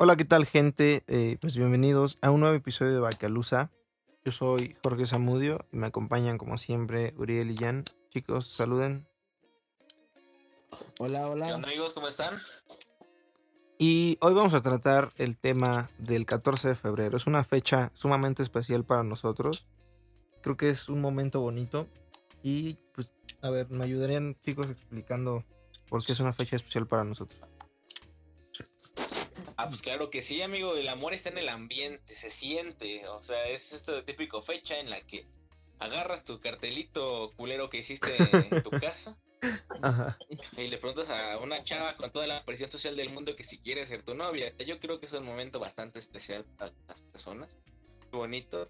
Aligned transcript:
Hola, 0.00 0.16
¿qué 0.16 0.24
tal, 0.24 0.46
gente? 0.46 1.02
Eh, 1.08 1.38
pues 1.40 1.56
bienvenidos 1.56 2.18
a 2.22 2.30
un 2.30 2.40
nuevo 2.40 2.54
episodio 2.54 2.92
de 2.92 3.00
Bacalusa. 3.00 3.70
Yo 4.24 4.32
soy 4.32 4.76
Jorge 4.82 5.06
Zamudio 5.06 5.66
y 5.72 5.76
me 5.76 5.88
acompañan, 5.88 6.38
como 6.38 6.58
siempre, 6.58 7.14
Uriel 7.16 7.50
y 7.50 7.56
Jan. 7.56 7.84
Chicos, 8.10 8.46
saluden. 8.46 9.06
Hola, 11.00 11.20
¿Qué 11.20 11.24
hola. 11.24 11.54
onda 11.54 11.68
amigos? 11.68 11.92
¿Cómo 11.94 12.08
están? 12.08 12.38
Y 13.78 14.18
hoy 14.20 14.34
vamos 14.34 14.54
a 14.54 14.60
tratar 14.60 15.10
el 15.16 15.38
tema 15.38 15.90
del 15.98 16.26
14 16.26 16.68
de 16.68 16.74
febrero. 16.74 17.16
Es 17.16 17.26
una 17.26 17.44
fecha 17.44 17.90
sumamente 17.94 18.42
especial 18.42 18.84
para 18.84 19.02
nosotros. 19.02 19.66
Creo 20.42 20.56
que 20.56 20.70
es 20.70 20.88
un 20.88 21.00
momento 21.00 21.40
bonito. 21.40 21.88
Y, 22.42 22.74
pues, 22.94 23.08
a 23.42 23.50
ver, 23.50 23.68
me 23.70 23.84
ayudarían, 23.84 24.36
chicos, 24.42 24.70
explicando 24.70 25.44
por 25.88 26.04
qué 26.04 26.12
es 26.12 26.20
una 26.20 26.32
fecha 26.32 26.56
especial 26.56 26.86
para 26.86 27.04
nosotros. 27.04 27.40
Ah, 29.58 29.66
pues 29.66 29.82
claro 29.82 30.08
que 30.08 30.22
sí, 30.22 30.40
amigo. 30.40 30.76
El 30.76 30.88
amor 30.88 31.14
está 31.14 31.30
en 31.30 31.38
el 31.38 31.48
ambiente, 31.48 32.14
se 32.14 32.30
siente. 32.30 33.08
O 33.08 33.22
sea, 33.22 33.48
es 33.48 33.72
esto 33.72 34.04
típico 34.04 34.40
fecha 34.40 34.78
en 34.78 34.88
la 34.88 35.00
que 35.00 35.26
agarras 35.80 36.22
tu 36.22 36.40
cartelito 36.40 37.32
culero 37.36 37.68
que 37.68 37.78
hiciste 37.78 38.16
en 38.50 38.62
tu 38.62 38.70
casa 38.80 39.18
Ajá. 39.82 40.16
y 40.56 40.68
le 40.68 40.78
preguntas 40.78 41.10
a 41.10 41.38
una 41.38 41.64
chava 41.64 41.96
con 41.96 42.12
toda 42.12 42.28
la 42.28 42.44
presión 42.44 42.70
social 42.70 42.94
del 42.94 43.10
mundo 43.10 43.34
que 43.34 43.42
si 43.42 43.58
quiere 43.58 43.84
ser 43.84 44.04
tu 44.04 44.14
novia. 44.14 44.56
Yo 44.64 44.78
creo 44.78 45.00
que 45.00 45.06
es 45.06 45.12
un 45.12 45.24
momento 45.24 45.58
bastante 45.58 45.98
especial 45.98 46.44
para 46.56 46.72
las 46.86 47.00
personas. 47.02 47.58
Bonito. 48.12 48.64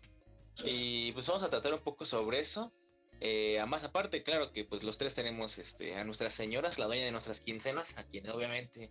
Y 0.65 1.13
pues 1.13 1.27
vamos 1.27 1.43
a 1.43 1.51
tratar 1.51 1.75
un 1.75 1.81
poco 1.81 2.07
sobre 2.07 2.41
eso. 2.41 2.73
Eh, 3.21 3.61
a 3.61 3.67
más 3.67 3.85
aparte, 3.85 4.23
claro 4.23 4.53
que 4.53 4.65
pues 4.65 4.83
los 4.85 4.97
tres 4.97 5.15
tenemos 5.15 5.59
este, 5.59 5.97
a 5.97 6.05
nuestras 6.05 6.33
señoras, 6.33 6.79
la 6.79 6.87
dueña 6.87 7.05
de 7.05 7.13
nuestras 7.13 7.41
quincenas, 7.41 7.93
a 7.99 8.05
quien 8.05 8.31
obviamente, 8.31 8.91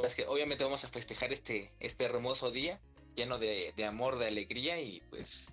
pues, 0.00 0.14
que 0.14 0.26
obviamente 0.26 0.64
vamos 0.64 0.84
a 0.84 0.88
festejar 0.88 1.32
este, 1.32 1.72
este 1.80 2.04
hermoso 2.04 2.50
día 2.50 2.80
lleno 3.14 3.38
de, 3.38 3.72
de 3.76 3.84
amor, 3.84 4.18
de 4.18 4.26
alegría 4.26 4.80
y 4.80 5.02
pues 5.10 5.52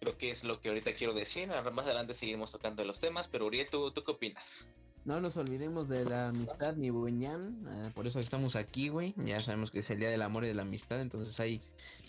creo 0.00 0.16
que 0.16 0.30
es 0.30 0.44
lo 0.44 0.60
que 0.60 0.68
ahorita 0.68 0.94
quiero 0.94 1.14
decir. 1.14 1.48
Más 1.48 1.86
adelante 1.86 2.14
seguiremos 2.14 2.52
tocando 2.52 2.84
los 2.84 3.00
temas, 3.00 3.28
pero 3.28 3.46
Uriel, 3.46 3.68
¿tú, 3.68 3.90
tú 3.90 4.04
qué 4.04 4.12
opinas? 4.12 4.66
No 5.04 5.20
nos 5.20 5.36
olvidemos 5.36 5.88
de 5.88 6.04
la 6.06 6.28
amistad, 6.28 6.76
mi 6.76 6.88
buñán. 6.88 7.62
Ah, 7.68 7.90
por 7.94 8.06
eso 8.06 8.20
estamos 8.20 8.56
aquí, 8.56 8.88
güey. 8.88 9.14
Ya 9.18 9.42
sabemos 9.42 9.70
que 9.70 9.80
es 9.80 9.90
el 9.90 9.98
día 9.98 10.08
del 10.08 10.22
amor 10.22 10.44
y 10.44 10.48
de 10.48 10.54
la 10.54 10.62
amistad. 10.62 11.00
Entonces 11.00 11.38
hay 11.40 11.60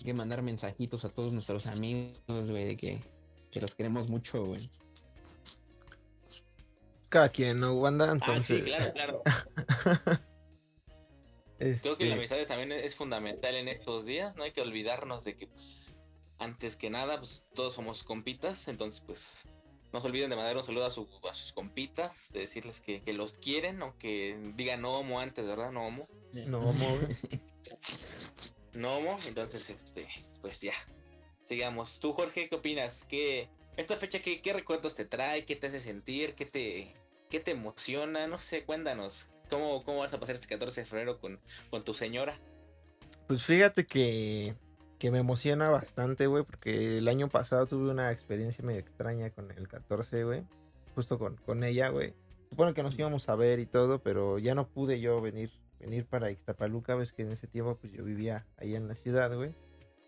que 0.04 0.14
mandar 0.14 0.42
mensajitos 0.42 1.04
a 1.04 1.10
todos 1.10 1.34
nuestros 1.34 1.68
amigos, 1.68 2.50
güey, 2.50 2.64
de 2.64 2.76
que, 2.78 3.02
que 3.52 3.60
los 3.60 3.76
queremos 3.76 4.08
mucho, 4.08 4.46
güey. 4.46 4.70
Cada 7.10 7.28
quien, 7.30 7.60
¿no, 7.60 7.74
Wanda? 7.74 8.10
Ah, 8.10 8.14
Entonces, 8.14 8.64
sí, 8.64 8.64
claro, 8.64 8.94
claro. 8.94 9.24
Creo 11.58 11.98
que 11.98 12.06
la 12.06 12.16
este, 12.16 12.34
amistad 12.36 12.48
también 12.48 12.72
es 12.72 12.96
fundamental 12.96 13.56
en 13.56 13.68
estos 13.68 14.06
días, 14.06 14.36
no 14.36 14.44
hay 14.44 14.52
que 14.52 14.62
olvidarnos 14.62 15.24
de 15.24 15.36
que 15.36 15.48
pues 15.48 15.94
antes 16.40 16.76
que 16.76 16.90
nada 16.90 17.18
pues 17.20 17.48
todos 17.54 17.74
somos 17.76 18.04
compitas, 18.04 18.68
entonces 18.68 19.02
pues 19.06 19.44
no 19.94 20.02
se 20.02 20.08
olviden 20.08 20.30
de 20.30 20.36
mandar 20.36 20.58
un 20.58 20.64
saludo 20.64 20.86
a, 20.86 20.90
su- 20.92 21.08
a 21.30 21.34
sus 21.34 21.54
compitas, 21.54 22.32
de 22.34 22.42
decirles 22.42 22.82
que, 22.82 23.02
que 23.02 23.14
los 23.14 23.34
quieren, 23.38 23.82
aunque 23.82 24.38
digan 24.56 24.82
no 24.82 25.00
homo 25.00 25.20
antes, 25.22 25.48
¿verdad? 25.48 25.72
No 25.72 25.86
homo, 25.88 26.08
no, 26.34 26.70
amor. 26.70 27.00
no 28.74 28.98
homo, 28.98 29.18
entonces 29.26 29.70
este, 29.70 30.08
pues 30.42 30.60
ya, 30.62 30.74
sigamos. 31.48 32.00
Tú 32.02 32.12
Jorge, 32.14 32.50
¿qué 32.50 32.56
opinas? 32.56 33.06
¿Qué, 33.06 33.50
esta 33.78 33.96
fecha 33.96 34.22
qué, 34.22 34.42
qué 34.42 34.52
recuerdos 34.52 34.96
te 34.96 35.06
trae? 35.06 35.46
¿Qué 35.46 35.56
te 35.56 35.68
hace 35.68 35.80
sentir? 35.80 36.36
¿Qué 36.36 36.46
te, 36.46 36.94
qué 37.30 37.40
te 37.40 37.52
emociona? 37.52 38.28
No 38.28 38.40
sé, 38.40 38.66
cuéntanos. 38.66 39.30
¿Cómo, 39.50 39.84
¿Cómo 39.84 40.00
vas 40.00 40.14
a 40.14 40.20
pasar 40.20 40.36
este 40.36 40.48
14 40.48 40.82
de 40.82 40.86
febrero 40.86 41.20
con, 41.20 41.40
con 41.70 41.84
tu 41.84 41.94
señora? 41.94 42.38
Pues 43.28 43.44
fíjate 43.44 43.86
que, 43.86 44.56
que 45.00 45.12
me 45.12 45.20
emociona 45.20 45.70
bastante, 45.70 46.28
güey, 46.28 46.44
porque 46.44 46.98
el 46.98 47.08
año 47.08 47.30
pasado 47.30 47.66
tuve 47.66 47.90
una 47.90 48.12
experiencia 48.12 48.64
medio 48.64 48.80
extraña 48.80 49.30
con 49.30 49.52
el 49.52 49.68
14, 49.68 50.24
güey. 50.24 50.44
Justo 50.94 51.20
con, 51.20 51.36
con 51.38 51.64
ella, 51.64 51.90
güey. 51.90 52.14
Supongo 52.50 52.74
que 52.74 52.84
nos 52.84 52.98
íbamos 52.98 53.28
a 53.28 53.36
ver 53.36 53.60
y 53.60 53.66
todo, 53.66 54.00
pero 54.00 54.40
ya 54.40 54.56
no 54.56 54.68
pude 54.68 55.00
yo 55.00 55.20
venir, 55.22 55.52
venir 55.80 56.06
para 56.06 56.32
Ixtapaluca, 56.32 56.96
ves 56.96 57.12
que 57.12 57.24
en 57.24 57.32
ese 57.32 57.48
tiempo 57.48 57.78
pues 57.80 57.92
yo 57.92 58.04
vivía 58.04 58.46
ahí 58.58 58.76
en 58.76 58.88
la 58.88 58.96
ciudad, 58.96 59.36
güey. 59.36 59.52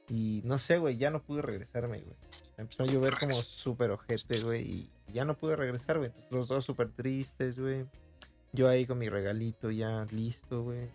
Y 0.10 0.42
no 0.46 0.58
sé, 0.58 0.78
güey, 0.78 0.98
ya 0.98 1.10
no 1.10 1.22
pude 1.22 1.42
regresarme, 1.42 2.00
güey. 2.00 2.16
Empezó 2.58 2.84
a 2.84 2.86
llover 2.86 3.18
como 3.20 3.34
súper 3.42 3.92
ojete, 3.92 4.40
güey, 4.40 4.62
y 4.62 4.92
ya 5.12 5.26
no 5.26 5.36
pude 5.36 5.56
regresar, 5.56 5.98
güey. 5.98 6.12
Los 6.30 6.48
dos 6.48 6.64
súper 6.64 6.92
tristes, 6.92 7.60
güey. 7.60 7.86
Yo 8.54 8.68
ahí 8.68 8.86
con 8.86 8.98
mi 8.98 9.10
regalito 9.10 9.72
ya 9.72 10.06
listo, 10.12 10.64
güey. 10.64 10.90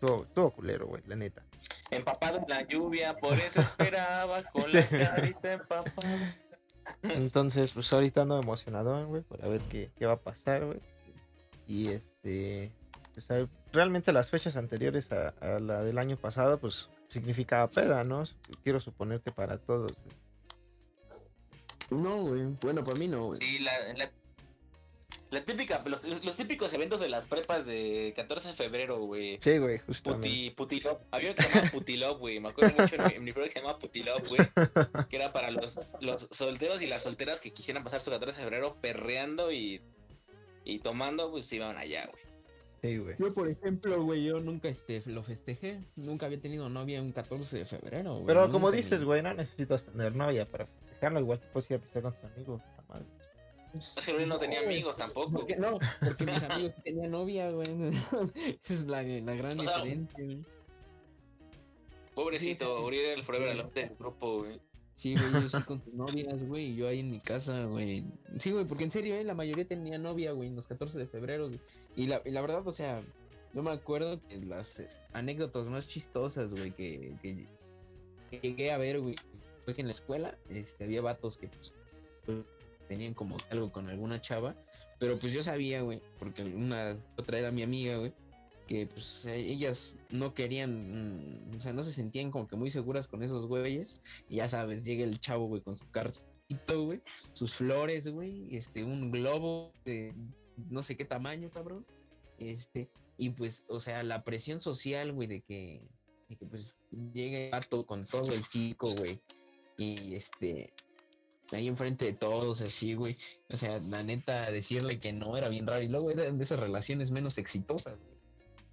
Todo, 0.00 0.26
todo 0.34 0.50
culero, 0.50 0.86
güey, 0.86 1.02
la 1.06 1.16
neta. 1.16 1.42
Empapado 1.90 2.38
en 2.38 2.44
la 2.48 2.62
lluvia, 2.62 3.16
por 3.16 3.38
eso 3.38 3.60
esperaba 3.62 4.42
con 4.44 4.72
la 4.72 4.86
carita 4.88 5.52
empapada. 5.52 6.36
Entonces, 7.02 7.72
pues 7.72 7.92
ahorita 7.92 8.22
ando 8.22 8.38
emocionado, 8.40 9.06
güey, 9.06 9.22
para 9.22 9.48
ver 9.48 9.60
qué, 9.62 9.90
qué 9.96 10.06
va 10.06 10.14
a 10.14 10.20
pasar, 10.20 10.64
güey. 10.64 10.80
Y 11.66 11.90
este, 11.90 12.70
pues, 13.14 13.28
realmente 13.72 14.12
las 14.12 14.30
fechas 14.30 14.56
anteriores 14.56 15.10
a, 15.10 15.28
a 15.40 15.58
la 15.58 15.82
del 15.82 15.98
año 15.98 16.16
pasado, 16.16 16.58
pues 16.58 16.88
significaba 17.08 17.68
peda, 17.68 18.04
¿no? 18.04 18.24
Quiero 18.62 18.80
suponer 18.80 19.20
que 19.20 19.32
para 19.32 19.58
todos. 19.58 19.92
No, 21.90 22.22
güey. 22.22 22.42
Bueno, 22.60 22.82
para 22.82 22.98
mí 22.98 23.08
no, 23.08 23.26
güey. 23.26 23.40
Sí, 23.40 23.58
la, 23.60 23.72
la, 23.96 24.10
la 25.30 25.44
típica, 25.44 25.82
los, 25.86 26.24
los 26.24 26.36
típicos 26.36 26.72
eventos 26.72 27.00
de 27.00 27.08
las 27.08 27.26
prepas 27.26 27.66
de 27.66 28.12
14 28.14 28.48
de 28.48 28.54
febrero, 28.54 29.00
güey. 29.00 29.38
Sí, 29.40 29.58
güey, 29.58 29.78
justamente. 29.78 30.28
Puti, 30.28 30.50
Putilop. 30.50 31.00
Había 31.10 31.30
uno 31.30 31.36
que 31.36 31.42
se 31.42 31.48
llamaba 31.48 31.70
Putilop, 31.72 32.18
güey. 32.20 32.40
Me 32.40 32.48
acuerdo 32.48 32.82
mucho 32.82 32.94
en 32.94 33.24
mi, 33.24 33.32
programa 33.32 33.48
que 33.48 33.52
se 33.52 33.60
llamaba 33.60 33.78
Putilop, 33.78 34.26
güey. 34.28 34.40
Que 35.08 35.16
era 35.16 35.32
para 35.32 35.50
los, 35.50 35.96
los 36.00 36.28
solteros 36.30 36.80
y 36.80 36.86
las 36.86 37.02
solteras 37.02 37.40
que 37.40 37.52
quisieran 37.52 37.82
pasar 37.82 38.00
su 38.00 38.10
14 38.10 38.36
de 38.36 38.44
febrero 38.44 38.76
perreando 38.80 39.50
y, 39.50 39.82
y 40.64 40.78
tomando, 40.78 41.30
pues 41.32 41.52
iban 41.52 41.76
allá, 41.76 42.06
güey. 42.06 42.26
Sí, 42.82 42.98
güey. 42.98 43.16
Yo, 43.18 43.34
por 43.34 43.48
ejemplo, 43.48 44.02
güey, 44.04 44.24
yo 44.24 44.38
nunca 44.38 44.68
este, 44.68 45.02
lo 45.06 45.24
festejé. 45.24 45.80
Nunca 45.96 46.26
había 46.26 46.40
tenido 46.40 46.68
novia 46.68 47.02
un 47.02 47.10
14 47.10 47.58
de 47.58 47.64
febrero, 47.64 48.14
güey. 48.14 48.26
Pero 48.26 48.50
como 48.52 48.70
dices, 48.70 49.00
ni- 49.00 49.06
güey, 49.06 49.22
no 49.22 49.34
necesitas 49.34 49.86
tener 49.86 50.14
novia 50.14 50.48
para 50.48 50.66
festejarlo. 50.66 51.18
Igual 51.18 51.40
te 51.40 51.46
puedes 51.48 51.68
ir 51.70 51.78
a 51.78 51.80
pisar 51.80 52.02
con 52.02 52.14
tus 52.14 52.24
amigos. 52.24 52.62
Es 53.78 54.06
que 54.06 54.12
Luis 54.12 54.26
no 54.26 54.38
tenía 54.38 54.60
amigos 54.60 54.96
tampoco. 54.96 55.30
¿Por 55.32 55.46
qué 55.46 55.56
no? 55.56 55.78
Porque 56.00 56.24
mis 56.26 56.42
amigos 56.42 56.72
sí 56.76 56.82
tenían 56.82 57.10
novia, 57.10 57.50
güey. 57.50 57.68
Esa 58.62 58.74
es 58.74 58.86
la, 58.86 59.02
la 59.02 59.34
gran 59.34 59.58
O 59.60 59.62
sea, 59.62 59.78
diferencia, 59.78 60.24
güey. 60.24 60.42
Pobrecito, 62.14 62.84
Uriel 62.84 63.04
era 63.04 63.14
el 63.14 63.24
forever 63.24 63.50
alone 63.50 63.70
del 63.74 63.96
grupo, 63.98 64.38
güey. 64.38 64.58
Sí, 64.94 65.14
güey, 65.14 65.30
yo 65.30 65.48
sí 65.50 65.62
con 65.64 65.80
tus 65.82 65.92
novias, 65.92 66.42
güey, 66.42 66.70
y 66.70 66.76
yo 66.76 66.88
ahí 66.88 67.00
en 67.00 67.10
mi 67.10 67.20
casa, 67.20 67.64
güey. 67.66 68.02
Sí, 68.38 68.50
güey, 68.50 68.64
porque 68.64 68.84
en 68.84 68.90
serio, 68.90 69.14
eh, 69.14 69.24
la 69.24 69.34
mayoría 69.34 69.68
tenía 69.68 69.98
novia, 69.98 70.32
güey, 70.32 70.48
en 70.48 70.56
los 70.56 70.66
14 70.66 70.98
de 70.98 71.06
febrero. 71.06 71.48
güey. 71.48 71.60
Y 71.94 72.06
la, 72.06 72.22
y 72.24 72.30
la 72.30 72.40
verdad, 72.40 72.66
o 72.66 72.72
sea, 72.72 73.02
yo 73.52 73.62
me 73.62 73.70
acuerdo 73.70 74.18
que 74.26 74.38
las 74.38 74.80
eh, 74.80 74.88
anécdotas 75.12 75.68
más 75.68 75.86
chistosas, 75.86 76.52
güey, 76.52 76.70
que, 76.72 77.14
que, 77.20 77.46
que 78.30 78.40
llegué 78.40 78.72
a 78.72 78.78
ver, 78.78 79.00
güey, 79.00 79.14
fue 79.66 79.74
que 79.74 79.82
en 79.82 79.88
la 79.88 79.92
escuela 79.92 80.38
este, 80.48 80.84
había 80.84 81.02
vatos 81.02 81.36
que 81.36 81.48
pues, 81.48 81.74
pues, 82.24 82.38
tenían 82.88 83.14
como 83.14 83.36
algo 83.50 83.70
con 83.70 83.88
alguna 83.88 84.20
chava, 84.20 84.54
pero 84.98 85.18
pues 85.18 85.32
yo 85.32 85.42
sabía, 85.42 85.82
güey, 85.82 86.00
porque 86.18 86.42
una 86.42 86.96
otra 87.16 87.38
era 87.38 87.50
mi 87.50 87.62
amiga, 87.62 87.96
güey, 87.96 88.12
que 88.66 88.86
pues 88.86 89.26
ellas 89.26 89.96
no 90.10 90.34
querían, 90.34 91.50
mm, 91.50 91.56
o 91.56 91.60
sea, 91.60 91.72
no 91.72 91.84
se 91.84 91.92
sentían 91.92 92.30
como 92.30 92.48
que 92.48 92.56
muy 92.56 92.70
seguras 92.70 93.06
con 93.06 93.22
esos 93.22 93.46
güeyes. 93.46 94.02
Y 94.28 94.36
ya 94.36 94.48
sabes, 94.48 94.82
llega 94.82 95.04
el 95.04 95.20
chavo, 95.20 95.46
güey, 95.46 95.62
con 95.62 95.76
su 95.76 95.88
cartito, 95.90 96.84
güey, 96.84 97.00
sus 97.32 97.54
flores, 97.54 98.08
güey, 98.08 98.54
este, 98.56 98.84
un 98.84 99.10
globo 99.10 99.72
de 99.84 100.14
no 100.70 100.82
sé 100.82 100.96
qué 100.96 101.04
tamaño, 101.04 101.50
cabrón. 101.50 101.86
Este, 102.38 102.88
y 103.18 103.30
pues, 103.30 103.64
o 103.68 103.80
sea, 103.80 104.02
la 104.02 104.24
presión 104.24 104.60
social, 104.60 105.12
güey, 105.12 105.28
de 105.28 105.42
que, 105.42 105.82
de 106.28 106.36
que 106.36 106.46
pues 106.46 106.76
llegue 107.12 107.46
el 107.46 107.52
vato 107.52 107.86
con 107.86 108.04
todo 108.04 108.32
el 108.32 108.46
chico, 108.48 108.94
güey. 108.94 109.20
Y 109.78 110.14
este, 110.14 110.72
ahí 111.52 111.68
enfrente 111.68 112.04
de 112.04 112.12
todos, 112.12 112.60
así, 112.60 112.94
güey. 112.94 113.16
O 113.48 113.56
sea, 113.56 113.78
la 113.78 114.02
neta, 114.02 114.50
decirle 114.50 114.98
que 114.98 115.12
no 115.12 115.36
era 115.36 115.48
bien 115.48 115.66
raro. 115.66 115.82
Y 115.82 115.88
luego 115.88 116.10
eran 116.10 116.38
de 116.38 116.44
esas 116.44 116.58
relaciones 116.60 117.10
menos 117.10 117.38
exitosas, 117.38 117.96
güey. 117.98 118.16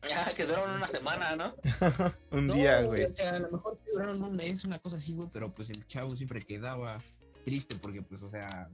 Ya, 0.10 0.34
que 0.34 0.46
duraron 0.46 0.76
una 0.76 0.90
semana, 0.90 1.36
¿no? 1.36 1.56
un 2.32 2.48
No, 2.48 2.56
día, 2.56 2.82
güey. 2.82 3.06
O 3.06 3.14
sea, 3.14 3.36
a 3.36 3.40
lo 3.40 3.52
mejor 3.52 3.80
duraron 3.92 4.22
un 4.22 4.36
mes, 4.36 4.66
una 4.66 4.80
cosa 4.80 4.98
así, 4.98 5.14
güey, 5.14 5.30
pero 5.32 5.54
pues 5.54 5.70
el 5.70 5.88
chavo 5.88 6.16
siempre 6.16 6.42
quedaba 6.42 7.02
triste 7.46 7.76
porque, 7.82 8.02
pues, 8.02 8.22
o 8.22 8.28
sea, 8.28 8.70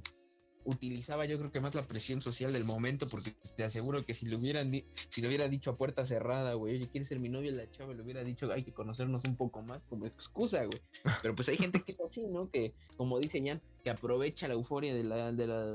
utilizaba 0.66 1.26
yo 1.26 1.38
creo 1.40 1.52
que 1.52 1.60
más 1.62 1.74
la 1.74 1.84
presión 1.88 2.22
social 2.22 2.52
del 2.54 2.64
momento 2.66 3.08
porque 3.08 3.32
te 3.56 3.64
aseguro 3.64 4.04
que 4.04 4.14
si 4.14 4.26
le 4.28 4.36
hubieran 4.36 4.72
si 5.10 5.22
le 5.22 5.28
hubiera 5.28 5.48
dicho 5.48 5.72
a 5.72 5.76
puerta 5.76 6.06
cerrada, 6.06 6.54
güey, 6.54 6.76
oye, 6.76 6.90
¿quieres 6.90 7.08
ser 7.08 7.20
mi 7.20 7.30
novia? 7.30 7.52
La 7.52 7.70
chava 7.72 7.94
le 7.94 8.02
hubiera 8.04 8.24
dicho, 8.24 8.52
hay 8.52 8.64
que 8.64 8.74
conocernos 8.74 9.24
un 9.26 9.36
poco 9.36 9.64
más 9.64 9.84
como 9.84 10.06
excusa, 10.06 10.64
güey. 10.66 10.82
Pero 11.24 11.34
pues 11.36 11.48
hay 11.50 11.58
gente 11.58 11.82
que 11.82 11.92
es 11.94 12.00
así, 12.02 12.26
¿no? 12.28 12.50
Que, 12.50 12.72
como 12.98 13.20
dice 13.20 13.42
Jan, 13.44 13.62
que 13.84 13.90
aprovecha 13.90 14.48
la 14.48 14.54
euforia 14.56 14.94
de 14.94 15.04
la, 15.04 15.32
de 15.32 15.48
la, 15.48 15.66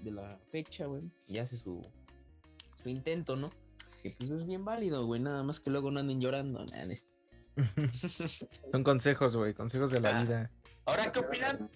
de 0.00 0.10
la 0.10 0.38
fecha, 0.50 0.86
güey, 0.86 1.02
y 1.28 1.38
hace 1.38 1.56
su, 1.56 1.80
su 2.82 2.88
intento, 2.88 3.36
¿no? 3.36 3.50
Que 4.02 4.10
pues 4.18 4.30
es 4.30 4.44
bien 4.44 4.64
válido, 4.64 5.06
güey, 5.06 5.20
nada 5.20 5.42
más 5.44 5.60
que 5.60 5.70
luego 5.70 5.90
no 5.90 6.00
anden 6.00 6.20
llorando, 6.20 6.64
nada, 6.64 6.92
es- 6.92 7.06
Son 8.72 8.82
consejos, 8.82 9.36
güey, 9.36 9.54
consejos 9.54 9.90
de 9.90 10.00
la 10.00 10.18
Ah. 10.18 10.22
vida. 10.24 10.50
Ahora, 10.86 11.12
¿qué 11.12 11.20
opinan? 11.20 11.70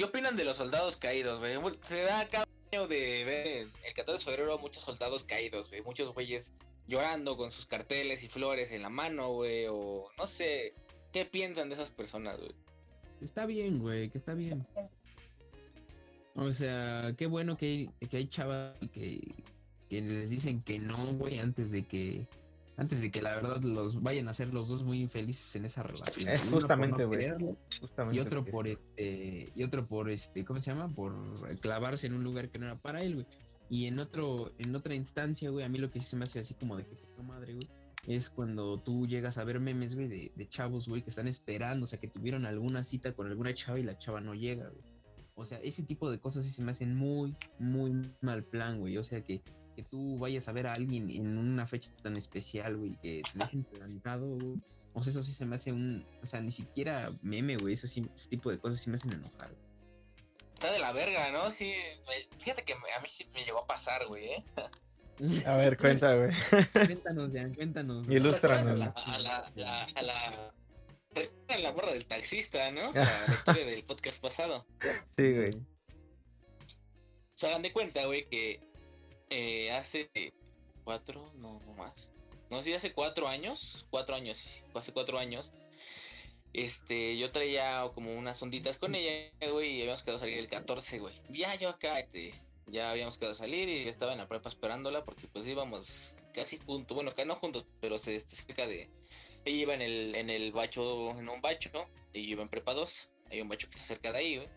¿Qué 0.00 0.06
opinan 0.06 0.34
de 0.34 0.46
los 0.46 0.56
soldados 0.56 0.96
caídos, 0.96 1.40
güey? 1.40 1.58
Se 1.82 2.00
da 2.00 2.26
cada 2.26 2.48
año 2.72 2.88
de 2.88 3.22
ver 3.26 3.68
el 3.86 3.92
14 3.94 4.12
de 4.12 4.34
febrero 4.34 4.58
muchos 4.58 4.82
soldados 4.82 5.24
caídos, 5.24 5.68
güey. 5.68 5.82
Muchos 5.82 6.14
güeyes 6.14 6.54
llorando 6.88 7.36
con 7.36 7.50
sus 7.50 7.66
carteles 7.66 8.24
y 8.24 8.28
flores 8.28 8.70
en 8.72 8.80
la 8.80 8.88
mano, 8.88 9.34
güey. 9.34 9.66
O 9.68 10.08
no 10.16 10.26
sé, 10.26 10.72
¿qué 11.12 11.26
piensan 11.26 11.68
de 11.68 11.74
esas 11.74 11.90
personas, 11.90 12.38
güey? 12.38 12.54
Está 13.20 13.44
bien, 13.44 13.78
güey, 13.78 14.08
que 14.08 14.16
está 14.16 14.32
bien. 14.32 14.66
O 16.34 16.50
sea, 16.50 17.12
qué 17.18 17.26
bueno 17.26 17.58
que 17.58 17.66
hay, 17.66 18.08
que 18.08 18.16
hay 18.16 18.26
chavas 18.26 18.72
que, 18.94 19.20
que 19.90 20.00
les 20.00 20.30
dicen 20.30 20.62
que 20.62 20.78
no, 20.78 20.96
güey, 21.12 21.40
antes 21.40 21.72
de 21.72 21.82
que 21.82 22.26
antes 22.80 23.02
de 23.02 23.10
que 23.10 23.20
la 23.20 23.34
verdad 23.34 23.60
los 23.62 24.02
vayan 24.02 24.28
a 24.28 24.34
ser 24.34 24.54
los 24.54 24.68
dos 24.68 24.84
muy 24.84 25.02
infelices 25.02 25.54
en 25.54 25.66
esa 25.66 25.82
relación. 25.82 26.30
Es 26.30 26.40
por 26.40 26.62
justamente, 26.62 27.04
güey. 27.04 27.28
Y 28.10 28.20
otro 28.20 28.42
por 28.42 28.66
este, 28.66 29.52
y 29.54 29.62
otro 29.62 29.86
por 29.86 30.08
este, 30.08 30.46
¿cómo 30.46 30.60
se 30.60 30.70
llama? 30.70 30.88
Por 30.88 31.14
clavarse 31.60 32.06
en 32.06 32.14
un 32.14 32.24
lugar 32.24 32.48
que 32.48 32.58
no 32.58 32.64
era 32.64 32.76
para 32.76 33.02
él, 33.02 33.16
güey. 33.16 33.26
Y 33.68 33.84
en 33.84 33.98
otro, 33.98 34.52
en 34.56 34.74
otra 34.74 34.94
instancia, 34.94 35.50
güey, 35.50 35.62
a 35.62 35.68
mí 35.68 35.78
lo 35.78 35.90
que 35.90 36.00
sí 36.00 36.06
se 36.06 36.16
me 36.16 36.24
hace 36.24 36.40
así 36.40 36.54
como 36.54 36.74
de 36.78 36.86
que 36.86 36.96
madre, 37.22 37.52
güey, 37.52 37.68
es 38.06 38.30
cuando 38.30 38.78
tú 38.78 39.06
llegas 39.06 39.36
a 39.36 39.44
ver 39.44 39.60
memes, 39.60 39.94
güey, 39.94 40.08
de, 40.08 40.32
de 40.34 40.48
chavos, 40.48 40.88
güey, 40.88 41.02
que 41.02 41.10
están 41.10 41.28
esperando, 41.28 41.84
o 41.84 41.86
sea, 41.86 42.00
que 42.00 42.08
tuvieron 42.08 42.46
alguna 42.46 42.82
cita 42.82 43.12
con 43.12 43.26
alguna 43.26 43.52
chava 43.52 43.78
y 43.78 43.82
la 43.82 43.98
chava 43.98 44.22
no 44.22 44.34
llega, 44.34 44.70
güey. 44.70 44.84
O 45.34 45.44
sea, 45.44 45.58
ese 45.58 45.82
tipo 45.82 46.10
de 46.10 46.18
cosas 46.18 46.46
sí 46.46 46.50
se 46.50 46.62
me 46.62 46.72
hacen 46.72 46.96
muy, 46.96 47.36
muy 47.58 48.10
mal 48.22 48.42
plan, 48.42 48.80
güey. 48.80 48.96
O 48.96 49.04
sea, 49.04 49.22
que, 49.22 49.42
que 49.82 49.88
tú 49.88 50.18
vayas 50.18 50.46
a 50.48 50.52
ver 50.52 50.66
a 50.66 50.72
alguien 50.72 51.10
en 51.10 51.38
una 51.38 51.66
fecha 51.66 51.90
tan 52.02 52.16
especial, 52.16 52.76
güey, 52.76 52.96
que 53.02 53.22
te 53.32 53.38
dejen 53.38 53.64
plantado, 53.64 54.26
güey. 54.26 54.60
O 54.92 55.02
sea, 55.02 55.12
eso 55.12 55.22
sí 55.22 55.32
se 55.32 55.44
me 55.44 55.56
hace 55.56 55.72
un. 55.72 56.06
O 56.22 56.26
sea, 56.26 56.40
ni 56.40 56.52
siquiera 56.52 57.10
meme, 57.22 57.56
güey. 57.56 57.74
Ese, 57.74 57.86
ese 57.86 58.28
tipo 58.28 58.50
de 58.50 58.58
cosas 58.58 58.80
sí 58.80 58.90
me 58.90 58.96
hacen 58.96 59.12
enojar. 59.12 59.50
güey. 59.50 59.70
Está 60.54 60.72
de 60.72 60.78
la 60.80 60.92
verga, 60.92 61.30
¿no? 61.32 61.50
Sí, 61.50 61.72
fíjate 62.38 62.62
que 62.64 62.74
a 62.74 63.00
mí 63.00 63.08
sí 63.08 63.26
me 63.32 63.42
llegó 63.44 63.62
a 63.62 63.66
pasar, 63.66 64.06
güey, 64.06 64.26
¿eh? 64.26 64.44
A 65.46 65.56
ver, 65.56 65.76
cuenta, 65.76 66.14
güey. 66.16 66.30
cuéntanos, 66.72 67.30
Jan, 67.32 67.54
cuéntanos. 67.54 68.10
Ilústranos. 68.10 68.80
A 68.80 68.84
la, 68.84 68.90
a 68.94 69.18
la, 69.18 69.52
la, 69.54 69.82
a 69.84 70.02
la, 70.02 70.54
recuerdan 71.14 71.62
la 71.62 71.72
morra 71.72 71.92
del 71.92 72.06
taxista, 72.06 72.70
¿no? 72.72 72.92
La, 72.92 73.26
la 73.28 73.34
historia 73.34 73.64
del 73.66 73.84
podcast 73.84 74.20
pasado. 74.20 74.66
Sí, 75.16 75.34
güey. 75.34 75.56
Se 77.34 77.48
hagan 77.48 77.62
de 77.62 77.72
cuenta, 77.72 78.04
güey, 78.06 78.28
que 78.28 78.69
eh, 79.30 79.70
hace 79.72 80.10
cuatro, 80.84 81.32
no, 81.36 81.60
más. 81.76 82.10
No 82.50 82.62
sé, 82.62 82.74
hace 82.74 82.92
cuatro 82.92 83.28
años, 83.28 83.86
cuatro 83.90 84.16
años, 84.16 84.36
sí, 84.36 84.62
hace 84.74 84.92
cuatro 84.92 85.18
años. 85.18 85.52
Este, 86.52 87.16
yo 87.16 87.30
traía 87.30 87.88
como 87.94 88.12
unas 88.12 88.42
onditas 88.42 88.78
con 88.78 88.94
ella, 88.96 89.30
güey, 89.52 89.76
y 89.76 89.80
habíamos 89.82 90.02
quedado 90.02 90.16
a 90.16 90.20
salir 90.20 90.38
el 90.38 90.48
14, 90.48 90.98
güey. 90.98 91.14
Ya 91.28 91.54
yo 91.54 91.68
acá, 91.68 91.98
este, 92.00 92.34
ya 92.66 92.90
habíamos 92.90 93.18
quedado 93.18 93.32
a 93.32 93.36
salir 93.36 93.68
y 93.68 93.88
estaba 93.88 94.12
en 94.12 94.18
la 94.18 94.28
prepa 94.28 94.48
esperándola 94.48 95.04
porque 95.04 95.28
pues 95.28 95.46
íbamos 95.46 96.16
casi 96.34 96.58
juntos, 96.58 96.94
bueno, 96.94 97.12
acá 97.12 97.24
no 97.24 97.36
juntos, 97.36 97.66
pero 97.80 97.98
se, 97.98 98.16
este, 98.16 98.34
cerca 98.34 98.66
de... 98.66 98.88
Ella 99.44 99.60
iba 99.62 99.74
en 99.74 99.82
el, 99.82 100.14
en 100.16 100.28
el 100.28 100.52
bacho, 100.52 101.16
en 101.18 101.28
un 101.28 101.40
bacho, 101.40 101.70
y 102.12 102.26
yo 102.26 102.32
iba 102.32 102.42
en 102.42 102.48
prepa 102.48 102.74
2, 102.74 103.10
hay 103.30 103.40
un 103.40 103.48
bacho 103.48 103.68
que 103.68 103.76
está 103.76 103.86
cerca 103.86 104.12
de 104.12 104.18
ahí, 104.18 104.36
güey. 104.36 104.48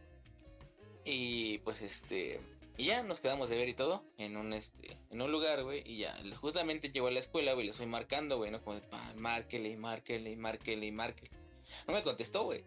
Y 1.05 1.57
pues 1.59 1.81
este, 1.81 2.39
y 2.77 2.85
ya 2.85 3.03
nos 3.03 3.19
quedamos 3.19 3.49
de 3.49 3.57
ver 3.57 3.69
y 3.69 3.73
todo 3.73 4.03
en 4.17 4.37
un 4.37 4.53
este 4.53 4.97
en 5.09 5.21
un 5.21 5.31
lugar, 5.31 5.63
güey, 5.63 5.83
y 5.85 5.97
ya 5.97 6.15
justamente 6.37 6.89
llegó 6.91 7.07
a 7.07 7.11
la 7.11 7.19
escuela, 7.19 7.53
güey, 7.53 7.65
le 7.65 7.71
estoy 7.71 7.85
marcando, 7.85 8.37
güey, 8.37 8.51
no 8.51 8.61
como 8.63 8.75
de, 8.75 8.81
pa, 8.81 9.13
márquele, 9.15 9.69
y 9.69 9.77
márquele, 9.77 10.31
y 10.31 10.35
márquele, 10.35 10.87
y 10.87 10.91
márquele. 10.91 11.31
No 11.87 11.93
me 11.93 12.03
contestó, 12.03 12.43
güey. 12.43 12.63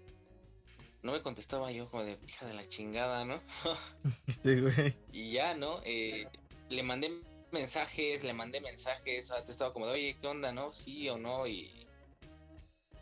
No 1.03 1.13
me 1.13 1.23
contestaba 1.23 1.71
yo 1.71 1.89
como 1.89 2.05
de 2.05 2.19
hija 2.27 2.47
de 2.47 2.55
la 2.55 2.67
chingada, 2.67 3.25
¿no? 3.25 3.41
Este, 4.27 4.61
güey. 4.61 4.97
Y 5.13 5.33
ya, 5.33 5.55
¿no? 5.55 5.81
Eh, 5.85 6.27
le 6.69 6.83
mandé 6.83 7.11
mensajes, 7.53 8.23
le 8.23 8.33
mandé 8.33 8.61
mensajes, 8.61 9.31
ah, 9.31 9.45
te 9.45 9.53
estaba 9.53 9.73
como 9.73 9.87
de, 9.87 9.93
oye, 9.93 10.17
¿qué 10.21 10.27
onda, 10.27 10.53
no? 10.53 10.73
Sí 10.73 11.09
o 11.09 11.19
no, 11.19 11.47
y... 11.47 11.86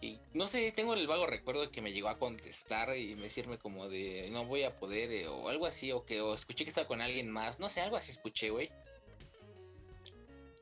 Y 0.05 0.21
no 0.35 0.47
sé, 0.49 0.71
tengo 0.73 0.93
el 0.93 1.07
vago 1.07 1.27
recuerdo 1.27 1.71
que 1.71 1.81
me 1.81 1.91
llegó 1.91 2.09
a 2.11 2.19
contestar 2.19 2.95
y 2.95 3.15
decirme 3.15 3.57
como 3.57 3.89
de, 3.89 4.29
no 4.33 4.45
voy 4.45 4.65
a 4.65 4.77
poder, 4.77 5.11
eh, 5.11 5.29
o 5.29 5.49
algo 5.49 5.65
así, 5.65 5.93
o 5.93 6.05
que 6.05 6.21
o 6.21 6.35
escuché 6.35 6.65
que 6.65 6.69
estaba 6.69 6.87
con 6.87 7.01
alguien 7.01 7.31
más, 7.31 7.59
no 7.59 7.71
sé, 7.71 7.81
algo 7.81 7.97
así 7.97 8.13
escuché, 8.13 8.51
güey. 8.51 8.71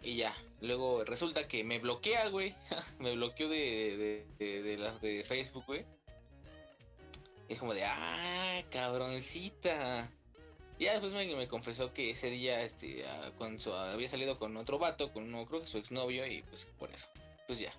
Y 0.01 0.15
ya, 0.15 0.37
luego 0.61 1.05
resulta 1.05 1.49
que 1.49 1.65
me 1.65 1.81
bloquea, 1.81 2.29
güey. 2.29 2.55
me 3.01 3.17
bloqueó 3.17 3.49
de, 3.49 4.25
de, 4.39 4.63
de- 4.63 4.79
las 4.79 5.01
de 5.01 5.25
Facebook, 5.25 5.65
güey. 5.67 5.85
Es 7.49 7.59
como 7.59 7.75
de, 7.75 7.83
ah, 7.85 8.63
cabroncita. 8.71 10.09
Y 10.79 10.85
ya 10.85 10.93
después 10.93 11.15
me, 11.15 11.49
confesó 11.49 11.93
que 11.93 12.11
ese 12.11 12.31
día 12.31 12.63
este, 12.63 13.05
ah, 13.09 13.93
había 13.93 14.09
salido 14.09 14.39
con 14.39 14.57
otro 14.57 14.79
vato, 14.79 15.13
con 15.13 15.25
uno, 15.25 15.45
creo 15.47 15.63
que 15.63 15.67
su 15.67 15.79
exnovio, 15.79 16.25
y 16.29 16.43
pues 16.43 16.69
por 16.79 16.93
eso. 16.93 17.09
Pues 17.49 17.59
ya. 17.59 17.75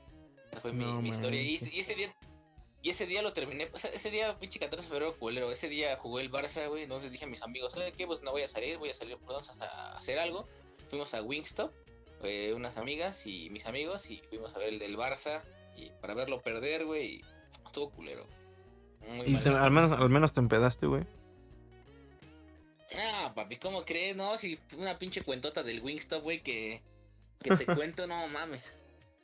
Fue 0.62 0.74
mi, 0.74 0.86
No 0.86 1.02
mi 1.02 1.10
historia. 1.10 1.42
Y, 1.42 1.56
ese 1.56 1.96
día. 1.96 2.14
Y 2.82 2.90
ese 2.90 3.06
día 3.06 3.22
lo 3.22 3.32
terminé, 3.32 3.70
o 3.72 3.80
sea, 3.80 3.92
ese 3.92 4.12
día, 4.12 4.38
pinche 4.38 4.60
14 4.60 4.84
de 4.84 4.90
febrero, 4.90 5.18
culero, 5.18 5.50
ese 5.54 5.70
día 5.70 5.96
jugó 5.96 6.20
el 6.20 6.30
Barça, 6.30 6.68
güey, 6.68 6.84
entonces 6.84 7.14
dije 7.14 7.24
a 7.24 7.30
mis 7.30 7.42
amigos, 7.42 7.72
¿sabes 7.72 7.94
qué? 7.94 8.06
Pues 8.06 8.24
no 8.24 8.32
voy 8.32 8.42
a 8.42 8.48
salir, 8.50 8.78
voy 8.78 8.90
a 8.90 8.94
salir, 8.94 9.18
vamos 9.26 9.50
a, 9.62 9.96
hacer 9.96 10.20
algo. 10.20 10.50
Fuimos 10.90 11.14
a 11.14 11.22
Wingstop, 11.22 11.72
eh, 12.24 12.52
unas 12.54 12.76
amigas 12.76 13.26
y 13.26 13.50
mis 13.52 13.68
amigos, 13.68 14.10
y 14.10 14.22
fuimos 14.30 14.54
a 14.56 14.60
ver 14.60 14.68
el 14.68 14.80
del 14.80 14.98
Barça, 14.98 15.42
y 15.78 15.92
para 16.02 16.14
verlo 16.14 16.42
perder, 16.42 16.86
güey, 16.86 17.06
y 17.06 17.22
estuvo 17.66 17.90
culero. 17.90 18.28
Muy 19.16 19.28
Y 19.28 19.36
te- 19.38 19.50
al, 19.50 19.72
menos, 19.72 19.98
al 19.98 20.10
menos 20.10 20.34
te 20.34 20.42
empedaste, 20.42 20.86
güey. 20.86 21.06
Ah, 22.98 23.32
papi, 23.34 23.56
¿cómo 23.58 23.86
crees? 23.86 24.16
No, 24.16 24.38
si 24.38 24.60
una 24.78 25.00
pinche 25.00 25.22
cuentota 25.22 25.64
del 25.64 25.82
Wingstop, 25.82 26.22
güey, 26.22 26.44
que, 26.44 26.82
que 27.40 27.56
te 27.56 27.66
cuento, 27.76 28.08
no 28.08 28.28
mames. 28.28 28.76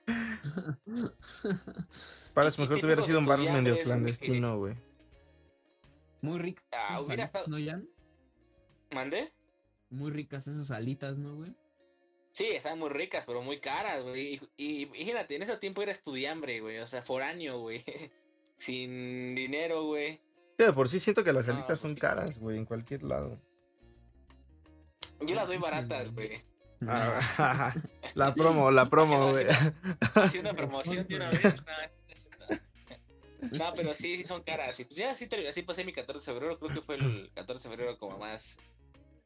Para 2.34 2.48
Y- 2.48 2.50
eso 2.50 2.62
y 2.62 2.64
mejor 2.64 2.80
te 2.80 2.86
hubiera 2.86 3.04
sido 3.04 3.20
un 3.20 3.26
bar 3.26 3.40
estudiantes, 3.40 3.72
medio 3.74 3.84
clandestino, 3.84 4.58
güey. 4.58 4.76
Muy 6.22 6.40
ricas. 6.40 6.66
Ah, 6.72 6.88
esas 6.92 7.02
hubiera 7.06 7.24
alitas, 7.24 7.42
estado- 7.42 7.58
¿no, 7.60 7.66
Jan? 7.66 7.90
¿Mandé? 8.94 9.32
Muy 9.90 10.12
ricas 10.12 10.48
esas 10.48 10.72
alitas, 10.72 11.18
¿no, 11.18 11.36
güey? 11.36 11.54
Sí, 12.32 12.46
estaban 12.48 12.80
muy 12.80 12.90
ricas, 12.90 13.24
pero 13.26 13.42
muy 13.42 13.60
caras, 13.60 14.04
güey. 14.04 14.40
Y, 14.58 14.84
y 14.84 14.86
fíjate, 14.86 15.36
en 15.36 15.44
ese 15.44 15.58
tiempo 15.58 15.82
era 15.82 15.92
estudiambre, 15.92 16.60
güey. 16.62 16.78
O 16.80 16.88
sea, 16.88 17.02
foráneo, 17.02 17.60
güey. 17.60 17.84
Sin 18.58 19.36
dinero, 19.36 19.84
güey. 19.86 20.22
Sí, 20.58 20.66
de 20.66 20.74
por 20.74 20.90
sí 20.90 21.00
siento 21.00 21.24
que 21.24 21.32
las 21.34 21.48
No, 21.48 21.54
alitas 21.54 21.80
son 21.80 21.92
pues 21.92 22.00
sí. 22.00 22.02
caras, 22.02 22.38
güey, 22.38 22.58
en 22.58 22.66
cualquier 22.66 23.04
lado. 23.04 23.40
Yo 25.22 25.36
las 25.36 25.48
doy 25.48 25.58
baratas, 25.58 26.14
güey. 26.14 26.42
Ah, 26.88 27.74
la 28.16 28.34
promo, 28.34 28.72
la 28.72 28.90
promo, 28.90 29.32
güey. 29.32 29.46
Haciendo 30.16 30.54
promoción 30.56 31.06
de 31.08 31.16
una 31.16 31.30
vez. 31.30 31.62
No, 33.52 33.74
pero 33.76 33.94
sí, 33.94 34.18
sí 34.18 34.26
son 34.26 34.44
caras. 34.44 34.80
Y 34.80 34.86
pues 34.86 34.98
ya 34.98 35.12
así, 35.12 35.28
te- 35.28 35.48
así 35.48 35.62
pasé 35.64 35.86
mi 35.86 35.94
14 35.94 36.20
de 36.20 36.34
febrero. 36.38 36.60
Creo 36.60 36.74
que 36.74 36.82
fue 36.82 36.96
el 36.96 37.32
14 37.36 37.70
de 37.70 37.76
febrero 37.76 37.98
como 37.98 38.18
más, 38.18 38.58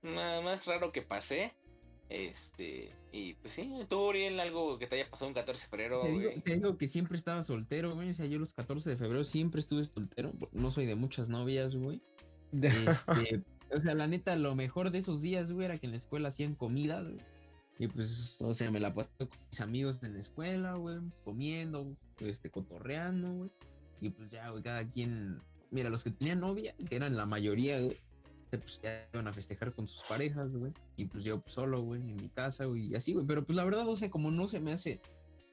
más, 0.01 0.65
raro 0.67 0.91
que 0.91 1.01
pasé. 1.01 1.53
Este, 2.10 2.93
y 3.12 3.33
pues 3.36 3.53
sí, 3.53 3.72
tú, 3.89 4.10
Uriel, 4.10 4.39
algo 4.39 4.77
que 4.77 4.86
te 4.86 4.98
haya 4.98 5.10
pasado 5.10 5.29
un 5.29 5.33
14 5.33 5.63
de 5.63 5.69
febrero, 5.69 6.01
Te 6.01 6.10
digo, 6.10 6.22
güey. 6.22 6.41
te 6.41 6.53
digo 6.53 6.77
que 6.77 6.88
siempre 6.88 7.17
estaba 7.17 7.41
soltero, 7.43 7.95
güey. 7.95 8.12
O 8.12 8.13
sea, 8.13 8.27
yo 8.27 8.38
los 8.38 8.53
14 8.53 8.88
de 8.91 8.98
febrero 8.98 9.24
siempre 9.24 9.62
estuve 9.62 9.83
soltero. 9.86 10.31
No 10.51 10.69
soy 10.69 10.86
de 10.86 10.95
muchas 10.95 11.29
novias, 11.29 11.75
güey. 11.75 12.01
Este, 12.53 13.41
o 13.75 13.81
sea, 13.81 13.95
la 13.95 14.05
neta, 14.05 14.36
lo 14.36 14.53
mejor 14.55 14.91
de 14.91 15.00
esos 15.00 15.22
días, 15.24 15.51
güey, 15.51 15.65
era 15.65 15.79
que 15.79 15.88
en 15.88 15.91
la 15.93 15.98
escuela 15.98 16.29
hacían 16.29 16.53
comidas, 16.53 17.03
güey. 17.07 17.25
Y 17.79 17.87
pues, 17.87 18.39
o 18.41 18.53
sea, 18.53 18.69
me 18.71 18.79
la 18.79 18.93
pasé 18.93 19.09
con 19.17 19.29
mis 19.51 19.61
amigos 19.61 19.99
en 20.03 20.13
la 20.13 20.19
escuela, 20.19 20.73
güey, 20.75 20.99
comiendo, 21.23 21.95
este, 22.19 22.49
cotorreando, 22.49 23.31
güey. 23.33 23.49
Y 24.01 24.09
pues 24.09 24.29
ya, 24.31 24.49
güey, 24.49 24.63
cada 24.63 24.87
quien. 24.89 25.39
Mira, 25.71 25.89
los 25.89 26.03
que 26.03 26.11
tenían 26.11 26.39
novia, 26.41 26.75
que 26.87 26.95
eran 26.95 27.15
la 27.15 27.25
mayoría, 27.25 27.79
güey, 27.81 27.97
pues 28.51 28.79
ya 28.83 29.07
iban 29.13 29.27
a 29.27 29.33
festejar 29.33 29.73
con 29.73 29.87
sus 29.87 30.03
parejas, 30.03 30.51
güey. 30.55 30.71
Y 30.97 31.05
pues 31.05 31.23
yo 31.23 31.41
pues, 31.41 31.55
solo, 31.55 31.81
güey, 31.81 31.99
en 32.01 32.15
mi 32.15 32.29
casa, 32.29 32.65
güey, 32.65 32.87
y 32.87 32.95
así, 32.95 33.13
güey. 33.13 33.25
Pero 33.25 33.43
pues 33.43 33.55
la 33.55 33.63
verdad, 33.65 33.87
o 33.87 33.97
sea, 33.97 34.11
como 34.11 34.29
no 34.29 34.47
se 34.47 34.59
me 34.59 34.71
hace. 34.73 35.01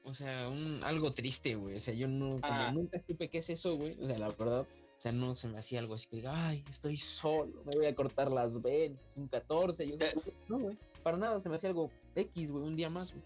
O 0.03 0.13
sea, 0.13 0.47
un, 0.49 0.83
algo 0.83 1.11
triste, 1.11 1.55
güey. 1.55 1.75
O 1.75 1.79
sea, 1.79 1.93
yo 1.93 2.07
no, 2.07 2.39
como 2.41 2.53
Ah. 2.53 2.71
nunca 2.71 3.01
supe 3.07 3.29
qué 3.29 3.39
es 3.39 3.49
eso, 3.49 3.75
güey. 3.77 3.97
O 4.01 4.05
sea, 4.07 4.17
la 4.19 4.27
verdad, 4.29 4.61
o 4.61 4.67
sea, 5.01 5.11
no 5.11 5.33
se 5.33 5.47
me 5.47 5.57
hacía 5.57 5.79
algo 5.79 5.95
así 5.95 6.07
que 6.07 6.17
diga, 6.17 6.47
ay, 6.47 6.63
estoy 6.69 6.97
solo, 6.97 7.63
me 7.65 7.71
voy 7.75 7.85
a 7.87 7.95
cortar 7.95 8.31
las 8.31 8.61
venas, 8.61 8.99
un 9.15 9.27
14, 9.27 9.87
yo 9.87 9.95
Eh. 9.99 10.13
no, 10.47 10.59
güey, 10.59 10.77
para 11.01 11.17
nada, 11.17 11.41
se 11.41 11.49
me 11.49 11.55
hacía 11.55 11.69
algo 11.69 11.89
X, 12.15 12.51
güey, 12.51 12.67
un 12.67 12.75
día 12.75 12.89
más, 12.89 13.11
güey. 13.11 13.23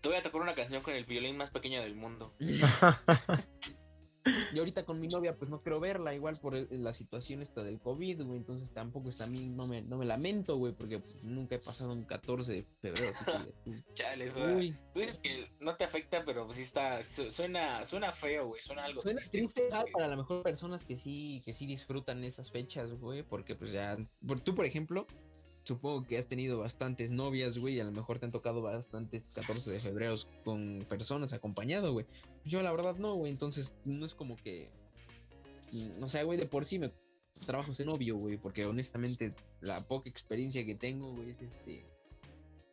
Te 0.00 0.08
voy 0.08 0.16
a 0.18 0.22
tocar 0.22 0.40
una 0.40 0.54
canción 0.54 0.82
con 0.82 0.94
el 0.94 1.04
violín 1.04 1.36
más 1.36 1.50
pequeño 1.50 1.80
del 1.82 1.94
mundo. 1.94 2.34
Y 4.52 4.58
ahorita 4.58 4.84
con 4.84 5.00
mi 5.00 5.08
novia, 5.08 5.34
pues 5.38 5.50
no 5.50 5.62
quiero 5.62 5.80
verla, 5.80 6.12
igual 6.14 6.36
por 6.36 6.54
el- 6.54 6.68
la 6.70 6.92
situación 6.92 7.40
esta 7.40 7.62
del 7.62 7.80
COVID, 7.80 8.24
güey. 8.24 8.36
Entonces 8.36 8.70
tampoco 8.72 9.08
está 9.08 9.24
a 9.24 9.26
mí, 9.26 9.46
no 9.46 9.66
me, 9.66 9.80
no 9.80 9.96
me 9.96 10.04
lamento, 10.04 10.56
güey, 10.58 10.74
porque 10.74 10.98
pues, 10.98 11.24
nunca 11.24 11.54
he 11.54 11.58
pasado 11.58 11.92
un 11.92 12.04
14 12.04 12.52
de 12.52 12.66
febrero. 12.82 13.14
Así 13.26 13.52
que, 13.64 13.84
Chale, 13.94 14.28
Tú 14.92 15.00
dices 15.00 15.18
que 15.18 15.50
no 15.60 15.76
te 15.76 15.84
afecta, 15.84 16.24
pero 16.26 16.44
pues 16.44 16.58
sí 16.58 16.62
está. 16.64 17.02
su- 17.02 17.32
Suena, 17.32 17.82
suena 17.86 18.12
feo, 18.12 18.48
güey. 18.48 18.60
Suena 18.60 18.84
algo 18.84 19.00
Suena 19.00 19.18
triste. 19.20 19.38
triste 19.38 19.60
güey, 19.62 19.72
ah, 19.72 19.84
para 19.90 20.08
la 20.08 20.16
mejor 20.16 20.42
personas 20.42 20.84
que 20.84 20.98
sí, 20.98 21.40
que 21.46 21.54
sí 21.54 21.64
disfrutan 21.66 22.22
esas 22.22 22.50
fechas, 22.50 22.92
güey, 22.92 23.22
porque 23.22 23.54
pues 23.54 23.72
ya, 23.72 23.96
por, 24.26 24.40
tú 24.40 24.54
por 24.54 24.66
ejemplo, 24.66 25.06
supongo 25.68 26.06
que 26.06 26.16
has 26.16 26.26
tenido 26.26 26.58
bastantes 26.58 27.10
novias, 27.10 27.58
güey, 27.58 27.78
a 27.78 27.84
lo 27.84 27.92
mejor 27.92 28.18
te 28.18 28.24
han 28.24 28.32
tocado 28.32 28.62
bastantes 28.62 29.32
14 29.34 29.70
de 29.70 29.78
febrero 29.78 30.14
con 30.42 30.86
personas 30.88 31.34
acompañado, 31.34 31.92
güey. 31.92 32.06
Yo 32.46 32.62
la 32.62 32.72
verdad 32.72 32.96
no, 32.96 33.14
güey, 33.16 33.30
entonces 33.30 33.74
no 33.84 34.06
es 34.06 34.14
como 34.14 34.36
que, 34.36 34.70
mm, 35.72 36.02
o 36.02 36.08
sea, 36.08 36.22
güey, 36.22 36.38
de 36.38 36.46
por 36.46 36.64
sí 36.64 36.78
me 36.78 36.90
trabajo 37.44 37.72
de 37.72 37.84
novio, 37.84 38.16
güey, 38.16 38.38
porque 38.38 38.64
honestamente 38.64 39.30
la 39.60 39.78
poca 39.86 40.08
experiencia 40.08 40.64
que 40.64 40.74
tengo, 40.74 41.14
güey, 41.14 41.30
es 41.32 41.42
este... 41.42 41.84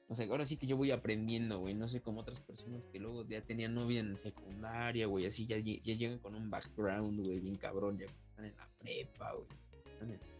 O 0.07 0.15
sea, 0.15 0.25
ahora 0.27 0.45
sí 0.45 0.55
que 0.55 0.67
yo 0.67 0.77
voy 0.77 0.91
aprendiendo, 0.91 1.57
güey. 1.59 1.73
No 1.73 1.87
sé 1.89 1.99
como 1.99 2.21
otras 2.21 2.39
personas 2.39 2.85
que 2.85 2.99
luego 2.99 3.27
ya 3.27 3.41
tenían 3.41 3.73
novia 3.73 4.01
en 4.01 4.19
secundaria, 4.19 5.07
güey. 5.07 5.25
Así 5.25 5.47
ya, 5.47 5.57
ya 5.57 5.79
llegan 5.95 6.19
con 6.19 6.35
un 6.35 6.47
background, 6.51 7.25
güey, 7.25 7.39
bien 7.39 7.57
cabrón. 7.57 7.97
Ya 7.97 8.05
están 8.05 8.45
en 8.45 8.55
la 8.55 8.69
prepa, 8.77 9.33
güey. 9.33 9.47
Están 9.91 10.11
en- 10.11 10.34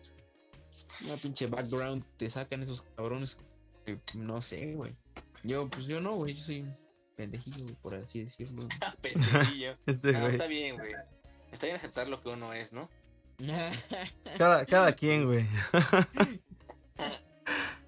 Una 1.05 1.15
pinche 1.17 1.48
background 1.48 2.03
te 2.17 2.29
sacan 2.29 2.62
esos 2.63 2.82
cabrones 2.96 3.38
que 3.86 4.00
no 4.15 4.41
sé, 4.41 4.74
güey. 4.74 4.96
Yo, 5.44 5.70
pues 5.70 5.86
yo 5.86 6.01
no, 6.01 6.15
güey. 6.15 6.34
Yo 6.36 6.44
soy 6.44 6.65
pendejillo, 7.15 7.63
güey, 7.63 7.75
por 7.75 7.96
así 7.96 8.24
decirlo. 8.24 8.67
Pendejillo. 9.01 9.77
Este, 9.86 10.12
No, 10.12 10.20
güey. 10.22 10.32
está 10.32 10.48
bien, 10.48 10.77
güey. 10.77 10.94
Está 11.51 11.67
bien 11.67 11.75
aceptar 11.77 12.08
lo 12.08 12.22
que 12.22 12.29
uno 12.29 12.51
es, 12.53 12.74
¿no? 12.74 12.89
Cada, 14.38 14.65
cada 14.65 14.94
quien, 14.96 15.25
güey. 15.25 15.46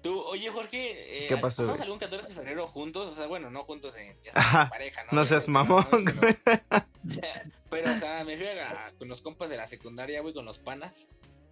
Tú, 0.02 0.20
oye, 0.20 0.50
Jorge, 0.50 1.24
eh, 1.24 1.28
¿Qué 1.28 1.36
pasó, 1.38 1.62
¿pasamos 1.62 1.80
algún 1.80 1.98
14 1.98 2.28
de 2.28 2.34
febrero 2.34 2.68
juntos? 2.68 3.10
O 3.10 3.14
sea, 3.16 3.26
bueno, 3.26 3.50
no 3.50 3.64
juntos 3.64 3.96
en, 3.96 4.06
ya 4.22 4.32
sabes, 4.32 4.46
Ajá, 4.46 4.62
en 4.64 4.68
pareja, 4.68 5.02
¿no? 5.04 5.08
No 5.12 5.24
seas 5.24 5.48
mamón, 5.48 5.84
güey. 5.90 6.36
Pero, 6.44 7.50
pero, 7.68 7.94
o 7.94 7.96
sea, 7.96 8.22
me 8.24 8.36
fui 8.36 8.46
a- 8.46 8.92
con 8.98 9.08
los 9.08 9.20
compas 9.22 9.50
de 9.50 9.56
la 9.56 9.66
secundaria, 9.66 10.20
güey, 10.20 10.32
con 10.34 10.44
los 10.44 10.58
panas. 10.60 11.08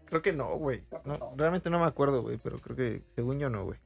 Creo 0.07 0.23
que 0.23 0.33
no, 0.33 0.57
güey. 0.57 0.85
No, 1.05 1.35
realmente 1.37 1.69
no 1.71 1.79
me 1.81 1.87
acuerdo, 1.87 2.23
güey, 2.23 2.39
pero 2.39 2.59
creo 2.61 2.77
que 2.77 3.03
según 3.15 3.39
yo 3.39 3.51
no, 3.51 3.65
güey. 3.65 3.79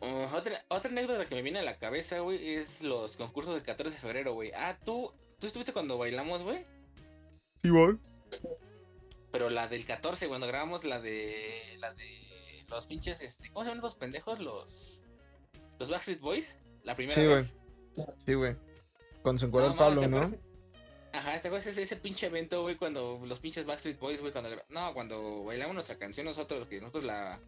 Uh, 0.00 0.34
otra, 0.36 0.62
otra 0.68 0.90
anécdota 0.90 1.26
que 1.26 1.34
me 1.34 1.42
viene 1.42 1.58
a 1.58 1.62
la 1.64 1.76
cabeza, 1.78 2.20
güey, 2.20 2.54
es 2.54 2.82
los 2.82 3.16
concursos 3.16 3.54
del 3.54 3.62
14 3.62 3.94
de 3.94 4.00
febrero, 4.00 4.34
güey. 4.34 4.52
Ah, 4.54 4.76
tú, 4.84 5.12
tú 5.38 5.46
estuviste 5.46 5.72
cuando 5.72 5.98
bailamos, 5.98 6.42
güey. 6.42 6.64
Sí, 7.62 7.70
güey. 7.70 7.96
Pero 9.32 9.50
la 9.50 9.68
del 9.68 9.84
14, 9.84 10.28
cuando 10.28 10.46
grabamos 10.46 10.84
la 10.84 11.00
de. 11.00 11.34
La 11.80 11.92
de. 11.92 12.04
Los 12.68 12.86
pinches, 12.86 13.20
este. 13.22 13.48
¿Cómo 13.50 13.64
se 13.64 13.68
llaman 13.70 13.78
esos 13.78 13.94
pendejos? 13.96 14.38
Los. 14.38 15.02
Los 15.78 15.90
Backstreet 15.90 16.20
Boys. 16.20 16.56
La 16.84 16.94
primera 16.94 17.14
Sí, 17.14 17.24
güey. 17.24 17.36
vez. 17.36 17.56
Sí, 18.24 18.34
güey. 18.34 18.56
Cuando 19.22 19.40
se 19.40 19.46
encuadró 19.46 19.70
No, 19.70 19.76
Pablo, 19.76 20.00
¿te 20.00 20.08
¿no? 20.08 20.18
acuerdas? 20.18 20.40
Ajá, 21.16 21.36
este 21.36 21.48
güey 21.48 21.60
ese, 21.60 21.82
ese 21.82 21.96
pinche 21.96 22.26
evento, 22.26 22.62
güey, 22.62 22.76
cuando 22.76 23.20
los 23.26 23.38
pinches 23.38 23.64
Backstreet 23.64 23.98
Boys, 23.98 24.20
güey, 24.20 24.32
cuando. 24.32 24.50
No, 24.68 24.92
cuando 24.94 25.44
bailamos 25.44 25.74
nuestra 25.74 25.96
canción 25.96 26.26
nosotros, 26.26 26.66
que 26.68 26.80
nosotros 26.80 27.04
la 27.04 27.40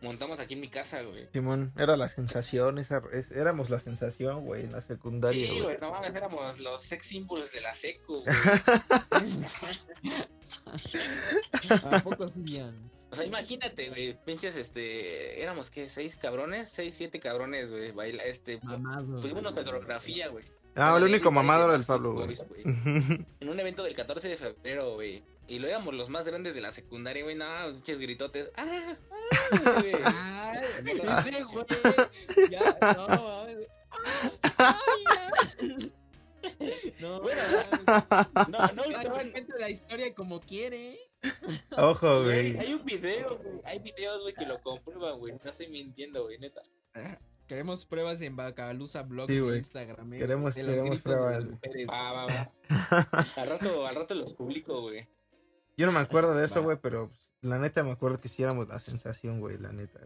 montamos 0.00 0.38
aquí 0.38 0.54
en 0.54 0.60
mi 0.60 0.68
casa, 0.68 1.02
güey. 1.02 1.26
Simón, 1.32 1.72
era 1.76 1.96
la 1.96 2.08
sensación, 2.08 2.78
esa, 2.78 3.02
es- 3.12 3.32
éramos 3.32 3.68
la 3.70 3.80
sensación, 3.80 4.44
güey, 4.44 4.62
en 4.62 4.70
la 4.72 4.80
secundaria, 4.80 5.44
Sí, 5.46 5.50
güey. 5.54 5.62
güey, 5.62 5.78
no 5.80 5.90
mames, 5.90 6.14
éramos 6.14 6.60
los 6.60 6.82
sex 6.84 7.06
symbols 7.08 7.50
de 7.52 7.60
la 7.60 7.74
secu, 7.74 8.22
güey. 8.22 8.26
¿A 11.90 12.02
poco 12.02 12.26
bien? 12.36 12.74
O 13.10 13.16
sea, 13.16 13.24
imagínate, 13.24 13.88
güey, 13.88 14.16
pinches, 14.24 14.54
este, 14.56 15.42
éramos, 15.42 15.70
¿qué? 15.70 15.88
¿Seis 15.88 16.14
cabrones? 16.14 16.68
Seis, 16.68 16.94
siete 16.94 17.18
cabrones, 17.20 17.70
güey, 17.72 17.90
baila, 17.90 18.22
este, 18.24 18.60
Mamado. 18.62 19.20
pusimos 19.20 19.42
nuestra 19.42 19.64
coreografía, 19.64 20.28
güey. 20.28 20.44
Ah, 20.78 20.94
el 20.96 21.02
único 21.04 21.28
Everybody 21.30 21.34
mamado 21.34 21.60
de 21.60 21.64
era 21.64 21.74
el 21.74 21.78
Backstreet 21.78 21.86
Pablo, 21.86 22.12
güey. 22.14 22.36
En 23.40 23.48
un 23.48 23.58
evento 23.60 23.82
del 23.82 23.94
14 23.94 24.28
de 24.28 24.36
febrero, 24.36 24.94
güey. 24.94 25.22
Y 25.48 25.58
lo 25.60 25.66
éramos 25.66 25.94
los 25.94 26.08
más 26.10 26.26
grandes 26.26 26.54
de 26.54 26.60
la 26.60 26.70
secundaria, 26.70 27.22
güey, 27.24 27.34
no, 27.34 27.46
pinches 27.72 27.98
gritotes. 28.00 28.50
¡Ah! 28.56 28.94
¡Ah! 29.10 29.16
Güey. 29.80 29.92
Ya, 32.50 32.76
no. 32.96 33.46
No, 37.00 37.20
Bueno. 37.20 37.42
No, 38.48 38.58
no, 38.74 38.82
cuenta 39.10 39.58
la 39.58 39.70
historia 39.70 40.14
como 40.14 40.40
quiere. 40.40 40.98
Ojo, 41.76 42.22
Güey, 42.24 42.52
güey. 42.54 42.66
hay 42.66 42.74
un 42.74 42.84
video, 42.84 43.38
güey. 43.38 43.60
Hay 43.64 43.78
videos, 43.80 44.22
güey, 44.22 44.34
que 44.34 44.46
lo 44.46 44.60
comprueban, 44.60 45.18
güey. 45.18 45.34
No 45.42 45.50
estoy 45.50 45.68
mintiendo, 45.68 46.24
güey, 46.24 46.38
neta. 46.38 46.60
Queremos 47.48 47.86
pruebas 47.86 48.20
en 48.20 48.36
Bacalusa 48.36 49.02
Blog 49.02 49.26
Sí, 49.26 49.40
de. 49.40 49.56
Instagram. 49.58 50.12
eh, 50.12 50.18
Queremos- 50.18 50.54
de 50.54 50.62
de 50.64 50.98
pruebas. 51.00 51.44
mujeres. 51.46 51.86
Va, 51.90 52.12
va, 52.12 52.26
va. 52.26 52.52
Al 53.36 53.48
rato, 53.48 53.86
al 53.86 53.94
rato 53.94 54.14
los 54.14 54.34
publico, 54.34 54.82
güey. 54.82 55.08
Yo 55.76 55.86
no 55.86 55.92
me 55.92 56.00
acuerdo 56.00 56.34
de 56.34 56.44
eso, 56.44 56.62
güey, 56.62 56.76
pero 56.80 57.08
pues, 57.08 57.30
la 57.40 57.58
neta 57.58 57.82
me 57.82 57.92
acuerdo 57.92 58.20
que 58.20 58.28
sí 58.28 58.42
éramos 58.42 58.68
la 58.68 58.78
sensación, 58.80 59.40
güey, 59.40 59.56
la 59.58 59.72
neta. 59.72 59.98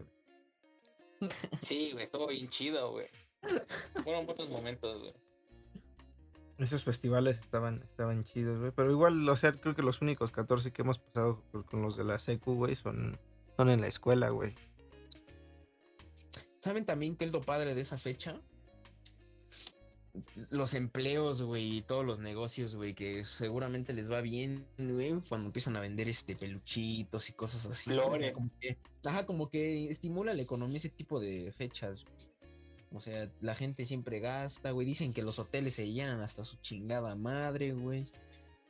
güey. 1.19 1.31
Sí, 1.61 1.89
güey, 1.91 2.03
estuvo 2.05 2.27
bien 2.27 2.47
chido, 2.47 2.91
güey. 2.91 3.07
Fueron 4.03 4.25
buenos 4.25 4.49
momentos, 4.49 4.99
güey. 5.01 5.13
Esos 6.59 6.83
festivales 6.83 7.39
estaban, 7.39 7.81
estaban 7.83 8.23
chidos, 8.23 8.59
güey. 8.59 8.71
Pero 8.71 8.91
igual, 8.91 9.27
o 9.27 9.35
sea, 9.35 9.51
creo 9.53 9.75
que 9.75 9.81
los 9.81 10.01
únicos 10.01 10.31
14 10.31 10.71
que 10.71 10.81
hemos 10.83 10.99
pasado 10.99 11.41
con- 11.51 11.63
con 11.63 11.81
los 11.81 11.97
de 11.97 12.03
la 12.05 12.19
secu, 12.19 12.53
güey, 12.55 12.75
son, 12.75 13.19
son 13.57 13.69
en 13.69 13.81
la 13.81 13.87
escuela, 13.87 14.29
güey. 14.29 14.55
¿Saben 16.63 16.85
también 16.85 17.17
qué 17.17 17.25
es 17.25 17.33
lo 17.33 17.41
padre 17.41 17.75
de 17.75 17.81
esa 17.81 17.97
fecha? 17.97 18.39
Los 20.49 20.73
empleos, 20.75 21.41
güey, 21.41 21.79
y 21.79 21.81
todos 21.81 22.05
los 22.05 22.19
negocios, 22.19 22.77
güey, 22.77 22.93
que 22.93 23.25
seguramente 23.25 23.91
les 23.91 24.09
va 24.09 24.21
bien, 24.21 24.65
güey, 24.77 25.13
cuando 25.27 25.47
empiezan 25.47 25.75
a 25.75 25.81
vender 25.81 26.07
este 26.07 26.37
peluchitos 26.37 27.29
y 27.29 27.33
cosas 27.33 27.65
así. 27.65 27.89
Flores. 27.89 28.33
como 28.33 28.49
que, 28.61 28.77
ajá, 29.05 29.25
como 29.25 29.49
que 29.49 29.89
estimula 29.89 30.33
la 30.33 30.41
economía 30.41 30.77
ese 30.77 30.87
tipo 30.87 31.19
de 31.19 31.51
fechas. 31.51 32.05
O 32.93 33.01
sea, 33.01 33.29
la 33.41 33.55
gente 33.55 33.85
siempre 33.85 34.21
gasta, 34.21 34.71
güey. 34.71 34.87
Dicen 34.87 35.13
que 35.13 35.21
los 35.21 35.39
hoteles 35.39 35.73
se 35.73 35.91
llenan 35.91 36.21
hasta 36.21 36.45
su 36.45 36.55
chingada 36.61 37.13
madre, 37.17 37.73
güey. 37.73 38.03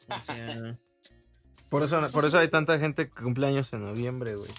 O 0.10 0.24
sea, 0.24 0.80
Por 1.70 1.84
eso, 1.84 2.10
por 2.12 2.26
eso 2.26 2.40
hay 2.40 2.48
tanta 2.48 2.80
gente 2.80 3.08
que 3.08 3.22
cumple 3.22 3.46
años 3.46 3.72
en 3.72 3.82
noviembre, 3.82 4.36
güey. 4.36 4.50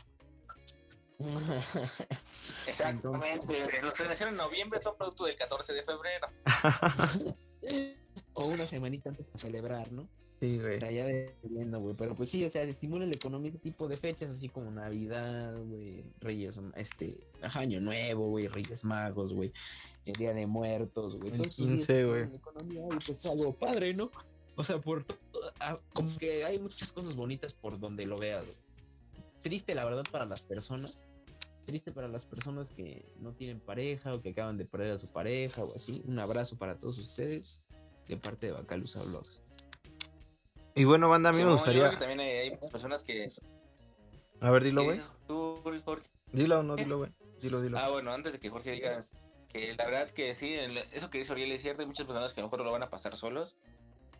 Exactamente. 2.66 3.82
Los 3.82 3.94
que 3.94 4.04
nacieron 4.04 4.34
en 4.34 4.38
noviembre 4.38 4.80
son 4.82 4.96
producto 4.96 5.24
del 5.24 5.36
14 5.36 5.72
de 5.72 5.82
febrero. 5.82 6.28
o 8.34 8.46
una 8.46 8.66
semanita 8.66 9.10
antes 9.10 9.30
de 9.32 9.38
celebrar, 9.38 9.90
¿no? 9.92 10.08
Sí, 10.40 10.58
güey. 10.58 10.76
O 10.76 10.80
sea, 10.80 10.90
ya 10.90 11.04
dependiendo, 11.06 11.80
güey. 11.80 11.94
Pero 11.96 12.14
pues 12.14 12.30
sí, 12.30 12.44
o 12.44 12.50
sea, 12.50 12.62
estimula 12.62 13.06
la 13.06 13.14
economía 13.14 13.52
tipo 13.52 13.88
de 13.88 13.96
fechas, 13.96 14.30
así 14.36 14.48
como 14.48 14.70
Navidad, 14.70 15.56
güey, 15.64 16.04
Reyes, 16.20 16.58
este, 16.76 17.26
Año 17.42 17.80
Nuevo, 17.80 18.28
güey, 18.28 18.48
Reyes 18.48 18.84
Magos, 18.84 19.32
güey, 19.32 19.52
el 20.04 20.12
Día 20.14 20.34
de 20.34 20.46
Muertos, 20.46 21.16
güey. 21.16 21.30
El 21.30 21.36
todos 21.36 21.48
estos 21.48 21.66
15, 21.66 21.92
días 21.94 22.06
güey. 22.08 22.22
economía 22.34 22.82
y 22.82 22.88
pues 22.96 23.10
es 23.10 23.26
algo 23.26 23.54
padre, 23.54 23.94
¿no? 23.94 24.10
O 24.56 24.62
sea, 24.62 24.78
por 24.78 25.04
todo, 25.04 25.20
como 25.94 26.16
que 26.18 26.44
hay 26.44 26.58
muchas 26.58 26.92
cosas 26.92 27.14
bonitas 27.16 27.54
por 27.54 27.78
donde 27.78 28.04
lo 28.06 28.16
veas. 28.18 28.44
güey. 28.44 28.56
Triste, 29.44 29.74
la 29.74 29.84
verdad, 29.84 30.04
para 30.10 30.24
las 30.24 30.40
personas. 30.40 30.98
Triste 31.66 31.92
para 31.92 32.08
las 32.08 32.24
personas 32.24 32.70
que 32.70 33.04
no 33.20 33.32
tienen 33.34 33.60
pareja 33.60 34.14
o 34.14 34.22
que 34.22 34.30
acaban 34.30 34.56
de 34.56 34.64
perder 34.64 34.92
a 34.92 34.98
su 34.98 35.06
pareja 35.08 35.62
o 35.62 35.66
así. 35.76 36.02
Un 36.06 36.18
abrazo 36.18 36.56
para 36.56 36.78
todos 36.78 36.96
ustedes 36.98 37.62
de 38.08 38.16
parte 38.16 38.46
de 38.46 38.52
Bacalusa 38.52 39.02
Vlogs. 39.04 39.40
Y 40.74 40.84
bueno, 40.84 41.10
banda, 41.10 41.28
a 41.28 41.32
mí 41.32 41.38
Sí, 41.38 41.44
me 41.44 41.50
no, 41.50 41.56
yo 41.58 41.62
creo 41.62 41.74
gustaría... 41.74 41.90
que 41.90 41.96
también 41.98 42.20
hay, 42.20 42.30
hay 42.50 42.70
personas 42.70 43.04
que. 43.04 43.28
A 44.40 44.50
ver, 44.50 44.64
dilo, 44.64 44.80
¿Qué 44.80 44.86
güey. 44.86 45.00
tú, 45.28 45.60
Jorge? 45.84 46.08
Dilo 46.32 46.60
o 46.60 46.62
no, 46.62 46.74
dilo, 46.76 46.98
güey. 46.98 47.10
Dilo, 47.40 47.60
dilo. 47.60 47.78
Ah, 47.78 47.90
bueno, 47.90 48.12
antes 48.12 48.32
de 48.32 48.40
que 48.40 48.48
Jorge 48.48 48.72
diga 48.72 48.98
que 49.50 49.74
la 49.76 49.84
verdad 49.84 50.10
que 50.10 50.34
sí, 50.34 50.54
eso 50.92 51.10
que 51.10 51.18
dice 51.18 51.32
Oriel 51.32 51.52
es 51.52 51.60
cierto, 51.60 51.82
hay 51.82 51.86
muchas 51.86 52.06
personas 52.06 52.32
que 52.32 52.40
a 52.40 52.42
lo 52.42 52.48
mejor 52.48 52.64
lo 52.64 52.72
van 52.72 52.82
a 52.82 52.88
pasar 52.90 53.14
solos 53.14 53.56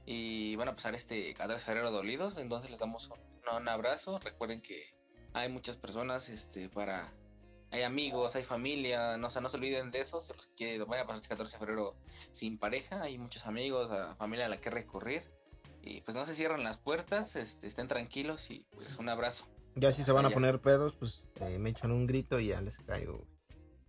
y 0.06 0.54
van 0.56 0.68
a 0.68 0.74
pasar 0.74 0.94
este 0.94 1.32
14 1.32 1.54
de 1.54 1.64
febrero 1.64 1.90
dolidos, 1.90 2.36
entonces 2.38 2.70
les 2.70 2.78
damos 2.78 3.08
un, 3.08 3.18
un 3.56 3.68
abrazo, 3.68 4.18
recuerden 4.20 4.60
que 4.60 4.94
hay 5.34 5.50
muchas 5.50 5.76
personas 5.76 6.28
este 6.30 6.68
para 6.70 7.12
hay 7.70 7.82
amigos, 7.82 8.36
hay 8.36 8.44
familia, 8.44 9.16
no, 9.18 9.26
o 9.26 9.30
sea, 9.30 9.42
no 9.42 9.48
se 9.48 9.56
olviden 9.56 9.90
de 9.90 10.00
eso, 10.00 10.20
se 10.20 10.32
los 10.32 10.46
que 10.56 10.78
van 10.78 11.00
a 11.00 11.06
pasar 11.06 11.16
este 11.16 11.28
14 11.28 11.52
de 11.52 11.58
febrero 11.58 11.96
sin 12.30 12.56
pareja, 12.56 13.02
hay 13.02 13.18
muchos 13.18 13.46
amigos, 13.46 13.90
a 13.90 14.14
familia 14.14 14.46
a 14.46 14.48
la 14.48 14.60
que 14.60 14.70
recurrir 14.70 15.24
y 15.82 16.00
pues 16.02 16.16
no 16.16 16.24
se 16.24 16.34
cierran 16.34 16.62
las 16.62 16.78
puertas, 16.78 17.34
este, 17.34 17.66
estén 17.66 17.88
tranquilos 17.88 18.48
y 18.50 18.64
pues 18.70 18.96
un 18.96 19.08
abrazo. 19.08 19.46
Ya 19.74 19.92
si 19.92 20.04
se 20.04 20.12
van 20.12 20.24
a 20.24 20.30
poner 20.30 20.60
pedos, 20.60 20.94
pues 20.98 21.24
eh, 21.40 21.58
me 21.58 21.70
echan 21.70 21.90
un 21.90 22.06
grito 22.06 22.38
y 22.38 22.46
ya 22.48 22.60
les 22.60 22.78
caigo. 22.78 23.26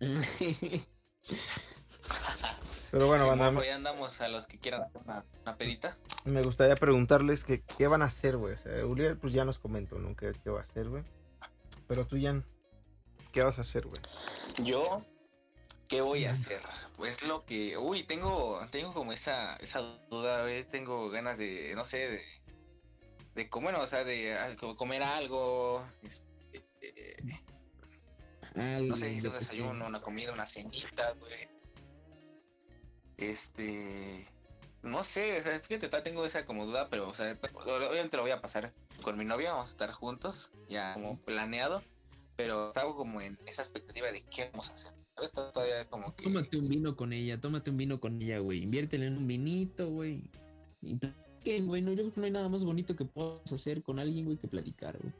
Pero 2.90 3.06
bueno, 3.06 3.24
Sí, 3.24 3.38
banda, 3.38 3.64
ya 3.64 3.76
andamos 3.76 4.20
a 4.20 4.28
los 4.28 4.46
que 4.46 4.58
quieran 4.58 4.82
una, 4.94 5.24
una 5.42 5.56
pedita. 5.56 5.96
me 6.24 6.42
gustaría 6.42 6.74
preguntarles 6.74 7.44
que, 7.44 7.62
qué 7.62 7.86
van 7.86 8.02
a 8.02 8.06
hacer, 8.06 8.36
güey. 8.36 8.54
O 8.54 8.58
sea, 8.58 8.84
Uriel, 8.84 9.16
pues 9.16 9.32
ya 9.32 9.44
nos 9.44 9.58
comentó, 9.58 9.98
¿no? 9.98 10.16
¿Qué, 10.16 10.32
qué 10.42 10.50
va 10.50 10.60
a 10.60 10.62
hacer, 10.62 10.88
güey? 10.88 11.04
Pero 11.88 12.06
tú, 12.06 12.16
Jan, 12.20 12.44
¿qué 13.32 13.42
vas 13.42 13.58
a 13.58 13.62
hacer, 13.62 13.86
güey? 13.86 14.00
Yo, 14.62 15.00
¿qué 15.88 16.00
voy 16.00 16.24
a 16.24 16.32
hacer? 16.32 16.60
Pues 16.96 17.22
lo 17.22 17.44
que. 17.44 17.76
Uy, 17.78 18.02
tengo, 18.02 18.60
tengo 18.70 18.92
como 18.92 19.12
esa, 19.12 19.56
esa 19.56 19.80
duda, 20.10 20.42
güey. 20.42 20.64
Tengo 20.64 21.10
ganas 21.10 21.38
de, 21.38 21.72
no 21.74 21.84
sé, 21.84 21.98
de. 22.08 22.22
De 23.34 23.48
comer, 23.50 23.74
o 23.74 23.86
sea, 23.86 24.02
de 24.02 24.32
ah, 24.34 24.56
co- 24.58 24.76
comer 24.76 25.02
algo. 25.02 25.86
este, 26.02 26.64
eh, 26.80 27.22
no 28.54 28.96
sé 28.96 29.10
si 29.10 29.26
un 29.26 29.32
desayuno, 29.34 29.86
una 29.86 30.00
comida, 30.00 30.32
una 30.32 30.46
cenita, 30.46 31.12
güey. 31.12 31.46
Este. 33.18 34.26
No 34.86 35.02
sé, 35.02 35.38
o 35.38 35.42
sea, 35.42 35.58
fíjate, 35.60 35.88
tengo 36.02 36.24
esa 36.24 36.46
como 36.46 36.64
duda, 36.64 36.88
pero, 36.88 37.08
o 37.08 37.14
sea, 37.14 37.38
obviamente 37.64 38.16
lo 38.16 38.22
voy 38.22 38.30
a 38.30 38.40
pasar 38.40 38.72
con 39.02 39.18
mi 39.18 39.24
novia, 39.24 39.52
vamos 39.52 39.70
a 39.70 39.72
estar 39.72 39.90
juntos, 39.90 40.50
ya 40.68 40.94
como 40.94 41.18
planeado, 41.18 41.82
pero 42.36 42.68
estaba 42.68 42.94
como 42.94 43.20
en 43.20 43.36
esa 43.46 43.62
expectativa 43.62 44.10
de 44.12 44.22
qué 44.30 44.48
vamos 44.52 44.70
a 44.70 44.74
hacer. 44.74 44.92
Todavía 45.32 45.88
como 45.88 46.14
que. 46.14 46.24
Tómate 46.24 46.58
un 46.58 46.68
vino 46.68 46.94
con 46.94 47.12
ella, 47.12 47.40
tómate 47.40 47.70
un 47.70 47.78
vino 47.78 48.00
con 48.00 48.20
ella, 48.20 48.38
güey. 48.38 48.62
Inviértele 48.62 49.06
en 49.06 49.16
un 49.16 49.26
vinito, 49.26 49.88
güey. 49.88 50.30
Y 50.82 50.94
platiquen, 50.96 51.66
güey. 51.66 51.80
No, 51.80 51.92
yo 51.92 52.02
creo 52.02 52.12
que 52.12 52.20
no 52.20 52.26
hay 52.26 52.32
nada 52.32 52.48
más 52.50 52.62
bonito 52.64 52.94
que 52.94 53.06
puedas 53.06 53.50
hacer 53.50 53.82
con 53.82 53.98
alguien, 53.98 54.26
güey, 54.26 54.36
que 54.36 54.46
platicar, 54.46 54.98
güey. 54.98 55.12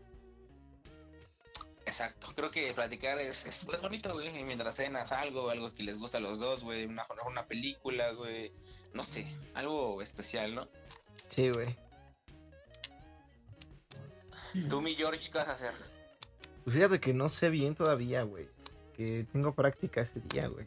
Exacto, 1.99 2.27
creo 2.37 2.51
que 2.51 2.75
platicar 2.75 3.19
es, 3.19 3.47
es 3.47 3.65
pues, 3.65 3.81
bonito, 3.81 4.13
güey. 4.13 4.31
Mientras 4.45 4.75
cenas 4.75 5.13
algo, 5.13 5.49
algo 5.49 5.73
que 5.73 5.83
les 5.83 5.99
gusta 5.99 6.19
a 6.19 6.21
los 6.21 6.39
dos, 6.39 6.63
güey. 6.63 6.85
Una, 6.85 7.07
una 7.27 7.47
película, 7.47 8.13
güey. 8.13 8.53
No 8.93 9.03
sé, 9.03 9.27
algo 9.55 10.03
especial, 10.03 10.55
¿no? 10.55 10.69
Sí, 11.29 11.49
güey. 11.49 11.75
Tú, 14.69 14.83
mi 14.83 14.95
George, 14.95 15.31
¿qué 15.33 15.39
vas 15.39 15.49
a 15.49 15.53
hacer? 15.53 15.73
Pues 16.65 16.77
fíjate 16.77 17.01
que 17.01 17.15
no 17.15 17.31
sé 17.31 17.49
bien 17.49 17.75
todavía, 17.75 18.25
güey. 18.25 18.47
Que 18.95 19.25
tengo 19.33 19.55
práctica 19.55 20.03
ese 20.03 20.21
día, 20.21 20.49
güey. 20.49 20.67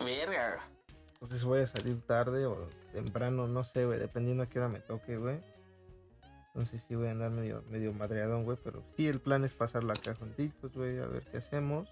Verga. 0.00 0.68
Entonces 1.12 1.44
voy 1.44 1.60
a 1.60 1.68
salir 1.68 2.02
tarde 2.02 2.46
o 2.46 2.68
temprano, 2.92 3.46
no 3.46 3.62
sé, 3.62 3.84
güey. 3.84 4.00
Dependiendo 4.00 4.42
a 4.42 4.48
qué 4.48 4.58
hora 4.58 4.70
me 4.70 4.80
toque, 4.80 5.16
güey. 5.16 5.38
Entonces 6.54 6.84
sí 6.86 6.94
voy 6.94 7.08
a 7.08 7.10
andar 7.10 7.32
medio, 7.32 7.64
medio 7.68 7.92
madreadón, 7.92 8.44
güey. 8.44 8.56
Pero 8.62 8.84
sí, 8.96 9.08
el 9.08 9.18
plan 9.18 9.44
es 9.44 9.52
pasarla 9.52 9.94
acá 9.94 10.14
juntitos, 10.14 10.72
güey. 10.72 10.98
A 11.00 11.06
ver 11.06 11.24
qué 11.24 11.38
hacemos. 11.38 11.88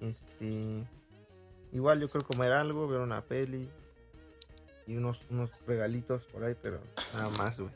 Este. 0.00 0.84
Igual 1.72 2.00
yo 2.00 2.08
creo 2.08 2.22
comer 2.22 2.52
algo, 2.52 2.86
ver 2.86 3.00
una 3.00 3.22
peli. 3.22 3.66
Y 4.86 4.96
unos, 4.96 5.18
unos 5.30 5.50
regalitos 5.66 6.24
por 6.24 6.44
ahí, 6.44 6.54
pero 6.60 6.80
nada 7.14 7.30
más, 7.38 7.58
güey. 7.58 7.72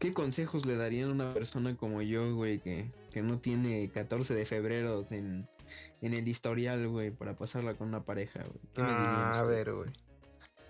¿Qué 0.00 0.12
consejos 0.12 0.66
le 0.66 0.76
darían 0.76 1.10
a 1.10 1.12
una 1.12 1.34
persona 1.34 1.76
como 1.76 2.02
yo, 2.02 2.34
güey, 2.34 2.58
que, 2.58 2.90
que 3.12 3.22
no 3.22 3.38
tiene 3.38 3.90
14 3.90 4.34
de 4.34 4.46
febrero 4.46 5.06
en, 5.10 5.46
en 6.00 6.14
el 6.14 6.26
historial, 6.26 6.88
güey, 6.88 7.10
para 7.10 7.36
pasarla 7.36 7.74
con 7.74 7.88
una 7.88 8.02
pareja, 8.02 8.40
güey? 8.40 8.60
¿Qué 8.74 8.82
me 8.82 8.88
dirían 8.88 9.06
Ah, 9.06 9.38
a 9.38 9.42
ver, 9.44 9.72
güey. 9.72 9.90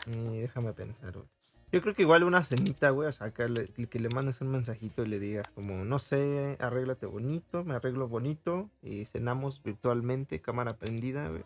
Y 0.07 0.39
déjame 0.41 0.73
pensar, 0.73 1.13
güey. 1.13 1.27
Yo 1.73 1.83
creo 1.83 1.95
que 1.95 2.03
igual 2.03 2.25
una 2.25 2.43
cenita, 2.43 2.91
güey. 2.91 3.09
O 3.09 3.13
sea, 3.13 3.31
que 3.33 3.49
le, 3.49 3.67
que 3.69 3.99
le 4.01 4.09
mandes 4.09 4.41
un 4.41 4.49
mensajito 4.49 5.03
y 5.03 5.09
le 5.09 5.19
digas 5.19 5.47
como, 5.55 5.85
no 5.85 5.99
sé, 5.99 6.57
arréglate 6.61 7.07
bonito, 7.07 7.65
me 7.65 7.75
arreglo 7.75 8.09
bonito. 8.09 8.71
Y 8.83 9.05
cenamos 9.05 9.63
virtualmente, 9.63 10.41
cámara 10.41 10.77
prendida, 10.77 11.29
güey. 11.29 11.45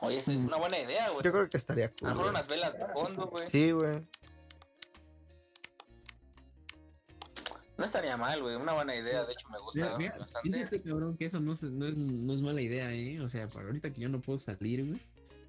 Oye, 0.00 0.18
es 0.18 0.28
una 0.28 0.56
buena 0.56 0.78
idea, 0.78 1.10
güey. 1.10 1.24
Yo 1.24 1.32
creo 1.32 1.48
que 1.48 1.56
estaría 1.56 1.86
A 1.86 1.90
cool. 1.90 2.08
lo 2.08 2.14
mejor 2.14 2.30
unas 2.30 2.46
velas 2.48 2.78
de 2.78 2.86
fondo, 2.94 3.26
güey. 3.26 3.48
Sí, 3.50 3.72
güey. 3.72 4.02
No 7.76 7.84
estaría 7.84 8.16
mal, 8.16 8.40
güey. 8.42 8.56
Una 8.56 8.72
buena 8.72 8.94
idea, 8.96 9.24
de 9.24 9.32
hecho 9.32 9.48
me 9.50 9.58
gusta 9.60 9.84
Mira, 9.84 9.98
mira, 9.98 10.16
bastante. 10.18 10.50
fíjate, 10.50 10.80
cabrón, 10.80 11.16
que 11.16 11.26
eso 11.26 11.38
no, 11.40 11.54
se- 11.54 11.66
no, 11.66 11.86
es, 11.86 11.96
no 11.96 12.32
es 12.32 12.40
mala 12.40 12.60
idea, 12.60 12.92
¿eh? 12.92 13.20
O 13.20 13.28
sea, 13.28 13.46
para 13.48 13.66
ahorita 13.66 13.92
que 13.92 14.00
yo 14.00 14.08
no 14.08 14.20
puedo 14.20 14.38
salir, 14.38 14.84
güey. 14.86 15.00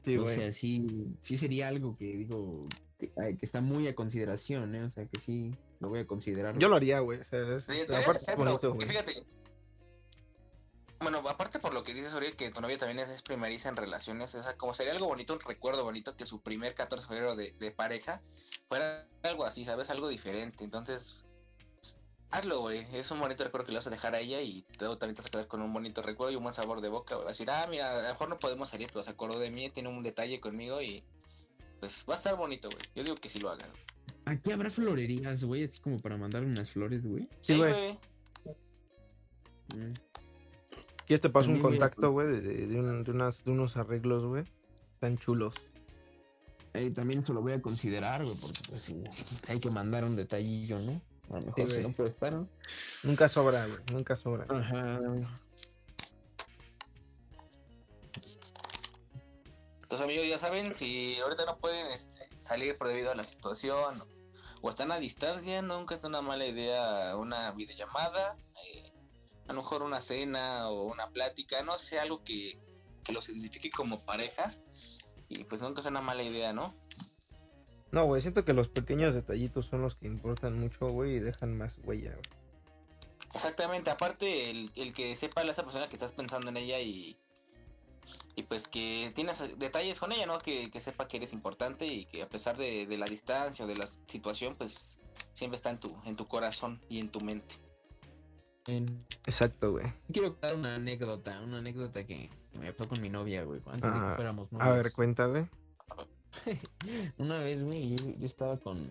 Sí, 0.05 0.17
o 0.17 0.21
güey. 0.23 0.35
sea, 0.35 0.51
sí, 0.51 0.85
sí 1.19 1.37
sería 1.37 1.67
algo 1.67 1.95
que 1.97 2.05
digo 2.05 2.67
que, 2.97 3.11
ay, 3.17 3.35
que 3.37 3.45
está 3.45 3.61
muy 3.61 3.87
a 3.87 3.95
consideración, 3.95 4.75
¿eh? 4.75 4.83
O 4.83 4.89
sea, 4.89 5.05
que 5.05 5.19
sí 5.21 5.53
lo 5.79 5.89
voy 5.89 5.99
a 5.99 6.07
considerar. 6.07 6.57
Yo 6.57 6.67
lo 6.67 6.75
haría, 6.75 6.99
güey. 6.99 7.19
O 7.19 7.25
sea, 7.25 7.39
es, 7.55 7.63
Sí, 7.63 7.71
aparte 7.71 7.91
deberías 7.91 8.15
es 8.15 8.15
hacerlo, 8.23 8.45
bonito, 8.45 8.69
porque 8.69 8.85
güey. 8.85 8.97
fíjate. 8.97 9.23
Bueno, 11.01 11.19
aparte 11.29 11.59
por 11.59 11.73
lo 11.73 11.83
que 11.85 11.93
dices, 11.93 12.13
Uriel, 12.13 12.35
que 12.35 12.51
tu 12.51 12.59
novia 12.59 12.77
también 12.77 12.99
es, 12.99 13.09
es 13.09 13.21
primeriza 13.21 13.69
en 13.69 13.77
relaciones, 13.77 14.35
o 14.35 14.41
sea, 14.41 14.57
como 14.57 14.73
sería 14.73 14.91
algo 14.91 15.05
bonito, 15.07 15.33
un 15.33 15.39
recuerdo 15.39 15.85
bonito 15.85 16.17
que 16.17 16.25
su 16.25 16.41
primer 16.41 16.73
14 16.75 17.03
de 17.03 17.07
febrero 17.07 17.35
de, 17.37 17.53
de 17.57 17.71
pareja 17.71 18.21
fuera 18.67 19.07
algo 19.23 19.45
así, 19.45 19.63
¿sabes? 19.63 19.89
Algo 19.89 20.09
diferente. 20.09 20.65
Entonces, 20.65 21.25
hazlo, 22.31 22.61
güey. 22.61 22.85
Es 22.93 23.09
un 23.11 23.19
bonito 23.19 23.43
recuerdo 23.43 23.65
que 23.65 23.71
le 23.71 23.77
vas 23.77 23.87
a 23.87 23.91
dejar 23.91 24.15
a 24.15 24.19
ella 24.19 24.41
y 24.41 24.61
tú 24.77 24.95
también 24.97 25.15
te 25.15 25.21
vas 25.21 25.27
a 25.27 25.31
quedar 25.31 25.47
con 25.47 25.61
un 25.61 25.73
bonito 25.73 26.01
recuerdo 26.01 26.31
y 26.31 26.35
un 26.35 26.43
buen 26.43 26.53
sabor 26.53 26.81
de 26.81 26.89
boca. 26.89 27.15
güey. 27.15 27.25
Vas 27.25 27.35
a 27.35 27.37
decir, 27.37 27.49
ah, 27.49 27.67
mira, 27.69 27.97
a 27.97 28.01
lo 28.01 28.09
mejor 28.09 28.29
no 28.29 28.39
podemos 28.39 28.69
salir, 28.69 28.89
pero 28.91 29.03
se 29.03 29.11
acordó 29.11 29.39
de 29.39 29.51
mí, 29.51 29.69
tiene 29.69 29.89
un 29.89 30.03
detalle 30.03 30.39
conmigo 30.39 30.81
y 30.81 31.03
pues 31.79 32.05
va 32.09 32.13
a 32.13 32.17
estar 32.17 32.35
bonito, 32.35 32.69
güey. 32.69 32.81
Yo 32.95 33.03
digo 33.03 33.15
que 33.15 33.29
sí 33.29 33.39
lo 33.39 33.49
hagas. 33.49 33.69
Aquí 34.25 34.51
habrá 34.51 34.69
florerías, 34.69 35.43
güey, 35.43 35.63
así 35.63 35.79
como 35.79 35.97
para 35.97 36.17
mandar 36.17 36.43
unas 36.43 36.69
flores, 36.69 37.03
güey. 37.05 37.27
Sí, 37.39 37.57
güey. 37.57 37.97
Y 41.07 41.13
este 41.13 41.29
paso 41.29 41.49
un 41.49 41.59
contacto, 41.61 42.11
güey, 42.11 42.27
de, 42.27 42.41
de, 42.41 42.67
de 42.67 42.79
un- 42.79 43.03
de 43.03 43.11
unas, 43.11 43.43
de 43.43 43.51
unos 43.51 43.77
arreglos, 43.77 44.23
güey. 44.25 44.43
Están 44.93 45.17
chulos. 45.17 45.55
Eh, 46.73 46.91
también 46.91 47.21
eso 47.21 47.33
lo 47.33 47.41
voy 47.41 47.53
a 47.53 47.61
considerar, 47.61 48.23
güey, 48.23 48.35
porque 48.39 48.59
pues 48.69 48.93
hay 49.47 49.59
que 49.59 49.71
mandar 49.71 50.03
un 50.03 50.15
detallillo, 50.15 50.77
¿no? 50.79 51.01
A 51.29 51.39
lo 51.39 51.41
mejor 51.41 51.67
Sí, 51.67 51.75
si 51.75 51.81
no 51.81 51.91
puede 51.93 52.09
estar. 52.09 52.33
¿no? 52.33 52.49
Nunca 53.03 53.29
sobra, 53.29 53.65
güey. 53.65 53.79
Nunca 53.91 54.15
sobra. 54.15 54.45
Ajá. 54.49 54.99
Entonces, 59.81 60.05
amigos, 60.05 60.27
ya 60.27 60.37
saben, 60.37 60.75
si 60.75 61.19
ahorita 61.19 61.45
no 61.45 61.57
pueden 61.57 61.87
este, 61.87 62.29
salir 62.39 62.77
por 62.77 62.87
debido 62.87 63.11
a 63.11 63.15
la 63.15 63.23
situación 63.23 63.99
o, 63.99 64.07
o 64.61 64.69
están 64.69 64.91
a 64.91 64.99
distancia, 64.99 65.61
nunca 65.61 65.95
es 65.95 66.03
una 66.03 66.21
mala 66.21 66.45
idea 66.45 67.15
una 67.15 67.51
videollamada, 67.51 68.37
eh, 68.67 68.91
a 69.47 69.53
lo 69.53 69.61
mejor 69.61 69.81
una 69.81 69.99
cena 69.99 70.69
o 70.69 70.83
una 70.83 71.09
plática, 71.09 71.63
no 71.63 71.77
sé, 71.79 71.99
algo 71.99 72.23
que, 72.23 72.59
que 73.03 73.11
los 73.11 73.29
identifique 73.29 73.71
como 73.71 73.99
pareja. 74.05 74.51
Y 75.27 75.43
pues 75.45 75.61
nunca 75.61 75.81
es 75.81 75.87
una 75.87 76.01
mala 76.01 76.21
idea, 76.21 76.53
¿no? 76.53 76.75
No, 77.91 78.05
güey, 78.05 78.21
siento 78.21 78.45
que 78.45 78.53
los 78.53 78.67
pequeños 78.67 79.13
detallitos 79.15 79.65
son 79.65 79.81
los 79.81 79.95
que 79.95 80.07
importan 80.07 80.59
mucho, 80.59 80.89
güey, 80.89 81.15
y 81.15 81.19
dejan 81.19 81.57
más 81.57 81.77
huella, 81.83 82.11
güey. 82.11 82.39
Exactamente, 83.33 83.89
aparte 83.91 84.49
el, 84.49 84.71
el 84.75 84.93
que 84.93 85.15
sepa 85.15 85.41
a 85.41 85.43
esa 85.45 85.63
persona 85.63 85.87
que 85.89 85.95
estás 85.95 86.11
pensando 86.11 86.49
en 86.49 86.57
ella 86.57 86.79
y, 86.79 87.17
y 88.35 88.43
pues 88.43 88.67
que 88.67 89.11
tienes 89.15 89.57
detalles 89.59 89.99
con 89.99 90.11
ella, 90.11 90.25
¿no? 90.25 90.39
Que, 90.39 90.71
que 90.71 90.79
sepa 90.79 91.07
que 91.07 91.17
eres 91.17 91.33
importante 91.33 91.85
y 91.85 92.05
que 92.05 92.21
a 92.23 92.29
pesar 92.29 92.57
de, 92.57 92.85
de 92.87 92.97
la 92.97 93.05
distancia 93.05 93.65
o 93.65 93.67
de 93.67 93.77
la 93.77 93.85
situación, 93.87 94.55
pues 94.55 94.97
siempre 95.33 95.55
está 95.57 95.69
en 95.69 95.79
tu, 95.79 95.95
en 96.05 96.15
tu 96.15 96.27
corazón 96.27 96.81
y 96.89 96.99
en 96.99 97.09
tu 97.09 97.21
mente. 97.21 97.55
En- 98.67 99.05
Exacto, 99.25 99.71
güey. 99.73 99.85
Quiero 100.11 100.29
contar 100.31 100.55
una 100.55 100.75
anécdota, 100.75 101.39
una 101.41 101.59
anécdota 101.59 102.05
que, 102.05 102.29
me 102.53 102.73
pasó 102.73 102.89
con 102.89 103.01
mi 103.01 103.09
novia, 103.09 103.43
güey, 103.43 103.61
antes 103.67 103.81
de 103.81 103.87
Ah, 103.99 104.09
que 104.11 104.15
fuéramos 104.15 104.51
A 104.53 104.57
novios. 104.57 104.75
ver, 104.83 104.91
cuenta, 104.91 105.25
güey. 105.27 105.45
Una 107.17 107.39
vez, 107.39 107.63
güey, 107.63 107.95
yo, 107.95 108.11
yo 108.17 108.25
estaba 108.25 108.57
con... 108.57 108.87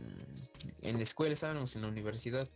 En 0.83 0.97
la 0.97 1.03
escuela, 1.03 1.35
estábamos 1.35 1.75
en 1.77 1.83
la 1.83 1.89
universidad. 1.89 2.49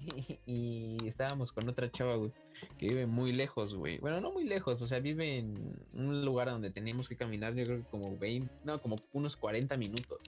Y 0.46 0.96
estábamos 1.06 1.52
con 1.52 1.68
otra 1.68 1.90
chava, 1.90 2.16
güey, 2.16 2.32
que 2.76 2.88
vive 2.88 3.06
muy 3.06 3.32
lejos, 3.32 3.74
güey. 3.74 3.98
Bueno, 3.98 4.20
no 4.20 4.32
muy 4.32 4.44
lejos, 4.44 4.82
o 4.82 4.86
sea, 4.88 4.98
vive 4.98 5.38
en 5.38 5.76
un 5.92 6.24
lugar 6.24 6.48
donde 6.48 6.70
teníamos 6.70 7.08
que 7.08 7.16
caminar, 7.16 7.54
yo 7.54 7.64
creo 7.64 7.78
que 7.78 7.84
como 7.84 8.18
20, 8.18 8.52
no, 8.64 8.82
como 8.82 8.96
unos 9.12 9.36
40 9.36 9.76
minutos, 9.76 10.18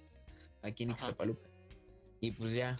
aquí 0.62 0.84
en. 0.84 0.90
Ixtapaluca. 0.90 1.48
Y 2.20 2.30
pues 2.30 2.52
ya, 2.52 2.76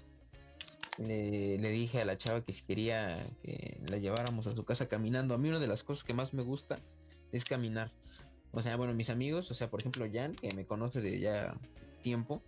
le, 0.99 1.59
le 1.59 1.71
dije 1.71 2.01
a 2.01 2.05
la 2.05 2.17
chava 2.17 2.43
que 2.43 2.53
si 2.53 2.63
quería 2.63 3.17
que 3.43 3.81
la 3.89 3.99
lleváramos 3.99 4.47
a 4.47 4.53
su 4.53 4.65
casa 4.65 4.87
caminando. 4.87 5.35
A 5.35 5.39
mí 5.39 5.49
una 5.49 5.59
de 5.59 5.67
las 5.67 5.83
cosas 5.83 6.05
que 6.05 6.15
más 6.15 6.33
me 6.33 6.43
gusta 6.43 6.79
es 7.33 7.45
caminar. 7.45 7.91
O 8.55 8.63
sea, 8.63 8.77
bueno, 8.77 8.95
mis 8.95 9.11
amigos, 9.11 9.51
o 9.51 9.55
sea, 9.55 9.69
por 9.69 9.81
ejemplo, 9.81 10.07
Jan, 10.13 10.35
que 10.37 10.55
me 10.55 10.65
conoce 10.65 11.01
de 11.01 11.19
ya 11.19 11.55
tiempo, 12.03 12.43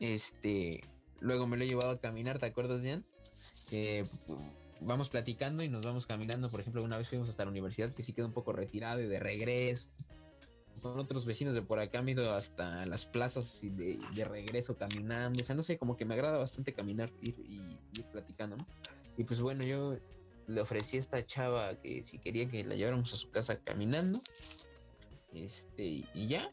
este, 0.00 0.82
luego 1.20 1.46
me 1.46 1.56
lo 1.56 1.64
he 1.64 1.68
llevado 1.68 1.90
a 1.90 2.00
caminar, 2.00 2.38
¿te 2.38 2.46
acuerdas, 2.46 2.82
Jan? 2.82 3.04
Pu- 3.70 4.52
vamos 4.80 5.08
platicando 5.08 5.62
y 5.62 5.68
nos 5.68 5.84
vamos 5.84 6.06
caminando. 6.06 6.50
Por 6.50 6.60
ejemplo, 6.60 6.82
una 6.82 6.98
vez 6.98 7.08
fuimos 7.08 7.28
hasta 7.28 7.44
la 7.44 7.50
universidad 7.50 7.92
que 7.92 8.02
sí 8.02 8.12
quedó 8.12 8.26
un 8.26 8.32
poco 8.32 8.52
retirado 8.52 9.00
y 9.00 9.06
de 9.06 9.18
regreso. 9.18 9.88
Con 10.82 10.98
otros 10.98 11.24
vecinos 11.24 11.54
de 11.54 11.62
por 11.62 11.78
acá 11.80 12.02
me 12.02 12.10
he 12.10 12.14
ido 12.14 12.30
hasta 12.32 12.84
las 12.84 13.06
plazas 13.06 13.64
y 13.64 13.70
de, 13.70 13.98
de 14.14 14.24
regreso 14.24 14.76
caminando. 14.76 15.40
O 15.40 15.44
sea, 15.44 15.54
no 15.54 15.62
sé, 15.62 15.78
como 15.78 15.96
que 15.96 16.04
me 16.04 16.14
agrada 16.14 16.36
bastante 16.36 16.74
caminar 16.74 17.10
ir, 17.22 17.34
y 17.48 17.78
ir 17.98 18.04
platicando, 18.12 18.56
¿no? 18.56 18.66
Y 19.16 19.24
pues 19.24 19.40
bueno, 19.40 19.64
yo 19.64 19.96
le 20.46 20.60
ofrecí 20.60 20.98
a 20.98 21.00
esta 21.00 21.24
chava 21.24 21.74
que 21.76 22.04
si 22.04 22.18
quería 22.18 22.46
que 22.48 22.62
la 22.64 22.74
lleváramos 22.74 23.12
a 23.14 23.16
su 23.16 23.30
casa 23.30 23.58
caminando. 23.58 24.20
Este, 25.32 26.04
y 26.14 26.26
ya. 26.28 26.50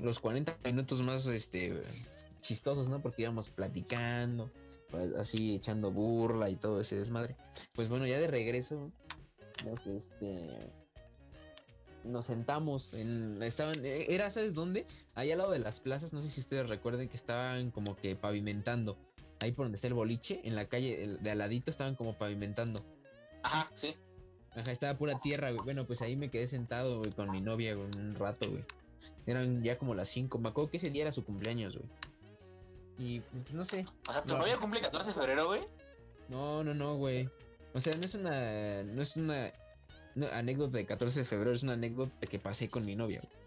los 0.00 0.18
40 0.20 0.56
minutos 0.64 1.02
más 1.04 1.26
este 1.26 1.80
chistosos, 2.40 2.88
¿no? 2.88 3.00
Porque 3.00 3.22
íbamos 3.22 3.48
platicando, 3.50 4.50
pues, 4.90 5.14
así 5.14 5.54
echando 5.54 5.90
burla 5.90 6.50
y 6.50 6.56
todo 6.56 6.80
ese 6.80 6.96
desmadre. 6.96 7.36
Pues 7.74 7.88
bueno, 7.88 8.06
ya 8.06 8.18
de 8.18 8.26
regreso, 8.26 8.90
nos, 9.64 9.86
este, 9.86 10.72
nos 12.04 12.26
sentamos 12.26 12.94
en, 12.94 13.42
estaban, 13.42 13.84
eh, 13.84 14.06
era, 14.08 14.30
¿sabes 14.30 14.54
dónde? 14.54 14.84
Ahí 15.14 15.30
al 15.32 15.38
lado 15.38 15.52
de 15.52 15.58
las 15.58 15.80
plazas, 15.80 16.12
no 16.12 16.20
sé 16.20 16.28
si 16.28 16.40
ustedes 16.40 16.68
recuerden 16.68 17.08
que 17.08 17.16
estaban 17.16 17.70
como 17.70 17.96
que 17.96 18.16
pavimentando. 18.16 18.96
Ahí 19.38 19.52
por 19.52 19.64
donde 19.64 19.76
está 19.76 19.86
el 19.86 19.94
boliche, 19.94 20.40
en 20.44 20.54
la 20.54 20.66
calle 20.66 21.18
de 21.20 21.30
al 21.30 21.38
ladito 21.38 21.70
estaban 21.70 21.94
como 21.94 22.18
pavimentando. 22.18 22.84
Ajá, 23.42 23.70
sí. 23.72 23.96
Ajá, 24.56 24.72
estaba 24.72 24.98
pura 24.98 25.18
tierra, 25.18 25.50
güey. 25.52 25.64
Bueno, 25.64 25.84
pues 25.86 26.02
ahí 26.02 26.16
me 26.16 26.30
quedé 26.30 26.46
sentado, 26.48 26.98
güey, 26.98 27.12
con 27.12 27.30
mi 27.30 27.40
novia, 27.40 27.74
güey, 27.74 27.88
un 27.96 28.14
rato, 28.16 28.50
güey. 28.50 28.64
Eran 29.26 29.62
ya 29.62 29.78
como 29.78 29.94
las 29.94 30.08
5. 30.08 30.38
Me 30.38 30.48
acuerdo 30.48 30.70
que 30.70 30.78
ese 30.78 30.90
día 30.90 31.02
era 31.02 31.12
su 31.12 31.24
cumpleaños, 31.24 31.76
güey. 31.76 31.88
Y 32.98 33.20
pues 33.20 33.52
no 33.52 33.62
sé. 33.62 33.84
O 34.08 34.12
sea, 34.12 34.22
tu 34.22 34.34
No. 34.34 34.38
novia 34.38 34.56
cumple 34.58 34.80
14 34.80 35.10
de 35.10 35.14
febrero, 35.14 35.46
güey. 35.46 35.60
No, 36.28 36.64
no, 36.64 36.74
no, 36.74 36.96
güey. 36.96 37.28
O 37.72 37.80
sea, 37.80 37.94
no 37.96 38.02
es 38.04 38.14
una. 38.14 38.82
No 38.82 39.02
es 39.02 39.16
una, 39.16 39.52
no, 40.16 40.26
anécdota 40.32 40.76
de 40.78 40.86
14 40.86 41.20
de 41.20 41.24
febrero, 41.24 41.52
es 41.54 41.62
una 41.62 41.74
anécdota 41.74 42.26
que 42.26 42.38
pasé 42.38 42.68
con 42.68 42.84
mi 42.84 42.96
novia, 42.96 43.20
güey. 43.22 43.40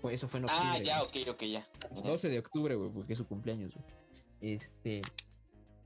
Pues 0.00 0.14
eso 0.16 0.28
fue 0.28 0.38
en 0.40 0.44
octubre. 0.46 0.64
Ah, 0.64 0.78
ya, 0.78 1.02
güey. 1.02 1.22
ok, 1.22 1.28
ok, 1.34 1.42
ya. 1.44 1.66
12 2.02 2.28
de 2.30 2.38
octubre, 2.38 2.74
güey, 2.74 2.90
porque 2.90 3.12
es 3.12 3.18
su 3.18 3.26
cumpleaños, 3.26 3.72
güey. 3.74 3.84
Este. 4.54 5.02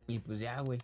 Y 0.07 0.21
pues 0.21 0.39
ya, 0.39 0.61
güey. 0.61 0.79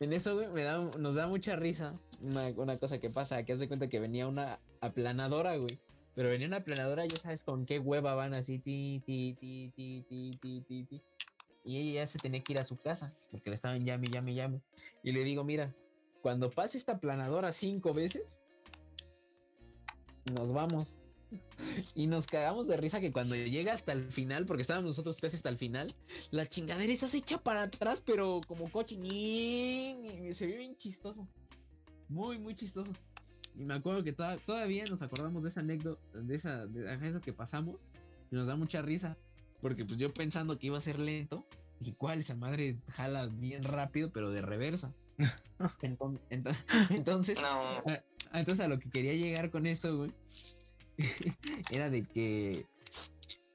En 0.00 0.12
eso, 0.12 0.34
güey, 0.34 0.48
me 0.48 0.62
da, 0.62 0.78
nos 0.78 1.14
da 1.14 1.28
mucha 1.28 1.56
risa 1.56 1.94
una, 2.20 2.78
cosa 2.78 2.98
que 2.98 3.10
pasa, 3.10 3.44
que 3.44 3.52
hace 3.52 3.68
cuenta 3.68 3.88
que 3.88 4.00
venía 4.00 4.26
una 4.26 4.60
aplanadora, 4.80 5.56
güey. 5.56 5.78
Pero 6.14 6.28
venía 6.28 6.46
una 6.46 6.58
aplanadora, 6.58 7.06
ya 7.06 7.16
sabes 7.16 7.42
con 7.42 7.66
qué 7.66 7.78
hueva 7.78 8.14
van 8.14 8.36
así, 8.36 8.58
ti, 8.58 9.02
ti, 9.04 9.36
ti, 9.40 9.72
ti, 9.74 10.04
ti, 10.08 10.30
ti, 10.40 10.60
ti, 10.60 10.84
ti. 10.84 11.02
Y 11.64 11.78
ella 11.78 12.02
ya 12.02 12.06
se 12.06 12.18
tenía 12.18 12.42
que 12.42 12.52
ir 12.52 12.58
a 12.58 12.64
su 12.64 12.76
casa, 12.76 13.12
porque 13.30 13.50
le 13.50 13.56
estaban 13.56 13.84
llame, 13.84 14.08
llame, 14.08 14.34
llame. 14.34 14.60
Y 15.02 15.12
le 15.12 15.24
digo, 15.24 15.44
mira, 15.44 15.72
cuando 16.22 16.50
pase 16.50 16.78
esta 16.78 16.92
aplanadora 16.92 17.52
cinco 17.52 17.92
veces, 17.92 18.42
nos 20.32 20.52
vamos. 20.52 20.96
Y 21.94 22.06
nos 22.06 22.26
cagamos 22.26 22.66
de 22.68 22.76
risa 22.76 23.00
que 23.00 23.12
cuando 23.12 23.34
llega 23.34 23.72
hasta 23.72 23.92
el 23.92 24.10
final, 24.10 24.46
porque 24.46 24.62
estábamos 24.62 24.86
nosotros 24.88 25.20
casi 25.20 25.36
hasta 25.36 25.48
el 25.48 25.58
final, 25.58 25.92
la 26.30 26.46
chingadera 26.48 26.92
esa 26.92 27.08
se 27.08 27.18
echa 27.18 27.38
para 27.38 27.62
atrás, 27.62 28.02
pero 28.04 28.40
como 28.46 28.70
coche. 28.70 28.96
ñin, 28.96 30.26
Y 30.28 30.34
se 30.34 30.46
vio 30.46 30.58
bien 30.58 30.76
chistoso. 30.76 31.26
Muy, 32.08 32.38
muy 32.38 32.54
chistoso. 32.54 32.92
Y 33.56 33.64
me 33.64 33.74
acuerdo 33.74 34.02
que 34.02 34.12
toda- 34.12 34.36
todavía 34.38 34.84
nos 34.84 35.00
acordamos 35.02 35.42
de 35.42 35.48
esa 35.48 35.60
anécdota, 35.60 36.00
de 36.18 36.34
esa, 36.34 36.66
de 36.66 37.08
eso 37.08 37.20
que 37.20 37.32
pasamos. 37.32 37.80
Y 38.30 38.34
nos 38.36 38.46
da 38.46 38.56
mucha 38.56 38.82
risa. 38.82 39.16
Porque 39.60 39.84
pues 39.84 39.96
yo 39.98 40.12
pensando 40.12 40.58
que 40.58 40.66
iba 40.66 40.78
a 40.78 40.80
ser 40.80 40.98
lento. 41.00 41.46
Y 41.80 41.92
cuál, 41.92 42.20
esa 42.20 42.34
madre 42.34 42.78
jala 42.88 43.26
bien 43.26 43.62
rápido, 43.62 44.10
pero 44.12 44.30
de 44.30 44.42
reversa. 44.42 44.92
Enton- 45.82 46.20
ento- 46.30 46.54
entonces, 46.90 47.40
No, 47.40 47.62
Ah, 47.86 48.38
entonces 48.40 48.64
a 48.64 48.68
lo 48.68 48.78
que 48.78 48.90
quería 48.90 49.14
llegar 49.14 49.50
con 49.50 49.64
esto, 49.66 49.96
güey, 49.96 50.12
era 51.70 51.90
de 51.90 52.04
que, 52.04 52.66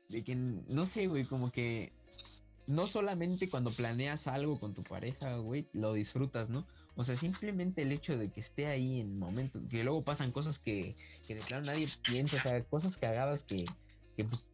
de 0.10 0.24
que, 0.24 0.36
no 0.36 0.86
sé, 0.86 1.08
güey, 1.08 1.24
como 1.26 1.52
que 1.52 1.92
no 2.68 2.88
solamente 2.88 3.50
cuando 3.50 3.72
planeas 3.72 4.28
algo 4.28 4.60
con 4.60 4.74
tu 4.74 4.84
pareja, 4.84 5.38
güey, 5.38 5.68
lo 5.74 5.94
disfrutas, 5.94 6.50
¿no? 6.50 6.66
O 6.96 7.04
sea, 7.04 7.16
simplemente 7.16 7.82
el 7.82 7.92
hecho 7.92 8.18
de 8.18 8.30
que 8.30 8.42
esté 8.42 8.68
ahí 8.68 9.00
en 9.00 9.18
momentos, 9.18 9.66
que 9.68 9.84
luego 9.84 10.02
pasan 10.02 10.32
cosas 10.32 10.60
que, 10.60 10.96
que 11.28 11.36
de 11.36 11.42
plano 11.42 11.66
nadie 11.66 11.90
piensa, 12.04 12.38
o 12.38 12.40
sea, 12.42 12.64
cosas 12.66 12.98
cagadas 12.98 13.44
que, 13.44 13.64
que 14.18 14.26
pues, 14.26 14.48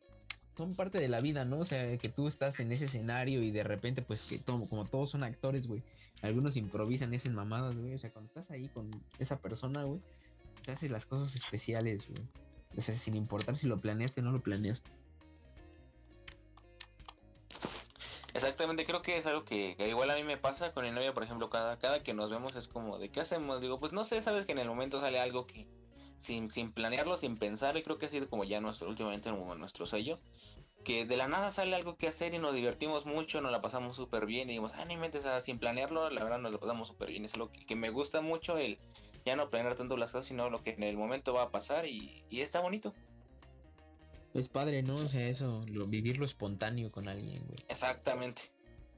son 0.56 0.74
parte 0.76 1.00
de 1.00 1.08
la 1.08 1.22
vida, 1.22 1.44
¿no? 1.44 1.60
O 1.60 1.66
sea, 1.66 1.98
que 1.98 2.10
tú 2.10 2.28
estás 2.28 2.60
en 2.60 2.72
ese 2.72 2.86
escenario 2.86 3.42
y 3.42 3.52
de 3.52 3.64
repente, 3.64 4.02
pues, 4.02 4.24
que 4.30 4.40
todo, 4.40 4.68
como 4.70 4.86
todos 4.86 5.12
son 5.12 5.24
actores, 5.24 5.68
güey, 5.68 5.84
algunos 6.22 6.56
improvisan 6.56 7.14
hacen 7.14 7.34
mamadas, 7.34 7.76
güey, 7.76 7.94
o 7.94 7.98
sea, 7.98 8.12
cuando 8.12 8.28
estás 8.28 8.52
ahí 8.52 8.70
con 8.70 8.90
esa 9.20 9.40
persona, 9.40 9.84
güey, 9.84 10.02
te 10.64 10.72
haces 10.72 10.92
las 10.92 11.06
cosas 11.06 11.36
especiales, 11.36 12.08
güey. 12.08 12.28
O 12.78 12.82
sin 12.82 13.16
importar 13.16 13.56
si 13.56 13.68
lo 13.68 13.80
planeaste 13.80 14.22
o 14.22 14.24
no 14.24 14.32
lo 14.32 14.40
planeaste. 14.40 14.90
Exactamente, 18.36 18.84
creo 18.84 19.02
que 19.02 19.18
es 19.18 19.26
algo 19.28 19.46
que, 19.46 19.78
igual 19.88 20.10
a 20.10 20.16
mí 20.16 20.24
me 20.24 20.36
pasa 20.36 20.74
con 20.74 20.84
mi 20.84 20.92
novia, 20.92 21.14
por 21.14 21.24
ejemplo, 21.24 21.50
cada, 21.50 21.80
cada 21.80 22.04
que 22.04 22.14
nos 22.14 22.30
vemos 22.30 22.54
es 22.58 22.68
como, 22.68 22.98
¿de 23.00 23.10
qué 23.10 23.22
hacemos? 23.22 23.62
Digo, 23.62 23.80
pues 23.80 23.94
no 23.94 24.04
sé, 24.04 24.20
sabes 24.20 24.46
que 24.46 24.52
en 24.52 24.58
el 24.60 24.68
momento 24.68 25.00
sale 25.00 25.20
algo 25.20 25.48
que 25.48 25.66
sin, 26.18 26.52
sin 26.52 26.74
planearlo, 26.74 27.16
sin 27.16 27.38
pensar, 27.38 27.78
y 27.78 27.82
creo 27.82 27.98
que 27.98 28.08
ha 28.08 28.10
sido 28.10 28.30
como 28.30 28.44
ya 28.44 28.60
nuestro, 28.60 28.90
últimamente 28.90 29.30
como 29.30 29.56
nuestro 29.56 29.86
sello, 29.86 30.20
que 30.84 31.06
de 31.06 31.16
la 31.16 31.30
nada 31.30 31.50
sale 31.50 31.76
algo 31.76 31.96
que 31.96 32.10
hacer 32.10 32.34
y 32.34 32.38
nos 32.38 32.54
divertimos 32.54 33.06
mucho, 33.06 33.40
nos 33.40 33.54
la 33.54 33.62
pasamos 33.62 33.96
súper 33.96 34.26
bien 34.26 34.50
y 34.50 34.52
digamos, 34.52 34.74
ah, 34.74 34.84
no 34.84 34.92
inventes, 34.92 35.26
sin 35.40 35.58
planearlo, 35.58 36.10
la 36.10 36.22
verdad 36.22 36.40
nos 36.40 36.52
la 36.52 36.58
pasamos 36.58 36.90
súper 36.90 37.12
bien, 37.12 37.24
es 37.24 37.38
lo 37.38 37.50
que 37.50 37.76
me 37.78 37.90
gusta 37.90 38.20
mucho 38.20 38.58
el 38.58 38.78
ya 39.26 39.36
no 39.36 39.50
planear 39.50 39.76
tanto 39.76 39.98
las 39.98 40.12
cosas, 40.12 40.28
sino 40.28 40.50
lo 40.50 40.62
que 40.62 40.72
en 40.72 40.84
el 40.84 40.98
momento 40.98 41.34
va 41.34 41.44
a 41.44 41.52
pasar 41.52 41.86
y, 41.86 42.24
y 42.30 42.42
está 42.42 42.60
bonito. 42.60 42.94
Es 44.34 44.50
padre, 44.50 44.84
¿no? 44.84 44.96
O 44.96 45.08
sea, 45.08 45.28
eso, 45.28 45.64
lo, 45.68 45.86
vivirlo 45.86 46.26
espontáneo 46.26 46.92
con 46.92 47.08
alguien, 47.08 47.44
güey. 47.46 47.58
Exactamente. 47.70 48.52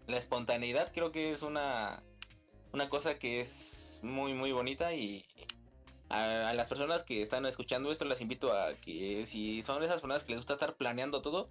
La 0.08 0.18
espontaneidad 0.18 0.92
creo 0.92 1.12
que 1.12 1.32
es 1.32 1.44
una, 1.44 2.02
una 2.74 2.90
cosa 2.90 3.20
que 3.20 3.40
es 3.40 4.00
muy, 4.04 4.34
muy 4.34 4.52
bonita 4.52 4.94
y 4.94 5.24
a, 6.10 6.50
a 6.50 6.54
las 6.54 6.68
personas 6.68 7.04
que 7.04 7.22
están 7.22 7.46
escuchando 7.46 7.92
esto 7.92 8.06
les 8.06 8.22
invito 8.22 8.52
a 8.52 8.74
que 8.76 9.26
si 9.26 9.62
son 9.62 9.84
esas 9.84 10.02
personas 10.02 10.24
que 10.24 10.32
les 10.32 10.40
gusta 10.40 10.54
estar 10.54 10.76
planeando 10.76 11.22
todo, 11.22 11.50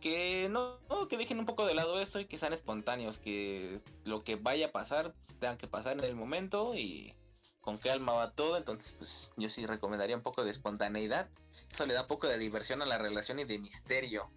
que 0.00 0.48
no, 0.50 0.78
no, 0.88 1.08
que 1.08 1.16
dejen 1.16 1.38
un 1.38 1.46
poco 1.46 1.66
de 1.66 1.74
lado 1.74 2.00
eso 2.00 2.20
y 2.20 2.26
que 2.26 2.38
sean 2.38 2.52
espontáneos, 2.52 3.18
que 3.18 3.78
lo 4.04 4.24
que 4.24 4.36
vaya 4.36 4.66
a 4.66 4.72
pasar 4.72 5.12
pues, 5.12 5.36
tengan 5.38 5.58
que 5.58 5.66
pasar 5.66 5.98
en 5.98 6.04
el 6.04 6.14
momento 6.14 6.74
y 6.74 7.14
con 7.66 7.78
calma 7.78 8.12
va 8.12 8.30
todo, 8.30 8.56
entonces 8.56 8.94
pues 8.96 9.32
yo 9.36 9.48
sí 9.48 9.66
recomendaría 9.66 10.14
un 10.14 10.22
poco 10.22 10.44
de 10.44 10.52
espontaneidad, 10.52 11.28
eso 11.72 11.84
le 11.84 11.94
da 11.94 12.02
un 12.02 12.06
poco 12.06 12.28
de 12.28 12.38
diversión 12.38 12.80
a 12.80 12.86
la 12.86 12.96
relación 12.96 13.40
y 13.40 13.44
de 13.44 13.58
misterio. 13.58 14.30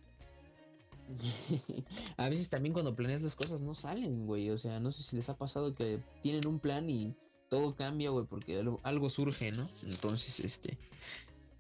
a 2.18 2.28
veces 2.28 2.50
también 2.50 2.74
cuando 2.74 2.96
planeas 2.96 3.22
las 3.22 3.36
cosas 3.36 3.62
no 3.62 3.76
salen, 3.76 4.26
güey. 4.26 4.50
O 4.50 4.58
sea, 4.58 4.80
no 4.80 4.92
sé 4.92 5.04
si 5.04 5.16
les 5.16 5.30
ha 5.30 5.38
pasado 5.38 5.76
que 5.76 6.00
tienen 6.24 6.48
un 6.48 6.60
plan 6.60 6.90
y 6.90 7.16
todo 7.50 7.76
cambia, 7.76 8.10
güey, 8.10 8.26
porque 8.26 8.60
algo, 8.60 8.80
algo 8.84 9.10
surge, 9.12 9.52
¿no? 9.52 9.68
Entonces, 9.84 10.40
este, 10.40 10.78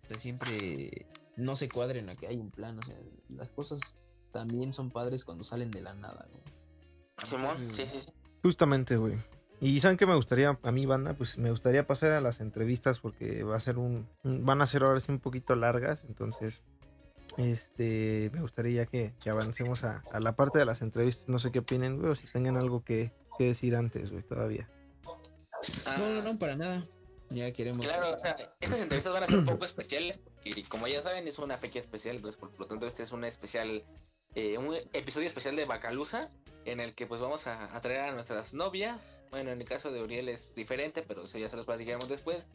sea, 0.07 0.17
siempre 0.17 1.05
no 1.35 1.55
se 1.55 1.69
cuadren 1.69 2.09
a 2.09 2.15
que 2.15 2.27
hay 2.27 2.37
un 2.37 2.49
plan. 2.49 2.79
O 2.79 2.81
sea, 2.81 2.95
las 3.29 3.49
cosas 3.49 3.79
también 4.31 4.73
son 4.73 4.89
padres 4.89 5.23
cuando 5.23 5.43
salen 5.43 5.69
de 5.69 5.81
la 5.81 5.93
nada, 5.93 6.27
güey. 6.31 6.43
Simón, 7.23 7.75
sí, 7.75 7.85
sí, 7.87 8.01
sí. 8.01 8.09
Justamente, 8.41 8.97
güey. 8.97 9.17
Y 9.61 9.79
saben 9.81 9.97
qué 9.97 10.05
me 10.05 10.15
gustaría 10.15 10.57
a 10.61 10.71
mi 10.71 10.85
banda, 10.85 11.13
pues 11.13 11.37
me 11.37 11.51
gustaría 11.51 11.85
pasar 11.85 12.11
a 12.11 12.21
las 12.21 12.39
entrevistas 12.39 12.99
porque 12.99 13.43
va 13.43 13.57
a 13.57 13.59
ser 13.59 13.77
un, 13.77 14.07
van 14.23 14.61
a 14.61 14.67
ser 14.67 14.83
ahora 14.83 14.99
sí 14.99 15.11
un 15.11 15.19
poquito 15.19 15.53
largas, 15.55 16.03
entonces 16.07 16.61
este 17.37 18.31
me 18.33 18.41
gustaría 18.41 18.85
que, 18.85 19.13
que 19.21 19.29
avancemos 19.29 19.83
a, 19.83 20.01
a 20.13 20.19
la 20.21 20.35
parte 20.35 20.59
de 20.59 20.65
las 20.65 20.81
entrevistas, 20.81 21.27
no 21.27 21.39
sé 21.39 21.51
qué 21.51 21.59
opinen, 21.59 21.97
güey, 21.99 22.11
o 22.11 22.15
si 22.15 22.25
tengan 22.27 22.55
algo 22.55 22.85
que, 22.85 23.11
que 23.37 23.45
decir 23.45 23.75
antes, 23.75 24.11
güey, 24.11 24.23
todavía. 24.23 24.69
No, 25.97 26.09
no, 26.09 26.21
no, 26.21 26.39
para 26.39 26.55
nada. 26.55 26.87
Ya 27.29 27.51
queremos. 27.51 27.85
Claro, 27.85 28.15
o 28.15 28.19
sea, 28.19 28.35
estas 28.59 28.79
entrevistas 28.79 29.13
van 29.13 29.23
a 29.23 29.27
ser 29.27 29.37
un 29.37 29.45
poco 29.45 29.65
especiales 29.65 30.17
porque 30.17 30.63
como 30.63 30.87
ya 30.87 31.01
saben 31.01 31.27
es 31.27 31.37
una 31.37 31.57
fecha 31.57 31.79
especial, 31.79 32.15
entonces 32.15 32.39
por 32.39 32.57
lo 32.57 32.65
tanto 32.65 32.87
este 32.87 33.03
es 33.03 33.11
un 33.11 33.23
especial, 33.23 33.83
eh, 34.35 34.57
un 34.57 34.73
episodio 34.93 35.27
especial 35.27 35.55
de 35.55 35.65
Bacalusa 35.65 36.29
en 36.65 36.79
el 36.79 36.93
que 36.93 37.07
pues 37.07 37.21
vamos 37.21 37.47
a, 37.47 37.75
a 37.75 37.81
traer 37.81 38.01
a 38.01 38.11
nuestras 38.11 38.53
novias, 38.53 39.21
bueno 39.31 39.51
en 39.51 39.61
el 39.61 39.67
caso 39.67 39.91
de 39.91 40.03
Uriel 40.03 40.29
es 40.29 40.53
diferente, 40.55 41.01
pero 41.01 41.23
eso 41.23 41.37
ya 41.37 41.49
se 41.49 41.55
los 41.55 41.65
platicaremos 41.65 42.09
después, 42.09 42.47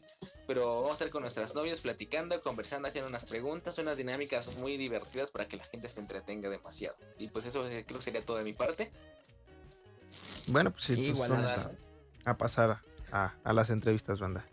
pero 0.47 0.67
vamos 0.67 0.91
a 0.91 0.93
estar 0.93 1.09
con 1.09 1.23
nuestras 1.23 1.55
novias 1.55 1.81
platicando, 1.81 2.39
conversando, 2.41 2.87
haciendo 2.87 3.09
unas 3.09 3.25
preguntas, 3.25 3.77
unas 3.77 3.97
dinámicas 3.97 4.55
muy 4.57 4.77
divertidas 4.77 5.31
para 5.31 5.47
que 5.47 5.57
la 5.57 5.63
gente 5.65 5.89
se 5.89 5.99
entretenga 5.99 6.49
demasiado. 6.49 6.95
Y 7.17 7.29
pues 7.29 7.45
eso 7.45 7.65
creo 7.65 7.85
que 7.85 8.01
sería 8.01 8.23
todo 8.23 8.37
de 8.37 8.43
mi 8.43 8.53
parte. 8.53 8.91
Bueno, 10.47 10.71
pues 10.71 10.89
entonces 10.89 11.15
Igual 11.15 11.31
vamos 11.31 11.51
a, 12.25 12.29
a 12.29 12.37
pasar 12.37 12.81
a, 13.11 13.33
a 13.43 13.53
las 13.53 13.69
entrevistas, 13.69 14.19
banda. 14.19 14.45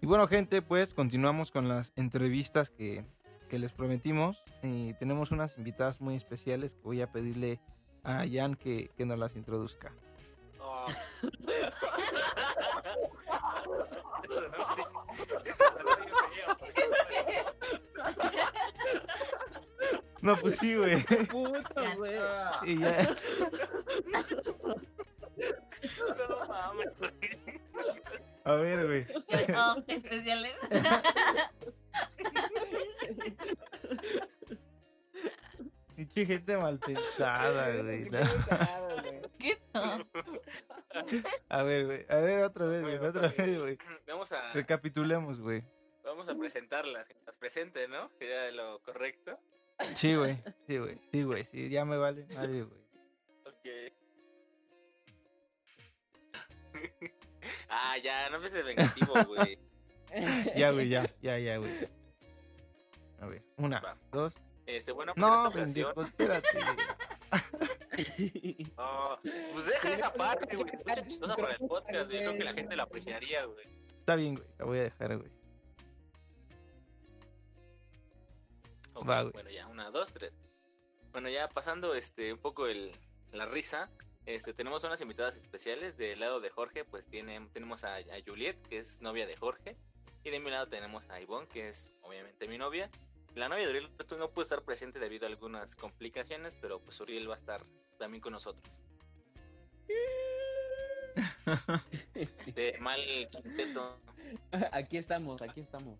Y 0.00 0.06
bueno, 0.06 0.26
gente, 0.28 0.62
pues 0.62 0.94
continuamos 0.94 1.50
con 1.50 1.68
las 1.68 1.92
entrevistas 1.96 2.70
que, 2.70 3.04
que 3.48 3.58
les 3.58 3.72
prometimos. 3.72 4.42
Y 4.62 4.94
tenemos 4.94 5.30
unas 5.30 5.58
invitadas 5.58 6.00
muy 6.00 6.14
especiales 6.14 6.74
que 6.74 6.82
voy 6.82 7.02
a 7.02 7.12
pedirle 7.12 7.60
a 8.04 8.24
Jan 8.30 8.54
que, 8.54 8.90
que 8.96 9.04
nos 9.04 9.18
las 9.18 9.36
introduzca. 9.36 9.92
No, 20.20 20.36
pues 20.36 20.56
sí, 20.56 20.74
güey. 20.76 21.02
Puta, 21.26 21.94
güey. 21.96 22.16
Y 22.66 22.78
ya- 22.80 23.14
No 26.18 26.46
mames, 26.48 26.96
güey. 26.98 27.12
A 28.44 28.52
ver, 28.54 28.86
güey. 28.86 29.06
Oh, 29.56 29.76
especiales. 29.86 30.52
Qué 36.14 36.26
gente 36.26 36.56
mal 36.56 36.78
pensada, 36.78 37.74
güey. 37.82 38.08
no. 38.10 38.18
¿Qué 39.38 39.58
no? 39.74 40.06
A 41.48 41.62
ver, 41.62 41.86
güey. 41.86 42.06
A 42.08 42.16
ver, 42.16 42.44
otra 42.44 42.66
vez, 42.66 42.82
güey. 42.82 42.98
Bueno, 42.98 43.08
Otra 43.18 43.28
vez, 43.36 43.58
güey. 43.60 43.78
Vamos 44.06 44.32
a, 44.32 44.52
Recapitulemos, 44.52 45.40
güey. 45.40 45.62
vamos 46.04 46.28
a 46.28 46.34
presentarlas, 46.36 47.06
que 47.08 47.16
las 47.26 47.36
presente, 47.36 47.86
¿no? 47.88 48.08
Sería 48.18 48.50
lo 48.52 48.80
correcto. 48.82 49.38
Sí, 49.94 50.14
güey. 50.16 50.42
Sí, 50.66 50.78
güey. 50.78 50.98
Sí, 51.12 51.22
güey. 51.22 51.44
Sí, 51.44 51.68
ya 51.68 51.84
me 51.84 51.96
vale 51.98 52.26
madre, 52.34 52.62
güey. 52.62 52.80
Ok. 53.44 53.92
ah, 57.68 57.96
ya, 58.02 58.28
no 58.30 58.36
empieces 58.36 58.64
vengativo, 58.64 59.12
güey. 59.26 59.58
Ya, 60.56 60.70
güey, 60.70 60.88
ya. 60.88 61.08
Ya, 61.22 61.38
ya, 61.38 61.58
güey. 61.58 61.88
A 63.20 63.26
ver, 63.26 63.42
una, 63.56 63.80
Va. 63.80 63.96
dos. 64.10 64.34
Este, 64.68 64.92
bueno, 64.92 65.14
pues 65.14 65.24
en 65.24 65.30
No, 65.32 65.36
esta 65.36 65.48
ocasión. 65.48 65.94
pendejo, 65.94 66.02
espérate. 66.02 66.58
No, 68.76 69.18
pues 69.52 69.66
deja 69.66 69.92
esa 69.94 70.12
parte, 70.12 70.54
güey. 70.56 70.68
Escucha 70.72 71.04
chistosa 71.06 71.36
para 71.36 71.52
el 71.54 71.58
podcast. 71.66 72.10
Yo 72.12 72.18
creo 72.18 72.34
que 72.34 72.44
la 72.44 72.52
gente 72.52 72.76
lo 72.76 72.82
apreciaría, 72.84 73.44
güey. 73.46 73.66
Está 73.98 74.14
bien, 74.14 74.34
güey. 74.36 74.46
La 74.58 74.64
voy 74.66 74.78
a 74.78 74.82
dejar, 74.82 75.16
güey. 75.18 75.30
Ok, 78.94 79.08
Va, 79.08 79.22
güey. 79.22 79.32
bueno, 79.32 79.50
ya, 79.50 79.66
una, 79.66 79.90
dos, 79.90 80.12
tres. 80.12 80.32
Bueno, 81.12 81.28
ya 81.28 81.48
pasando 81.48 81.94
este 81.94 82.32
un 82.32 82.38
poco 82.38 82.66
el, 82.68 82.92
la 83.32 83.46
risa, 83.46 83.90
este 84.26 84.52
tenemos 84.52 84.84
unas 84.84 85.00
invitadas 85.00 85.34
especiales. 85.36 85.96
Del 85.96 86.20
lado 86.20 86.40
de 86.40 86.50
Jorge, 86.50 86.84
pues 86.84 87.08
tiene, 87.08 87.40
tenemos 87.52 87.84
a, 87.84 87.96
a 87.96 88.02
Juliet, 88.24 88.60
que 88.68 88.78
es 88.78 89.00
novia 89.02 89.26
de 89.26 89.36
Jorge. 89.36 89.76
Y 90.24 90.30
de 90.30 90.40
mi 90.40 90.50
lado 90.50 90.68
tenemos 90.68 91.08
a 91.10 91.20
Ivonne, 91.20 91.48
que 91.48 91.68
es 91.68 91.90
obviamente 92.02 92.46
mi 92.46 92.58
novia. 92.58 92.90
La 93.34 93.48
novia 93.48 93.64
de 93.64 93.70
Uriel 93.70 93.90
no 94.18 94.30
pudo 94.30 94.42
estar 94.42 94.62
presente 94.62 94.98
debido 94.98 95.26
a 95.26 95.30
algunas 95.30 95.76
complicaciones, 95.76 96.56
pero 96.60 96.80
pues 96.80 96.98
Uriel 97.00 97.28
va 97.30 97.34
a 97.34 97.36
estar 97.36 97.60
también 97.98 98.20
con 98.20 98.32
nosotros. 98.32 98.68
De 102.54 102.76
mal 102.80 103.00
quinteto. 103.30 104.00
Aquí 104.72 104.98
estamos, 104.98 105.40
aquí 105.42 105.60
estamos. 105.60 105.98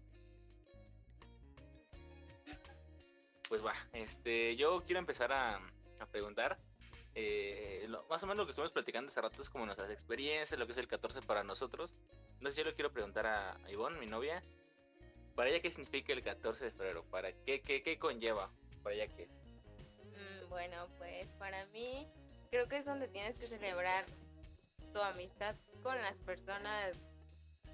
Pues 3.48 3.64
va, 3.64 3.72
este, 3.92 4.56
yo 4.56 4.82
quiero 4.84 4.98
empezar 4.98 5.32
a, 5.32 5.56
a 6.00 6.06
preguntar. 6.10 6.58
eh, 7.14 7.86
lo- 7.88 8.04
más 8.08 8.22
o 8.22 8.26
menos 8.26 8.38
lo 8.38 8.44
que 8.46 8.50
estuvimos 8.50 8.72
platicando 8.72 9.08
hace 9.08 9.20
rato 9.20 9.40
es 9.40 9.48
como 9.48 9.64
nuestras 9.64 9.90
experiencias, 9.90 10.58
lo 10.58 10.66
que 10.66 10.72
es 10.72 10.78
el 10.78 10.86
14 10.86 11.22
para 11.22 11.42
nosotros. 11.44 11.96
Entonces 12.34 12.56
yo 12.56 12.64
le 12.64 12.74
quiero 12.74 12.92
preguntar 12.92 13.26
a 13.26 13.56
Ivonne, 13.70 13.98
mi 13.98 14.06
novia, 14.06 14.42
para 15.38 15.50
ella 15.50 15.62
qué 15.62 15.70
significa 15.70 16.12
el 16.12 16.24
14 16.24 16.64
de 16.64 16.70
febrero, 16.72 17.04
para 17.12 17.30
qué, 17.30 17.60
qué, 17.60 17.80
qué 17.80 17.96
conlleva, 17.96 18.50
para 18.82 18.96
ella 18.96 19.06
qué 19.06 19.22
es. 19.22 19.30
Mm, 19.30 20.48
Bueno, 20.48 20.88
pues 20.98 21.28
para 21.38 21.64
mí 21.66 22.08
creo 22.50 22.66
que 22.66 22.78
es 22.78 22.84
donde 22.84 23.06
tienes 23.06 23.36
que 23.36 23.46
celebrar 23.46 24.04
tu 24.92 24.98
amistad 25.00 25.54
con 25.84 25.94
las 26.02 26.18
personas 26.18 26.96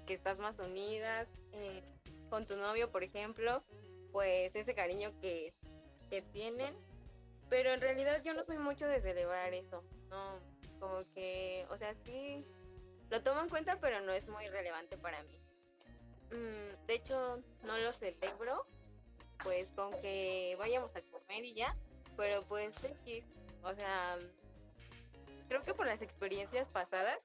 que 0.05 0.13
estás 0.13 0.37
más 0.37 0.59
unidas, 0.59 1.27
eh, 1.53 1.81
con 2.29 2.45
tu 2.45 2.55
novio, 2.55 2.91
por 2.91 3.01
ejemplo, 3.01 3.63
pues 4.11 4.55
ese 4.55 4.75
cariño 4.75 5.11
que, 5.19 5.51
que 6.11 6.21
tienen. 6.21 6.75
Pero 7.49 7.71
en 7.71 7.81
realidad 7.81 8.21
yo 8.23 8.35
no 8.35 8.43
soy 8.43 8.59
mucho 8.59 8.87
de 8.87 9.01
celebrar 9.01 9.55
eso, 9.55 9.83
no, 10.11 10.39
como 10.79 11.03
que, 11.15 11.65
o 11.71 11.77
sea, 11.79 11.95
sí, 12.05 12.45
lo 13.09 13.23
tomo 13.23 13.41
en 13.41 13.49
cuenta, 13.49 13.79
pero 13.79 14.01
no 14.01 14.11
es 14.11 14.27
muy 14.29 14.47
relevante 14.49 14.99
para 14.99 15.23
mí. 15.23 15.44
Mm, 16.35 16.87
de 16.87 16.93
hecho, 16.93 17.41
no 17.63 17.77
lo 17.77 17.93
celebro, 17.93 18.67
pues 19.43 19.67
con 19.75 19.91
que 20.01 20.55
vayamos 20.59 20.95
a 20.95 21.01
comer 21.01 21.45
y 21.45 21.53
ya, 21.53 21.75
pero 22.17 22.43
pues 22.43 22.75
X, 22.83 23.23
o 23.63 23.73
sea, 23.73 24.17
creo 25.47 25.63
que 25.63 25.73
por 25.73 25.85
las 25.85 26.01
experiencias 26.01 26.67
pasadas, 26.67 27.19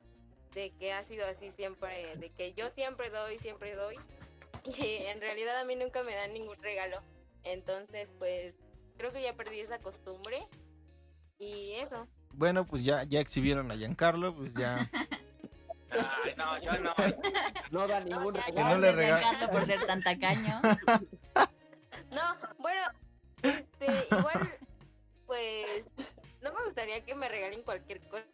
de 0.55 0.71
que 0.73 0.93
ha 0.93 1.03
sido 1.03 1.27
así 1.27 1.51
siempre, 1.51 2.17
de 2.17 2.31
que 2.31 2.53
yo 2.55 2.71
siempre 2.71 3.11
doy, 3.11 3.39
siempre 3.39 3.75
doy, 3.75 3.97
y 4.65 5.05
en 5.07 5.21
realidad 5.21 5.59
a 5.59 5.65
mí 5.65 5.77
nunca 5.77 6.03
me 6.03 6.15
dan 6.15 6.33
ningún 6.33 6.61
regalo. 6.63 7.01
Entonces, 7.43 8.13
pues 8.19 8.59
creo 8.97 9.11
que 9.13 9.23
ya 9.23 9.35
perdí 9.35 9.61
esa 9.61 9.79
costumbre 9.79 10.47
y 11.39 11.73
eso. 11.73 12.07
Bueno, 12.33 12.67
pues 12.67 12.85
ya, 12.85 13.05
ya 13.05 13.21
exhibieron 13.21 13.71
a 13.71 13.77
Giancarlo, 13.77 14.35
pues 14.35 14.53
ya. 14.55 14.91
Ay, 15.93 16.35
no, 16.37 16.61
yo 16.61 16.73
no. 16.81 16.95
No 17.71 17.89
da 17.89 18.01
ningún. 18.01 18.35
Que 18.35 18.53
no 18.53 18.77
regalo. 18.77 18.79
le 18.81 18.93
Gracias, 18.93 18.97
rega- 18.97 19.19
Giancarlo, 19.19 19.53
por 19.53 19.67
ser 19.67 19.87
tan 19.87 20.03
tacaño. 20.03 20.61
No, 22.13 22.37
bueno, 22.59 22.83
este, 23.43 23.87
igual, 24.11 24.59
pues, 25.27 25.87
no 26.43 26.53
me 26.53 26.65
gustaría 26.65 27.05
que 27.05 27.15
me 27.15 27.29
regalen 27.29 27.63
cualquier 27.63 28.01
cosa 28.09 28.25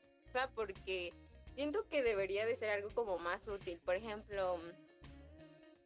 porque 0.55 1.13
siento 1.55 1.87
que 1.91 2.03
debería 2.03 2.47
de 2.47 2.57
ser 2.57 2.71
algo 2.71 2.89
como 2.95 3.19
más 3.19 3.47
útil. 3.49 3.79
Por 3.85 3.97
ejemplo, 3.97 4.59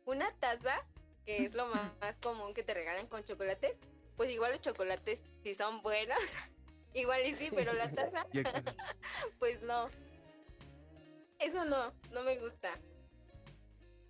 una 0.04 0.30
taza, 0.38 0.84
que 1.26 1.44
es 1.46 1.54
lo 1.54 1.66
más, 1.66 1.90
más 2.00 2.18
común 2.18 2.54
que 2.54 2.62
te 2.62 2.74
regalan 2.74 3.08
con 3.08 3.24
chocolates, 3.24 3.74
pues 4.16 4.30
igual 4.30 4.52
los 4.52 4.60
chocolates 4.60 5.24
si 5.42 5.56
son 5.56 5.82
buenos, 5.82 6.16
igual 6.94 7.20
y 7.26 7.34
sí, 7.34 7.50
pero 7.52 7.72
la 7.72 7.90
taza, 7.90 8.24
pues 9.40 9.60
no. 9.62 9.88
Eso 11.40 11.64
no, 11.64 11.92
no 12.12 12.22
me 12.22 12.38
gusta. 12.38 12.78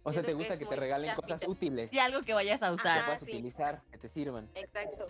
O 0.03 0.13
sea, 0.13 0.23
te 0.23 0.29
que 0.29 0.35
gusta 0.35 0.55
es 0.55 0.61
que 0.61 0.67
te 0.67 0.77
regalen 0.77 1.15
cosas 1.15 1.47
útiles. 1.47 1.91
Sí, 1.91 1.99
algo 1.99 2.23
que 2.23 2.33
vayas 2.35 2.63
a 2.63 2.69
Que 2.69 2.75
usar. 2.75 2.99
Ajá. 2.99 3.07
puedas 3.07 3.23
sí. 3.23 3.33
utilizar, 3.33 3.83
que 3.91 3.99
te 3.99 4.09
sirvan. 4.09 4.49
Exacto, 4.55 5.09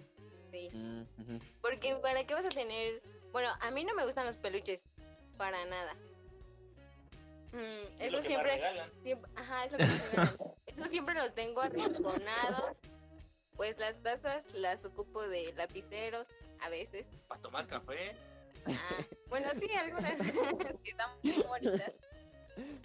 sí. 0.50 0.68
Mm. 0.72 1.38
Porque 1.62 1.94
¿para 1.96 2.24
qué 2.24 2.34
vas 2.34 2.44
a 2.44 2.48
tener? 2.50 3.02
Bueno, 3.32 3.48
a 3.60 3.70
mí 3.70 3.84
no 3.84 3.94
me 3.94 4.04
gustan 4.04 4.26
los 4.26 4.36
peluches, 4.36 4.88
para 5.38 5.64
nada. 5.66 5.94
Mm, 7.52 8.00
Es 8.00 8.12
lo 8.12 8.18
eso 8.18 8.28
que 8.28 8.36
más 8.36 8.46
siempre, 8.46 8.82
siempre, 9.02 9.30
ajá, 9.36 9.64
es 9.64 9.72
lo 9.72 9.78
que 9.78 9.86
me 9.86 9.98
regalan. 9.98 10.36
Eso 10.66 10.84
siempre 10.84 11.14
los 11.14 11.34
tengo 11.34 11.60
arrinconados. 11.62 12.78
Pues 13.56 13.78
las 13.78 14.00
tazas 14.02 14.54
las 14.54 14.84
ocupo 14.84 15.20
de 15.22 15.52
lapiceros 15.56 16.28
a 16.60 16.68
veces. 16.68 17.06
Para 17.28 17.40
tomar 17.40 17.66
café. 17.66 18.14
Ah, 18.66 19.04
bueno, 19.28 19.48
sí, 19.58 19.70
algunas 19.74 20.16
sí 20.82 20.90
están 20.90 21.10
muy 21.22 21.42
bonitas. 21.42 21.92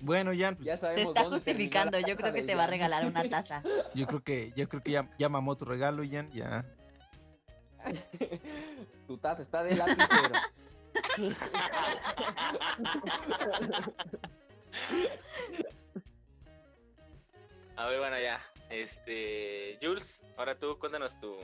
Bueno, 0.02 0.32
Jan, 0.38 0.56
pues 0.56 0.66
Ya 0.66 0.76
Te 0.76 0.82
sabemos 0.82 1.10
está 1.10 1.24
dónde 1.24 1.38
justificando. 1.38 2.00
Yo 2.00 2.16
creo 2.16 2.34
que 2.34 2.44
te 2.44 2.56
va 2.56 2.66
a 2.66 2.68
regalar 2.68 3.06
una 3.06 3.28
taza. 3.30 3.62
yo 3.96 4.08
creo 4.08 4.24
que, 4.24 4.54
yo 4.56 4.70
creo 4.70 4.84
que 4.84 4.92
ya, 4.92 5.10
ya 5.18 5.30
mamó 5.30 5.56
tu 5.56 5.66
regalo, 5.66 6.04
Jan, 6.10 6.30
ya. 6.32 6.66
tu 9.08 9.18
taza 9.18 9.42
está 9.42 9.64
de 9.64 9.76
lapicero. 9.76 10.34
A 17.78 17.88
ver, 17.88 18.00
bueno, 18.00 18.18
ya. 18.20 18.42
Este, 18.70 19.78
Jules, 19.82 20.24
ahora 20.38 20.56
tú 20.56 20.78
cuéntanos 20.80 21.20
tu, 21.20 21.36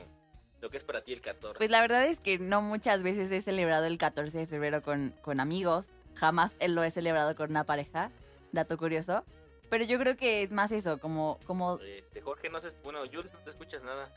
lo 0.60 0.70
que 0.70 0.76
es 0.76 0.84
para 0.84 1.02
ti 1.02 1.12
el 1.12 1.20
14. 1.20 1.58
Pues 1.58 1.70
la 1.70 1.80
verdad 1.80 2.06
es 2.06 2.20
que 2.20 2.38
no 2.38 2.62
muchas 2.62 3.02
veces 3.02 3.30
he 3.30 3.42
celebrado 3.42 3.86
el 3.86 3.98
14 3.98 4.38
de 4.38 4.46
febrero 4.46 4.82
con, 4.82 5.14
con 5.22 5.40
amigos. 5.40 5.90
Jamás 6.14 6.54
lo 6.66 6.84
he 6.84 6.90
celebrado 6.90 7.36
con 7.36 7.50
una 7.50 7.64
pareja. 7.64 8.10
Dato 8.52 8.76
curioso. 8.76 9.24
Pero 9.70 9.84
yo 9.84 9.98
creo 9.98 10.16
que 10.16 10.42
es 10.42 10.50
más 10.50 10.70
eso, 10.70 10.98
como, 10.98 11.38
como 11.46 11.78
Este, 11.78 12.20
Jorge, 12.20 12.50
no 12.50 12.60
sé, 12.60 12.68
bueno, 12.82 13.00
Jules, 13.10 13.32
no 13.32 13.38
te 13.40 13.50
escuchas 13.50 13.82
nada. 13.82 14.12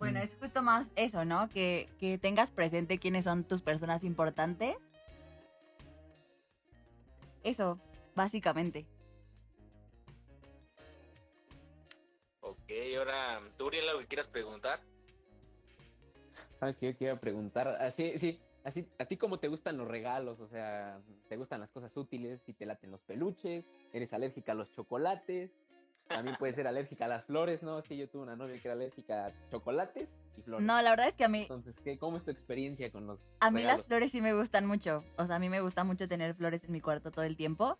Bueno, 0.00 0.18
es 0.18 0.34
justo 0.34 0.62
más 0.62 0.88
eso, 0.96 1.24
¿no? 1.24 1.48
Que, 1.48 1.88
que 2.00 2.18
tengas 2.18 2.50
presente 2.50 2.98
quiénes 2.98 3.24
son 3.24 3.44
tus 3.44 3.62
personas 3.62 4.02
importantes. 4.02 4.76
Eso, 7.44 7.78
básicamente. 8.16 8.86
Ok, 12.40 12.70
ahora, 12.98 13.40
tú, 13.56 13.66
Uriel, 13.66 13.88
algo 13.88 14.00
que 14.00 14.06
quieras 14.08 14.26
preguntar. 14.26 14.80
Ah, 16.60 16.72
que 16.72 16.92
yo 16.92 16.98
quiero 16.98 17.20
preguntar, 17.20 17.68
así, 17.80 18.18
sí, 18.18 18.40
así, 18.64 18.86
¿a 18.98 19.04
ti 19.04 19.16
cómo 19.16 19.38
te 19.38 19.48
gustan 19.48 19.76
los 19.76 19.88
regalos? 19.88 20.40
O 20.40 20.48
sea, 20.48 21.00
¿te 21.28 21.36
gustan 21.36 21.60
las 21.60 21.70
cosas 21.70 21.96
útiles? 21.96 22.40
Si 22.46 22.52
te 22.52 22.66
laten 22.66 22.90
los 22.90 23.00
peluches, 23.02 23.64
¿eres 23.92 24.12
alérgica 24.12 24.52
a 24.52 24.54
los 24.54 24.70
chocolates? 24.72 25.50
También 26.08 26.36
puedes 26.38 26.56
ser 26.56 26.66
alérgica 26.66 27.04
a 27.04 27.08
las 27.08 27.24
flores, 27.24 27.62
¿no? 27.62 27.82
Sí, 27.82 27.96
yo 27.96 28.08
tuve 28.08 28.22
una 28.24 28.34
novia 28.34 28.60
que 28.60 28.66
era 28.66 28.72
alérgica 28.72 29.26
a 29.26 29.32
chocolates 29.50 30.08
y 30.36 30.42
flores. 30.42 30.66
No, 30.66 30.82
la 30.82 30.90
verdad 30.90 31.06
es 31.06 31.14
que 31.14 31.24
a 31.24 31.28
mí, 31.28 31.42
Entonces, 31.42 31.76
¿qué, 31.84 31.98
¿cómo 31.98 32.16
es 32.16 32.24
tu 32.24 32.32
experiencia 32.32 32.90
con 32.90 33.06
los 33.06 33.20
a 33.38 33.50
mí 33.52 33.62
las 33.62 33.84
flores 33.84 34.10
sí 34.10 34.20
me 34.20 34.34
gustan 34.34 34.66
mucho. 34.66 35.04
O 35.18 35.26
sea, 35.26 35.36
a 35.36 35.38
mí 35.38 35.48
me 35.48 35.60
gusta 35.60 35.84
mucho 35.84 36.08
tener 36.08 36.34
flores 36.34 36.64
en 36.64 36.72
mi 36.72 36.80
cuarto 36.80 37.12
todo 37.12 37.24
el 37.24 37.36
tiempo. 37.36 37.78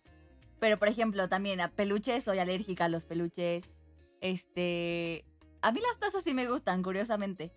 Pero, 0.61 0.79
por 0.79 0.87
ejemplo, 0.87 1.27
también 1.27 1.59
a 1.59 1.69
peluches, 1.69 2.23
soy 2.23 2.39
alérgica 2.39 2.85
a 2.85 2.89
los 2.89 3.03
peluches. 3.03 3.65
Este. 4.21 5.25
A 5.61 5.71
mí 5.71 5.81
las 5.81 5.99
tazas 5.99 6.23
sí 6.23 6.33
me 6.33 6.47
gustan, 6.47 6.83
curiosamente. 6.83 7.51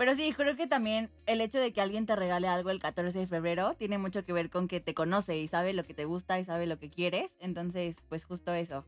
Pero 0.00 0.14
sí, 0.14 0.32
creo 0.32 0.56
que 0.56 0.66
también 0.66 1.10
el 1.26 1.42
hecho 1.42 1.58
de 1.58 1.74
que 1.74 1.82
alguien 1.82 2.06
te 2.06 2.16
regale 2.16 2.48
algo 2.48 2.70
el 2.70 2.80
14 2.80 3.18
de 3.18 3.26
febrero 3.26 3.74
tiene 3.74 3.98
mucho 3.98 4.24
que 4.24 4.32
ver 4.32 4.48
con 4.48 4.66
que 4.66 4.80
te 4.80 4.94
conoce 4.94 5.36
y 5.36 5.46
sabe 5.46 5.74
lo 5.74 5.84
que 5.84 5.92
te 5.92 6.06
gusta 6.06 6.40
y 6.40 6.44
sabe 6.46 6.66
lo 6.66 6.78
que 6.78 6.88
quieres. 6.88 7.36
Entonces, 7.38 7.96
pues 8.08 8.24
justo 8.24 8.54
eso. 8.54 8.86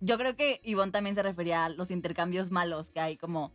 Yo 0.00 0.18
creo 0.18 0.36
que 0.36 0.60
Ivonne 0.64 0.92
también 0.92 1.14
se 1.14 1.22
refería 1.22 1.64
a 1.64 1.70
los 1.70 1.90
intercambios 1.90 2.50
malos 2.50 2.90
que 2.90 3.00
hay, 3.00 3.16
como 3.16 3.52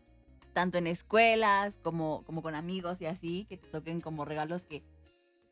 tanto 0.53 0.79
en 0.79 0.87
escuelas 0.87 1.77
como, 1.83 2.23
como 2.23 2.41
con 2.41 2.55
amigos 2.55 3.01
y 3.01 3.05
así, 3.05 3.45
que 3.47 3.57
te 3.57 3.67
toquen 3.67 4.01
como 4.01 4.25
regalos 4.25 4.63
que 4.63 4.81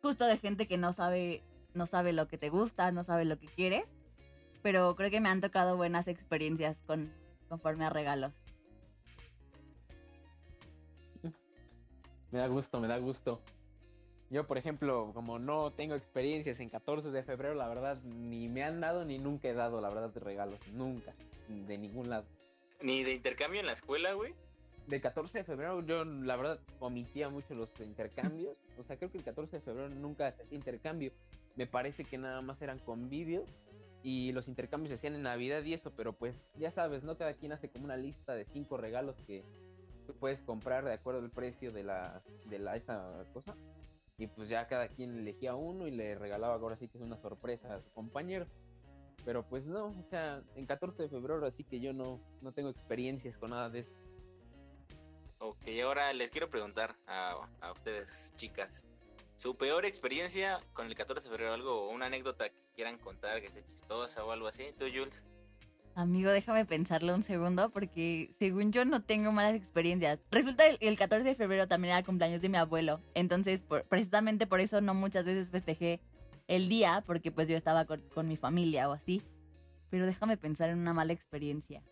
justo 0.02 0.26
de 0.26 0.40
gente 0.40 0.68
que 0.68 0.80
no 0.80 0.92
sabe, 0.92 1.44
no 1.76 1.86
sabe 1.86 2.14
lo 2.14 2.28
que 2.28 2.40
te 2.40 2.50
gusta, 2.50 2.92
no 2.92 3.04
sabe 3.04 3.26
lo 3.26 3.38
que 3.38 3.46
quieres. 3.46 3.94
Pero 4.64 4.96
creo 4.96 5.12
que 5.12 5.22
me 5.22 5.30
han 5.30 5.40
tocado 5.40 5.78
buenas 5.78 6.08
experiencias 6.08 6.82
con, 6.88 7.14
conforme 7.48 7.86
a 7.86 7.92
regalos. 7.92 8.41
Me 12.32 12.40
da 12.40 12.48
gusto, 12.48 12.80
me 12.80 12.88
da 12.88 12.98
gusto. 12.98 13.42
Yo, 14.30 14.48
por 14.48 14.58
ejemplo, 14.58 15.12
como 15.14 15.40
no 15.40 15.72
tengo 15.72 15.96
experiencias 15.96 16.62
en 16.62 16.70
14 16.70 17.12
de 17.12 17.24
febrero, 17.24 17.54
la 17.54 17.68
verdad, 17.68 18.02
ni 18.04 18.48
me 18.48 18.64
han 18.64 18.80
dado 18.80 19.04
ni 19.04 19.20
nunca 19.20 19.50
he 19.50 19.54
dado, 19.54 19.82
la 19.82 19.90
verdad, 19.90 20.10
de 20.10 20.22
regalos. 20.22 20.60
Nunca. 20.72 21.14
De 21.50 21.78
ningún 21.78 22.10
lado. 22.10 22.26
Ni 22.82 23.04
de 23.04 23.14
intercambio 23.14 23.60
en 23.60 23.66
la 23.66 23.74
escuela, 23.74 24.14
güey. 24.14 24.34
Del 24.88 25.02
14 25.02 25.40
de 25.40 25.44
febrero 25.44 25.86
yo, 25.86 26.06
la 26.06 26.38
verdad, 26.38 26.60
omitía 26.80 27.28
mucho 27.28 27.54
los 27.54 27.70
intercambios. 27.82 28.56
O 28.80 28.84
sea, 28.84 28.96
creo 28.96 29.12
que 29.12 29.18
el 29.18 29.26
14 29.26 29.58
de 29.58 29.62
febrero 29.62 29.90
nunca 29.90 30.32
se 30.32 30.44
hacía 30.44 30.58
intercambio. 30.58 31.12
Me 31.58 31.68
parece 31.68 32.06
que 32.06 32.18
nada 32.18 32.42
más 32.42 32.62
eran 32.62 32.80
convivios. 32.80 33.50
Y 34.02 34.32
los 34.32 34.48
intercambios 34.48 34.90
se 34.90 34.96
hacían 34.96 35.16
en 35.16 35.24
Navidad 35.24 35.62
y 35.64 35.74
eso, 35.74 35.92
pero 35.92 36.14
pues 36.14 36.36
ya 36.58 36.72
sabes, 36.72 37.04
¿no? 37.04 37.18
Cada 37.18 37.34
quien 37.34 37.52
hace 37.52 37.70
como 37.70 37.86
una 37.86 37.98
lista 37.98 38.34
de 38.34 38.46
cinco 38.46 38.78
regalos 38.78 39.16
que 39.28 39.44
puedes 40.14 40.42
comprar 40.42 40.86
de 40.86 40.94
acuerdo 40.94 41.22
al 41.22 41.30
precio 41.30 41.72
de 41.72 41.84
la, 41.84 42.22
de 42.46 42.60
la 42.60 42.76
esa 42.76 43.26
cosa. 43.34 43.56
Y 44.18 44.28
pues 44.28 44.50
ya 44.50 44.68
cada 44.68 44.88
quien 44.88 45.20
elegía 45.20 45.56
uno 45.56 45.88
y 45.88 45.92
le 45.92 46.16
regalaba, 46.16 46.56
ahora 46.56 46.78
sí 46.78 46.88
que 46.88 46.98
es 46.98 47.04
una 47.04 47.18
sorpresa 47.18 47.76
a 47.76 47.82
su 47.82 47.90
compañero. 47.92 48.46
Pero 49.26 49.44
pues 49.48 49.66
no, 49.66 49.88
o 49.88 50.06
sea, 50.10 50.42
en 50.56 50.66
14 50.66 51.04
de 51.04 51.10
febrero 51.10 51.46
así 51.46 51.64
que 51.64 51.80
yo 51.80 51.94
no, 51.94 52.20
no 52.42 52.52
tengo 52.52 52.70
experiencias 52.70 53.38
con 53.38 53.52
nada 53.52 53.70
de 53.70 53.80
eso. 53.80 53.92
Ok, 55.40 55.64
ahora 55.84 56.14
les 56.14 56.30
quiero 56.30 56.50
preguntar 56.50 56.96
a, 57.08 57.48
a 57.62 57.72
ustedes, 57.72 58.34
chicas. 58.36 58.86
Su 59.36 59.58
peor 59.58 59.86
experiencia 59.86 60.60
con 60.74 60.86
el 60.86 60.96
14 60.96 61.24
de 61.24 61.30
febrero, 61.32 61.54
algo, 61.54 61.90
una 61.90 62.06
anécdota 62.06 62.50
que 62.50 62.62
quieran 62.76 63.00
contar, 63.00 63.42
que 63.42 63.50
sea 63.50 63.64
chistosa 63.64 64.24
o 64.24 64.32
algo 64.32 64.48
así. 64.48 64.72
¿Tú, 64.78 64.86
Jules? 64.86 65.26
Amigo, 65.94 66.32
déjame 66.32 66.66
pensarlo 66.66 67.14
un 67.14 67.22
segundo 67.22 67.70
porque 67.70 68.32
según 68.40 68.72
yo 68.72 68.86
no 68.86 69.04
tengo 69.04 69.32
malas 69.34 69.56
experiencias. 69.56 70.20
Resulta 70.32 70.66
el, 70.66 70.78
el 70.80 70.98
14 70.98 71.28
de 71.28 71.36
febrero 71.36 71.68
también 71.68 71.94
era 71.94 72.04
cumpleaños 72.06 72.42
de 72.42 72.48
mi 72.50 72.58
abuelo. 72.58 73.02
Entonces, 73.14 73.60
por- 73.62 73.84
precisamente 73.84 74.48
por 74.48 74.62
eso 74.62 74.80
no 74.80 74.94
muchas 74.94 75.26
veces 75.26 75.50
festejé 75.50 76.00
el 76.48 76.70
día 76.70 77.04
porque 77.06 77.32
pues 77.32 77.50
yo 77.50 77.58
estaba 77.58 77.86
con, 77.86 78.02
con 78.14 78.28
mi 78.28 78.38
familia 78.38 78.90
o 78.90 78.94
así. 78.94 79.22
Pero 79.90 80.06
déjame 80.06 80.38
pensar 80.38 80.70
en 80.70 80.80
una 80.80 80.94
mala 80.94 81.12
experiencia. 81.12 81.84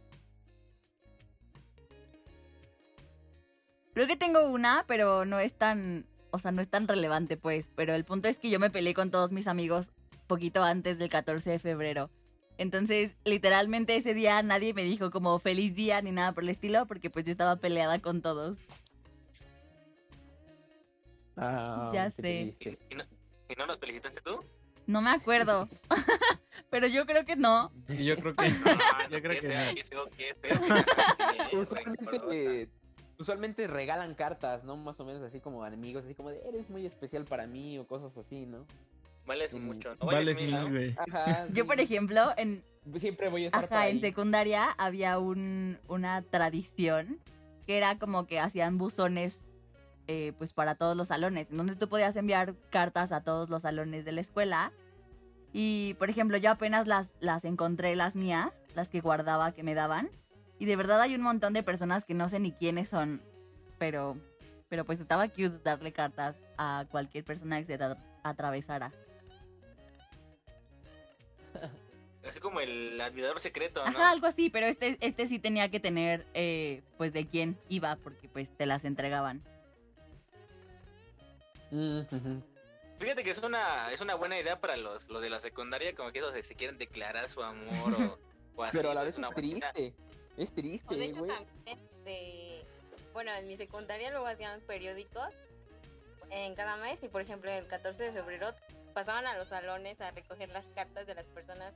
Creo 3.94 4.08
que 4.08 4.16
tengo 4.16 4.46
una, 4.48 4.86
pero 4.88 5.26
no 5.26 5.40
es 5.40 5.54
tan, 5.58 6.06
o 6.32 6.40
sea, 6.40 6.54
no 6.54 6.62
es 6.62 6.70
tan 6.70 6.88
relevante 6.88 7.36
pues. 7.36 7.70
Pero 7.76 7.94
el 7.94 8.06
punto 8.06 8.30
es 8.30 8.38
que 8.38 8.50
yo 8.50 8.60
me 8.62 8.70
peleé 8.70 8.94
con 8.94 9.12
todos 9.12 9.34
mis 9.34 9.48
amigos 9.48 9.92
poquito 10.28 10.64
antes 10.64 10.98
del 10.98 11.10
14 11.10 11.50
de 11.50 11.60
febrero. 11.60 12.10
Entonces, 12.60 13.14
literalmente 13.24 13.96
ese 13.96 14.14
día 14.14 14.44
nadie 14.44 14.74
me 14.74 14.84
dijo 14.84 15.12
como 15.12 15.40
feliz 15.40 15.74
día 15.76 16.02
ni 16.02 16.12
nada 16.12 16.34
por 16.34 16.44
el 16.44 16.50
estilo, 16.50 16.86
porque 16.88 17.10
pues 17.10 17.24
yo 17.24 17.32
estaba 17.32 17.56
peleada 17.56 18.00
con 18.00 18.22
todos. 18.22 18.58
Ah, 21.38 21.90
Ya 21.94 22.10
sé. 22.10 22.54
¿Y, 22.60 22.96
no, 22.96 23.04
y 23.48 23.56
no 23.58 23.66
los 23.66 23.80
felicitaste 23.80 24.20
tú? 24.22 24.44
No 24.88 25.02
me 25.02 25.10
acuerdo. 25.12 25.70
Pero 26.70 26.88
yo 26.88 27.06
creo 27.06 27.24
que 27.26 27.38
no. 27.38 27.72
Y 27.88 28.04
yo 28.04 28.16
creo 28.18 28.36
que 28.36 28.46
Ah, 28.66 29.08
Yo 29.10 29.22
creo 29.22 29.40
qué 29.40 29.40
que 29.42 29.50
feo, 29.50 29.66
no. 29.66 29.76
qué 29.76 29.84
feo, 29.86 30.10
qué 30.18 30.36
feo. 30.36 30.60
que 30.60 30.68
seas 30.68 31.20
así, 31.20 31.56
Usualmente, 31.56 32.12
rencorosa. 32.12 32.72
usualmente 33.18 33.68
regalan 33.68 34.16
cartas, 34.16 34.66
¿no? 34.66 34.76
Más 34.76 35.00
o 35.00 35.06
menos 35.06 35.22
así 35.24 35.40
como 35.40 35.64
amigos, 35.64 36.04
así 36.04 36.14
como 36.14 36.30
de 36.30 36.42
eres 36.48 36.70
muy 36.70 36.86
especial 36.86 37.24
para 37.24 37.48
mí 37.48 37.80
o 37.80 37.88
cosas 37.88 38.16
así, 38.18 38.46
¿no? 38.46 38.66
Vales 39.30 39.54
Mm, 39.54 39.60
mucho. 39.66 39.96
No 39.96 40.06
vales 40.08 40.26
vales 40.36 40.38
mil, 40.38 40.52
¿no? 40.52 40.70
güey. 40.70 40.96
Ajá. 41.08 41.48
Yo, 41.54 41.56
sí. 41.56 41.64
por 41.64 41.80
ejemplo, 41.80 42.34
en, 42.36 42.64
Siempre 42.98 43.30
voy 43.30 43.44
a 43.44 43.48
estar 43.48 43.64
ajá, 43.66 43.88
en 43.88 43.96
ahí. 43.98 44.02
secundaria 44.02 44.72
había 44.78 45.20
un, 45.20 45.78
una 45.88 46.22
tradición 46.24 47.20
que 47.68 47.78
era 47.78 48.00
como 48.00 48.26
que 48.26 48.40
hacían 48.40 48.78
buzones 48.80 49.42
eh, 50.08 50.34
pues 50.40 50.54
para 50.54 50.74
todos 50.76 50.98
los 50.98 51.10
salones. 51.10 51.48
Entonces 51.52 51.78
tú 51.78 51.88
podías 51.88 52.16
enviar 52.16 52.56
cartas 52.72 53.12
a 53.12 53.22
todos 53.22 53.50
los 53.52 53.62
salones 53.62 54.04
de 54.06 54.12
la 54.12 54.22
escuela. 54.22 54.72
Y, 55.54 55.94
por 56.00 56.10
ejemplo, 56.10 56.38
yo 56.38 56.50
apenas 56.52 56.88
las, 56.88 57.14
las 57.20 57.46
encontré, 57.46 57.96
las 57.96 58.16
mías, 58.16 58.50
las 58.76 58.90
que 58.90 59.02
guardaba 59.02 59.52
que 59.52 59.62
me 59.64 59.76
daban. 59.76 60.10
Y 60.58 60.66
de 60.66 60.76
verdad 60.76 61.00
hay 61.02 61.14
un 61.16 61.22
montón 61.22 61.54
de 61.54 61.62
personas 61.64 62.06
que 62.06 62.16
no 62.16 62.28
sé 62.30 62.40
ni 62.40 62.52
quiénes 62.52 62.90
son. 62.90 63.22
Pero, 63.78 64.18
pero 64.68 64.84
pues 64.86 65.00
estaba 65.00 65.28
cute 65.28 65.60
darle 65.64 65.92
cartas 65.92 66.40
a 66.58 66.86
cualquier 66.90 67.24
persona 67.24 67.60
que 67.60 67.66
se 67.66 67.80
atravesara. 68.24 68.92
Así 72.28 72.40
como 72.40 72.60
el 72.60 73.00
admirador 73.00 73.40
secreto, 73.40 73.82
¿no? 73.82 73.90
Ajá, 73.90 74.12
algo 74.12 74.28
así, 74.28 74.50
pero 74.50 74.66
este, 74.68 74.98
este 75.00 75.26
sí 75.28 75.40
tenía 75.40 75.70
que 75.72 75.80
tener, 75.80 76.28
eh, 76.34 76.84
pues, 76.98 77.14
de 77.14 77.26
quién 77.28 77.58
iba, 77.70 77.96
porque 77.96 78.28
pues 78.28 78.56
te 78.56 78.66
las 78.66 78.84
entregaban. 78.86 79.42
Mm. 81.72 82.02
Fíjate 83.00 83.24
que 83.24 83.30
es 83.30 83.38
una, 83.42 83.92
es 83.92 84.02
una 84.02 84.16
buena 84.16 84.38
idea 84.40 84.60
para 84.60 84.76
los, 84.76 85.08
los 85.10 85.22
de 85.22 85.30
la 85.30 85.40
secundaria, 85.40 85.96
como 85.96 86.12
que 86.12 86.20
esos 86.20 86.34
se 86.46 86.56
quieren 86.56 86.78
declarar 86.78 87.30
su 87.30 87.42
amor 87.42 87.94
o, 87.94 88.20
o 88.56 88.64
así. 88.64 88.78
Pero 88.78 88.92
a 88.92 88.94
la 88.96 89.06
es 89.06 89.16
vez 89.18 89.18
es 89.18 89.20
idea. 89.20 89.72
triste. 89.72 89.94
Es 90.38 90.50
O 90.50 90.56
de 90.56 90.62
triste, 90.62 91.06
hecho 91.06 91.20
güey. 91.20 91.32
también 91.32 91.80
de 92.04 92.66
bueno, 93.14 93.32
en 93.34 93.48
mi 93.48 93.58
secundaria 93.58 94.12
luego 94.12 94.28
hacían 94.28 94.62
periódicos 94.62 95.34
en 96.30 96.54
cada 96.56 96.78
mes 96.78 97.02
y 97.04 97.08
por 97.10 97.22
ejemplo 97.22 97.50
el 97.50 97.66
14 97.68 98.04
de 98.04 98.12
febrero 98.12 98.54
pasaban 99.00 99.28
a 99.28 99.38
los 99.38 99.48
salones 99.48 100.02
a 100.02 100.12
recoger 100.12 100.50
las 100.50 100.66
cartas 100.76 101.08
de 101.08 101.16
las 101.16 101.30
personas 101.30 101.74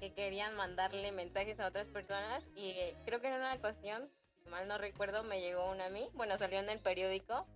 que 0.00 0.12
querían 0.12 0.54
mandarle 0.54 1.12
mensajes 1.12 1.58
a 1.60 1.66
otras 1.66 1.88
personas 1.88 2.46
y 2.54 2.72
eh, 2.72 2.94
creo 3.06 3.22
que 3.22 3.28
en 3.28 3.36
una 3.36 3.54
ocasión, 3.54 4.10
si 4.44 4.50
mal 4.50 4.68
no 4.68 4.76
recuerdo, 4.76 5.24
me 5.24 5.40
llegó 5.40 5.70
una 5.70 5.86
a 5.86 5.88
mí, 5.88 6.10
bueno, 6.12 6.36
salió 6.36 6.58
en 6.58 6.68
el 6.68 6.78
periódico, 6.78 7.46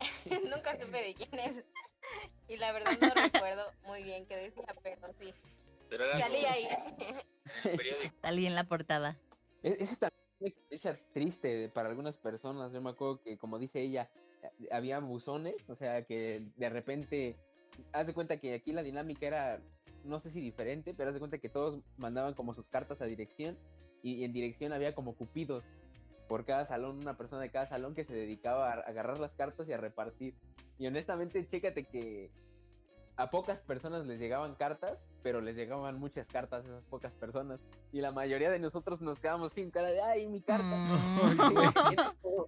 nunca 0.44 0.78
supe 0.78 1.02
de 1.02 1.14
quién 1.14 1.40
es 1.40 1.64
y 2.48 2.58
la 2.58 2.70
verdad 2.72 2.98
no 3.00 3.14
recuerdo 3.14 3.64
muy 3.86 4.02
bien 4.02 4.26
qué 4.26 4.36
decía, 4.36 4.66
pero 4.82 5.10
sí, 5.18 5.32
Pero 5.88 6.04
era 6.04 6.20
salí 6.20 6.44
ahí. 6.44 6.68
Salí 8.20 8.46
en 8.46 8.54
la 8.54 8.64
portada. 8.64 9.16
E- 9.62 9.78
Eso 9.80 9.94
es 9.94 9.98
también 10.00 10.20
una 10.38 10.48
experiencia 10.50 11.00
triste 11.14 11.70
para 11.70 11.88
algunas 11.88 12.18
personas. 12.18 12.74
Yo 12.74 12.82
me 12.82 12.90
acuerdo 12.90 13.22
que, 13.22 13.38
como 13.38 13.58
dice 13.58 13.80
ella, 13.80 14.10
eh, 14.42 14.68
había 14.70 14.98
buzones, 14.98 15.56
o 15.70 15.74
sea, 15.74 16.04
que 16.04 16.42
de 16.56 16.68
repente, 16.68 17.38
haz 17.92 18.06
de 18.06 18.14
cuenta 18.14 18.38
que 18.38 18.54
aquí 18.54 18.72
la 18.72 18.82
dinámica 18.82 19.26
era, 19.26 19.60
no 20.04 20.20
sé 20.20 20.30
si 20.30 20.40
diferente, 20.40 20.94
pero 20.94 21.10
haz 21.10 21.14
de 21.14 21.20
cuenta 21.20 21.38
que 21.38 21.48
todos 21.48 21.80
mandaban 21.96 22.34
como 22.34 22.54
sus 22.54 22.68
cartas 22.68 23.00
a 23.00 23.06
dirección 23.06 23.58
y, 24.02 24.14
y 24.14 24.24
en 24.24 24.32
dirección 24.32 24.72
había 24.72 24.94
como 24.94 25.14
cupidos 25.14 25.64
por 26.28 26.44
cada 26.44 26.64
salón, 26.64 26.98
una 26.98 27.16
persona 27.16 27.42
de 27.42 27.50
cada 27.50 27.66
salón 27.66 27.94
que 27.94 28.04
se 28.04 28.14
dedicaba 28.14 28.70
a 28.70 28.74
agarrar 28.74 29.18
las 29.18 29.32
cartas 29.32 29.68
y 29.68 29.72
a 29.72 29.78
repartir. 29.78 30.34
Y 30.78 30.86
honestamente, 30.86 31.44
chécate 31.46 31.84
que 31.84 32.30
a 33.16 33.30
pocas 33.30 33.58
personas 33.60 34.06
les 34.06 34.18
llegaban 34.18 34.54
cartas, 34.54 34.98
pero 35.22 35.40
les 35.40 35.56
llegaban 35.56 35.98
muchas 35.98 36.26
cartas 36.26 36.64
a 36.64 36.68
esas 36.68 36.86
pocas 36.86 37.12
personas. 37.12 37.60
Y 37.92 38.00
la 38.00 38.12
mayoría 38.12 38.48
de 38.48 38.58
nosotros 38.58 39.00
nos 39.02 39.18
quedamos 39.18 39.52
sin 39.52 39.70
cara 39.70 39.88
de, 39.88 40.00
ay, 40.00 40.26
mi 40.26 40.40
carta. 40.40 40.76
Mm. 40.76 41.30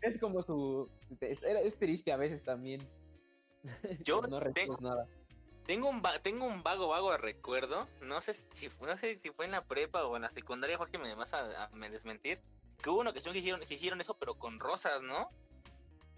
es, 0.02 0.18
como, 0.18 0.42
su... 0.42 0.88
Es 1.20 1.76
triste 1.76 2.12
a 2.12 2.16
veces 2.16 2.42
también. 2.42 2.80
Yo 4.04 4.20
no 4.22 4.38
te- 4.38 4.44
recibes 4.44 4.80
nada. 4.80 5.06
Tengo 5.66 5.88
un, 5.88 6.02
tengo 6.22 6.46
un 6.46 6.62
vago, 6.62 6.88
vago 6.88 7.16
recuerdo. 7.16 7.86
No 8.00 8.20
sé 8.20 8.34
si 8.34 8.68
no 8.80 8.96
sé 8.96 9.18
si 9.18 9.30
fue 9.30 9.44
en 9.44 9.52
la 9.52 9.64
prepa 9.64 10.04
o 10.04 10.16
en 10.16 10.22
la 10.22 10.30
secundaria, 10.30 10.76
Jorge, 10.76 10.98
me 10.98 11.14
vas 11.14 11.32
a, 11.34 11.64
a 11.64 11.68
me 11.70 11.88
desmentir. 11.90 12.40
Que 12.82 12.90
hubo 12.90 13.00
una 13.00 13.10
ocasión 13.10 13.32
que 13.34 13.38
hicieron, 13.40 13.64
se 13.64 13.74
hicieron 13.74 14.00
eso, 14.00 14.16
pero 14.18 14.34
con 14.34 14.58
rosas, 14.58 15.02
¿no? 15.02 15.30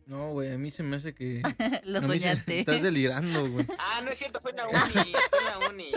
No, 0.07 0.31
güey, 0.33 0.53
a 0.53 0.59
mí 0.59 0.71
se 0.71 0.83
me 0.83 0.97
hace 0.97 1.15
que... 1.15 1.43
Lo 1.85 1.99
a 1.99 2.01
mí 2.03 2.19
se- 2.19 2.21
soñaste. 2.21 2.61
Estás 2.61 2.83
delirando, 2.83 3.47
güey. 3.49 3.67
Ah, 3.79 4.01
no 4.03 4.11
es 4.11 4.19
cierto, 4.19 4.41
fue 4.41 4.53
en 4.53 4.57
la 4.59 4.69
uni. 4.69 5.13
fue 5.29 5.39
en 5.39 5.45
la 5.45 5.69
uni. 5.69 5.93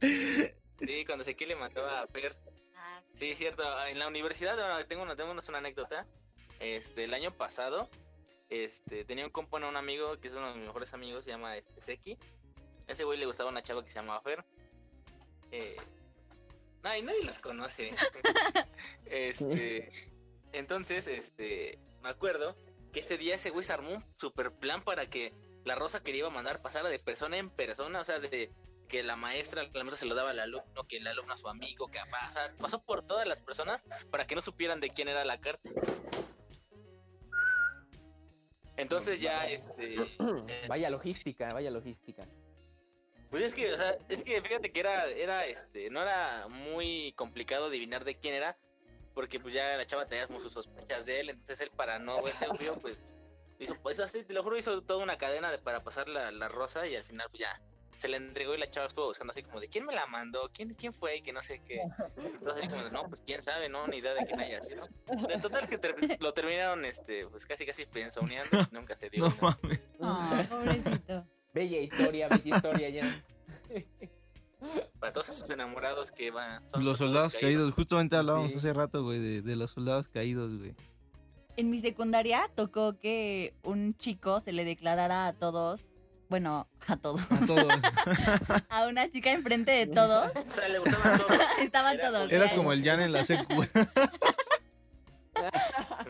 Sí, 0.00 1.04
cuando 1.06 1.22
Ezequiel 1.22 1.50
le 1.50 1.56
mandaba 1.56 2.02
a 2.02 2.06
Fer. 2.08 2.36
Ah, 2.76 3.00
Sí, 3.14 3.30
es 3.30 3.38
cierto. 3.38 3.62
En 3.86 3.98
la 3.98 4.08
universidad, 4.08 4.60
ahora 4.60 4.84
tengo 4.84 5.02
una, 5.02 5.16
tengo 5.16 5.30
una 5.32 5.58
anécdota. 5.58 6.06
Este, 6.60 7.04
el 7.04 7.14
año 7.14 7.30
pasado, 7.32 7.88
este, 8.48 9.04
tenía 9.04 9.24
un 9.24 9.30
compa, 9.30 9.56
un 9.56 9.76
amigo, 9.76 10.18
que 10.20 10.28
es 10.28 10.34
uno 10.34 10.48
de 10.48 10.56
mis 10.56 10.66
mejores 10.66 10.94
amigos, 10.94 11.24
se 11.24 11.30
llama 11.30 11.56
este, 11.56 11.80
Seki. 11.80 12.18
A 12.88 12.92
ese 12.92 13.04
güey 13.04 13.18
le 13.18 13.26
gustaba 13.26 13.50
una 13.50 13.62
chava 13.62 13.82
que 13.82 13.90
se 13.90 13.96
llamaba 13.96 14.20
Fer. 14.20 14.44
Eh, 15.50 15.76
ay, 16.82 17.02
nadie 17.02 17.24
las 17.24 17.38
conoce. 17.38 17.94
este, 19.06 19.90
entonces, 20.52 21.08
este, 21.08 21.78
me 22.02 22.08
acuerdo 22.08 22.56
que 22.92 23.00
ese 23.00 23.18
día 23.18 23.34
ese 23.34 23.50
güey 23.50 23.64
se 23.64 23.72
armó 23.72 23.90
un 23.90 24.04
super 24.18 24.52
plan 24.52 24.82
para 24.82 25.06
que 25.06 25.34
la 25.64 25.74
Rosa 25.74 26.02
que 26.02 26.12
le 26.12 26.18
iba 26.18 26.28
a 26.28 26.30
mandar 26.30 26.62
pasara 26.62 26.88
de 26.88 26.98
persona 26.98 27.36
en 27.36 27.50
persona, 27.50 28.00
o 28.00 28.04
sea, 28.04 28.20
de 28.20 28.52
que 28.88 29.02
la 29.02 29.16
maestra, 29.16 29.64
la 29.64 29.84
maestra 29.84 29.96
se 29.96 30.06
lo 30.06 30.14
daba 30.14 30.30
al 30.30 30.38
alumno, 30.38 30.84
que 30.88 30.98
el 30.98 31.06
alumno 31.06 31.34
a 31.34 31.38
su 31.38 31.48
amigo, 31.48 31.88
que 31.88 31.98
sea, 32.32 32.54
pasó 32.58 32.80
por 32.80 33.04
todas 33.04 33.26
las 33.26 33.40
personas 33.40 33.82
para 34.10 34.26
que 34.26 34.36
no 34.36 34.42
supieran 34.42 34.80
de 34.80 34.90
quién 34.90 35.08
era 35.08 35.24
la 35.24 35.40
carta. 35.40 35.68
Entonces 38.76 39.20
ya, 39.20 39.46
este, 39.46 39.96
Vaya 40.68 40.90
logística, 40.90 41.52
vaya 41.52 41.70
logística. 41.70 42.26
pues 43.30 43.42
es 43.42 43.54
que, 43.54 43.72
o 43.72 43.76
sea, 43.76 43.96
es 44.08 44.22
que 44.22 44.40
fíjate 44.42 44.70
que 44.70 44.80
era, 44.80 45.06
era, 45.08 45.46
este, 45.46 45.90
no 45.90 46.02
era 46.02 46.46
muy 46.48 47.12
complicado 47.16 47.66
adivinar 47.66 48.04
de 48.04 48.16
quién 48.16 48.34
era, 48.34 48.58
porque 49.14 49.40
pues 49.40 49.54
ya 49.54 49.76
la 49.76 49.86
chava 49.86 50.06
tenía 50.06 50.26
sus 50.26 50.52
sospechas 50.52 51.06
de 51.06 51.20
él, 51.20 51.30
entonces 51.30 51.60
él 51.60 51.70
para 51.74 51.98
no 51.98 52.22
verse 52.22 52.46
obvio, 52.48 52.78
pues 52.78 53.14
hizo, 53.58 53.74
pues 53.80 53.98
así, 53.98 54.22
te 54.24 54.34
lo 54.34 54.42
juro, 54.42 54.58
hizo 54.58 54.82
toda 54.82 55.02
una 55.02 55.16
cadena 55.16 55.50
de, 55.50 55.58
para 55.58 55.82
pasar 55.82 56.08
la, 56.08 56.30
la 56.30 56.48
rosa 56.48 56.86
y 56.86 56.96
al 56.96 57.04
final 57.04 57.28
pues 57.30 57.40
ya 57.40 57.62
se 57.96 58.08
le 58.08 58.16
entregó 58.18 58.54
y 58.54 58.58
la 58.58 58.70
chava 58.70 58.86
estuvo 58.86 59.06
buscando 59.06 59.32
así 59.32 59.42
como 59.42 59.60
de 59.60 59.68
quién 59.68 59.84
me 59.86 59.94
la 59.94 60.06
mandó, 60.06 60.50
quién, 60.52 60.74
quién 60.74 60.92
fue 60.92 61.16
y 61.16 61.20
que 61.22 61.32
no 61.32 61.42
sé 61.42 61.60
qué. 61.66 61.80
Entonces 62.16 62.58
así 62.62 62.68
como 62.68 62.84
de, 62.84 62.90
no, 62.90 63.08
pues 63.08 63.20
quién 63.24 63.42
sabe, 63.42 63.68
no, 63.68 63.86
ni 63.86 63.98
idea 63.98 64.14
de 64.14 64.24
quién 64.26 64.40
haya 64.40 64.60
sido. 64.62 64.88
De 65.28 65.38
total 65.38 65.66
que 65.68 65.78
ter- 65.78 66.18
lo 66.20 66.32
terminaron, 66.32 66.84
este, 66.84 67.26
pues 67.28 67.46
casi 67.46 67.64
casi 67.66 67.84
friendzoneando, 67.86 68.68
nunca 68.72 68.96
se 68.96 69.08
dio. 69.10 69.28
No 69.28 69.34
¿no? 69.40 69.56
mames. 70.00 70.46
Pobrecito. 70.48 71.24
Bella 71.54 71.78
historia, 71.80 72.28
bella 72.28 72.56
historia 72.56 72.88
ya. 72.90 73.24
Para 74.98 75.12
todos 75.12 75.28
esos 75.28 75.48
enamorados 75.50 76.10
que 76.10 76.30
van... 76.30 76.68
son 76.68 76.84
Los 76.84 76.98
soldados 76.98 77.36
caídos. 77.40 77.72
Justamente 77.74 78.16
hablábamos 78.16 78.50
Sí. 78.52 78.58
hace 78.58 78.72
rato, 78.72 79.02
güey, 79.04 79.20
de, 79.20 79.42
de 79.42 79.56
los 79.56 79.70
soldados 79.70 80.08
caídos, 80.08 80.56
güey. 80.58 80.74
En 81.56 81.70
mi 81.70 81.78
secundaria 81.78 82.50
tocó 82.54 82.98
que 82.98 83.54
un 83.62 83.96
chico 83.96 84.40
se 84.40 84.52
le 84.52 84.64
declarara 84.64 85.26
a 85.26 85.32
todos, 85.32 85.88
bueno, 86.28 86.68
a 86.86 86.96
todos, 86.96 87.20
A 87.30 87.46
todos. 87.46 87.66
a 88.68 88.86
una 88.86 89.10
chica 89.10 89.32
enfrente 89.32 89.72
de 89.72 89.86
todos. 89.86 90.32
O 90.34 90.54
sea, 90.54 90.68
le 90.68 90.78
gustaban 90.78 91.18
todos. 91.18 91.40
Estaban 91.60 91.94
Era 91.94 92.10
todos. 92.10 92.32
Eras 92.32 92.54
como 92.54 92.72
el 92.72 92.82
Jan 92.82 93.00
en 93.00 93.12
la 93.12 93.24
secu. 93.24 93.64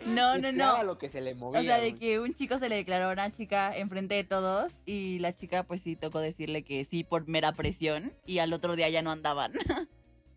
No, 0.06 0.38
no, 0.38 0.52
no. 0.52 0.84
lo 0.84 0.98
que 0.98 1.08
se 1.08 1.20
le 1.20 1.34
movía. 1.34 1.60
O 1.60 1.64
sea, 1.64 1.78
de 1.78 1.96
que 1.96 2.20
un 2.20 2.32
chico 2.32 2.58
se 2.58 2.68
le 2.68 2.76
declaró 2.76 3.08
a 3.08 3.12
una 3.12 3.32
chica 3.32 3.76
enfrente 3.76 4.14
de 4.14 4.22
todos 4.22 4.74
y 4.86 5.18
la 5.18 5.34
chica 5.34 5.64
pues 5.64 5.82
sí 5.82 5.96
tocó 5.96 6.20
decirle 6.20 6.62
que 6.62 6.84
sí 6.84 7.02
por 7.02 7.26
mera 7.26 7.52
presión 7.52 8.12
y 8.24 8.38
al 8.38 8.52
otro 8.52 8.76
día 8.76 8.88
ya 8.88 9.02
no 9.02 9.10
andaban. 9.10 9.52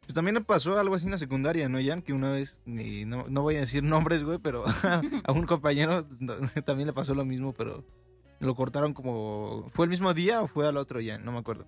Pues 0.09 0.15
también 0.15 0.43
pasó 0.43 0.79
algo 0.79 0.95
así 0.95 1.05
en 1.05 1.11
la 1.11 1.19
secundaria, 1.19 1.69
¿no, 1.69 1.77
Jan? 1.79 2.01
Que 2.01 2.13
una 2.13 2.31
vez, 2.31 2.59
y 2.65 3.05
no, 3.05 3.27
no 3.29 3.43
voy 3.43 3.57
a 3.57 3.59
decir 3.59 3.83
nombres, 3.83 4.23
güey, 4.23 4.39
pero 4.39 4.65
a 5.23 5.31
un 5.31 5.45
compañero 5.45 6.07
no, 6.17 6.33
también 6.65 6.87
le 6.87 6.93
pasó 6.93 7.13
lo 7.13 7.25
mismo, 7.25 7.53
pero 7.53 7.85
lo 8.39 8.55
cortaron 8.55 8.93
como... 8.93 9.67
¿Fue 9.69 9.85
el 9.85 9.89
mismo 9.89 10.13
día 10.13 10.41
o 10.41 10.47
fue 10.47 10.67
al 10.67 10.77
otro, 10.77 10.99
Jan? 11.03 11.23
No 11.25 11.31
me 11.31 11.39
acuerdo. 11.39 11.65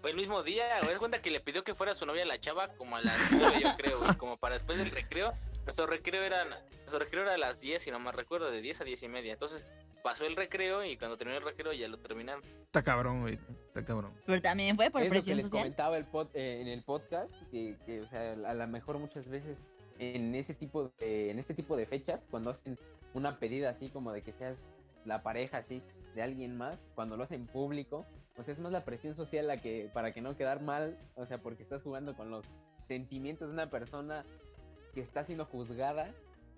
Fue 0.00 0.10
el 0.10 0.16
mismo 0.16 0.42
día, 0.42 0.64
güey. 0.80 0.92
Es 0.92 0.98
cuenta 0.98 1.20
que 1.20 1.30
le 1.30 1.40
pidió 1.40 1.64
que 1.64 1.74
fuera 1.74 1.94
su 1.94 2.06
novia 2.06 2.24
la 2.24 2.38
chava 2.38 2.68
como 2.76 2.96
a 2.96 3.00
las 3.00 3.16
9, 3.32 3.60
yo 3.62 3.68
creo, 3.76 3.98
güey. 4.00 4.14
Como 4.16 4.36
para 4.36 4.54
después 4.54 4.78
del 4.78 4.90
recreo. 4.90 5.32
Nuestro 5.64 5.86
recreo 5.86 6.22
era, 6.22 6.44
nuestro 6.44 6.98
recreo 7.00 7.22
era 7.22 7.34
a 7.34 7.38
las 7.38 7.58
10, 7.60 7.82
si 7.82 7.90
no 7.90 7.98
me 7.98 8.12
recuerdo, 8.12 8.50
de 8.50 8.60
10 8.60 8.80
a 8.80 8.84
10 8.84 9.02
y 9.02 9.08
media. 9.08 9.32
Entonces 9.32 9.64
pasó 10.02 10.24
el 10.24 10.36
recreo 10.36 10.84
y 10.84 10.96
cuando 10.96 11.16
terminó 11.18 11.38
el 11.38 11.44
recreo 11.44 11.72
ya 11.72 11.88
lo 11.88 11.98
terminaron. 11.98 12.42
Está 12.64 12.82
cabrón, 12.82 13.22
güey. 13.22 13.34
Está 13.66 13.84
cabrón. 13.84 14.12
Pero 14.24 14.40
también 14.40 14.76
fue 14.76 14.90
por 14.90 15.02
es 15.02 15.08
lo 15.08 15.10
que 15.12 15.16
presión 15.16 15.36
les 15.36 15.46
social. 15.46 15.62
comentaba 15.62 15.96
el 15.98 16.06
pod- 16.06 16.30
eh, 16.34 16.58
en 16.60 16.68
el 16.68 16.82
podcast 16.82 17.30
que, 17.50 17.76
que, 17.84 18.00
o 18.02 18.08
sea, 18.08 18.32
a 18.32 18.54
lo 18.54 18.66
mejor 18.68 18.98
muchas 18.98 19.28
veces 19.28 19.58
en 19.98 20.34
ese 20.36 20.54
tipo 20.54 20.92
de, 21.00 21.30
en 21.32 21.40
este 21.40 21.54
tipo 21.54 21.76
de 21.76 21.84
fechas 21.84 22.20
cuando 22.30 22.50
hacen 22.50 22.78
una 23.14 23.38
pedida 23.40 23.70
así 23.70 23.88
como 23.88 24.12
de 24.12 24.22
que 24.22 24.32
seas 24.32 24.56
la 25.08 25.22
pareja 25.22 25.58
así 25.58 25.82
de 26.14 26.22
alguien 26.22 26.56
más 26.56 26.78
cuando 26.94 27.16
lo 27.16 27.24
hacen 27.24 27.46
público 27.46 28.06
pues 28.34 28.48
es 28.48 28.58
más 28.58 28.70
la 28.70 28.84
presión 28.84 29.14
social 29.14 29.48
la 29.48 29.60
que 29.60 29.90
para 29.92 30.12
que 30.12 30.20
no 30.20 30.36
quedar 30.36 30.62
mal 30.62 30.96
o 31.16 31.26
sea 31.26 31.38
porque 31.38 31.62
estás 31.62 31.82
jugando 31.82 32.14
con 32.14 32.30
los 32.30 32.44
sentimientos 32.86 33.48
de 33.48 33.54
una 33.54 33.70
persona 33.70 34.24
que 34.94 35.00
está 35.00 35.24
siendo 35.24 35.44
juzgada 35.44 36.12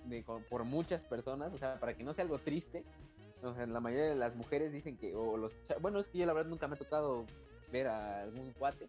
de, 0.05 0.23
por 0.23 0.65
muchas 0.65 1.03
personas 1.03 1.53
o 1.53 1.59
sea 1.59 1.81
para 1.81 1.95
que 1.95 2.05
no 2.05 2.13
sea 2.13 2.25
algo 2.25 2.39
triste 2.39 2.85
o 3.43 3.55
sea 3.55 3.67
la 3.67 3.81
mayoría 3.81 4.11
de 4.11 4.17
las 4.17 4.37
mujeres 4.37 4.73
dicen 4.73 4.99
que 4.99 5.15
o 5.15 5.37
los 5.37 5.55
bueno 5.81 5.99
es 6.01 6.09
que 6.09 6.19
yo 6.19 6.27
la 6.27 6.33
verdad 6.33 6.51
nunca 6.51 6.69
me 6.69 6.75
ha 6.75 6.79
tocado 6.79 7.25
ver 7.71 7.89
a 7.89 8.23
algún 8.23 8.53
cuate, 8.53 8.89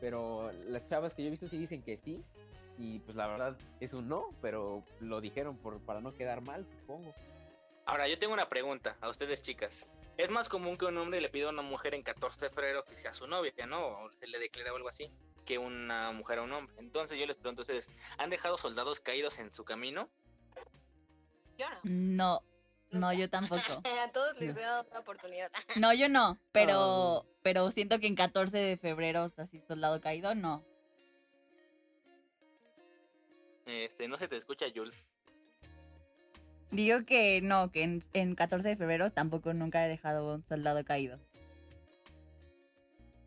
pero 0.00 0.50
las 0.68 0.88
chavas 0.88 1.12
que 1.14 1.22
yo 1.22 1.28
he 1.28 1.30
visto 1.30 1.48
sí 1.48 1.58
dicen 1.58 1.82
que 1.82 1.98
sí, 1.98 2.22
y 2.78 2.98
pues 3.00 3.16
la 3.16 3.26
verdad 3.26 3.56
es 3.80 3.92
un 3.92 4.08
no, 4.08 4.26
pero 4.40 4.82
lo 5.00 5.20
dijeron 5.20 5.56
por 5.56 5.78
para 5.80 6.00
no 6.00 6.14
quedar 6.14 6.42
mal, 6.44 6.66
supongo. 6.80 7.12
Ahora, 7.90 8.06
yo 8.06 8.16
tengo 8.20 8.32
una 8.32 8.48
pregunta 8.48 8.96
a 9.00 9.08
ustedes, 9.08 9.42
chicas. 9.42 9.90
Es 10.16 10.30
más 10.30 10.48
común 10.48 10.78
que 10.78 10.84
un 10.84 10.96
hombre 10.96 11.20
le 11.20 11.28
pida 11.28 11.46
a 11.46 11.50
una 11.50 11.62
mujer 11.62 11.92
en 11.96 12.04
14 12.04 12.44
de 12.44 12.48
febrero 12.48 12.84
que 12.84 12.96
sea 12.96 13.12
su 13.12 13.26
novia, 13.26 13.52
¿no? 13.66 13.84
O 13.84 14.12
se 14.12 14.28
le 14.28 14.38
declara 14.38 14.72
o 14.72 14.76
algo 14.76 14.88
así, 14.88 15.10
que 15.44 15.58
una 15.58 16.12
mujer 16.12 16.38
a 16.38 16.42
un 16.42 16.52
hombre. 16.52 16.72
Entonces 16.78 17.18
yo 17.18 17.26
les 17.26 17.34
pregunto 17.34 17.62
a 17.62 17.64
ustedes, 17.64 17.88
¿han 18.16 18.30
dejado 18.30 18.58
soldados 18.58 19.00
caídos 19.00 19.40
en 19.40 19.52
su 19.52 19.64
camino? 19.64 20.08
Yo 21.58 21.66
no. 21.82 22.44
No, 22.92 23.00
no, 23.00 23.12
yo 23.12 23.28
tampoco. 23.28 23.60
A 24.04 24.12
todos 24.12 24.38
les 24.38 24.56
he 24.56 24.60
dado 24.60 24.86
una 24.88 25.00
oportunidad. 25.00 25.50
No, 25.76 25.92
yo 25.92 26.08
no, 26.08 26.38
pero, 26.52 27.26
pero 27.42 27.72
siento 27.72 27.98
que 27.98 28.06
en 28.06 28.14
14 28.14 28.56
de 28.56 28.76
febrero, 28.76 29.24
o 29.24 29.28
sea, 29.28 29.48
soldado 29.66 30.00
caído, 30.00 30.36
no. 30.36 30.64
Este, 33.66 34.06
no 34.06 34.16
se 34.16 34.28
te 34.28 34.36
escucha, 34.36 34.66
Jules. 34.72 34.94
Digo 36.70 37.04
que 37.04 37.40
no, 37.42 37.70
que 37.72 37.82
en, 37.82 38.02
en 38.12 38.34
14 38.34 38.68
de 38.68 38.76
febrero 38.76 39.10
tampoco 39.10 39.52
nunca 39.54 39.84
he 39.84 39.88
dejado 39.88 40.34
un 40.34 40.44
soldado 40.44 40.84
caído. 40.84 41.18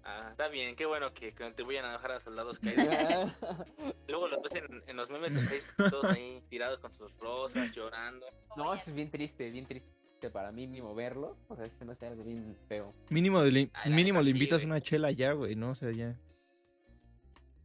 Ah, 0.06 0.28
está 0.32 0.50
bien, 0.50 0.76
qué 0.76 0.86
bueno 0.86 1.14
que 1.14 1.34
contribuyan 1.34 1.86
a 1.86 1.94
dejar 1.94 2.12
a 2.12 2.20
soldados 2.20 2.60
caídos. 2.60 2.86
Luego 4.08 4.28
los 4.28 4.42
ves 4.42 4.56
en, 4.56 4.84
en 4.88 4.96
los 4.98 5.10
memes 5.10 5.36
en 5.36 5.46
Facebook, 5.48 5.90
todos 5.90 6.06
ahí 6.06 6.42
tirados 6.50 6.80
con 6.80 6.94
sus 6.94 7.16
rosas, 7.18 7.72
llorando. 7.72 8.26
no, 8.58 8.74
eso 8.74 8.84
es 8.88 8.96
bien 8.96 9.10
triste, 9.10 9.50
bien 9.50 9.66
triste 9.66 9.90
para 10.32 10.52
mí 10.54 10.68
mismo 10.68 10.96
verlos, 10.96 11.38
o 11.50 11.56
sea, 11.56 11.70
se 11.70 11.84
me 11.86 11.94
hace 11.94 12.08
algo 12.08 12.24
bien 12.24 12.56
feo. 12.70 12.94
Mínimo, 13.10 13.42
de 13.44 13.52
le, 13.52 13.70
Ay, 13.74 13.92
mínimo 13.92 14.20
le 14.20 14.26
sí, 14.26 14.32
invitas 14.32 14.60
güey. 14.60 14.68
una 14.68 14.80
chela 14.82 15.12
ya, 15.12 15.34
güey, 15.34 15.56
¿no? 15.56 15.72
O 15.72 15.76
sea, 15.76 15.92
ya. 15.92 16.16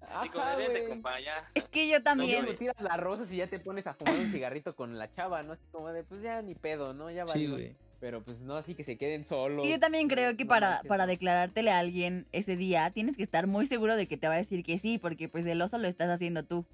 Así 0.01 0.29
compa, 0.31 1.21
ya. 1.21 1.51
Es 1.55 1.69
que 1.69 1.89
yo 1.89 1.99
No, 1.99 2.05
también, 2.05 2.43
luego 2.45 2.59
tiras 2.59 2.81
las 2.81 2.99
rosas 2.99 3.31
y 3.31 3.37
ya 3.37 3.47
te 3.47 3.59
pones 3.59 3.87
a 3.87 3.95
fumar 3.95 4.15
un 4.19 4.31
cigarrito 4.31 4.75
con 4.75 4.97
la 4.97 5.13
chava, 5.13 5.43
¿no? 5.43 5.53
Así 5.55 5.65
como 5.73 5.89
de, 5.93 6.05
pues 6.05 6.23
ya 6.23 6.41
ni 6.43 6.55
pedo, 6.55 6.95
¿no? 6.95 7.11
Ya 7.11 7.25
Sí, 7.27 7.33
valió. 7.33 7.51
güey. 7.53 7.77
Pero 8.01 8.23
pues 8.23 8.39
no 8.39 8.57
así 8.57 8.77
que 8.77 8.85
se 8.85 8.97
queden 8.97 9.25
solos. 9.25 9.67
y 9.67 9.71
yo 9.71 9.81
también 9.81 10.07
creo 10.09 10.37
que 10.37 10.45
No 10.45 10.51
para, 10.51 10.83
para 10.87 11.07
declarártele 11.07 11.73
a 11.73 11.81
alguien 11.81 12.29
ese 12.31 12.57
día 12.57 12.91
tienes 12.93 13.17
que 13.17 13.25
estar 13.25 13.49
muy 13.49 13.67
seguro 13.67 13.97
de 13.97 14.07
que 14.07 14.17
te 14.17 14.29
va 14.29 14.35
a 14.35 14.39
decir 14.39 14.65
que 14.65 14.79
sí, 14.79 14.99
porque 14.99 15.29
pues 15.29 15.45
el 15.47 15.61
oso 15.61 15.79
lo 15.79 15.89
estás 15.89 16.09
haciendo 16.09 16.45
tú. 16.45 16.65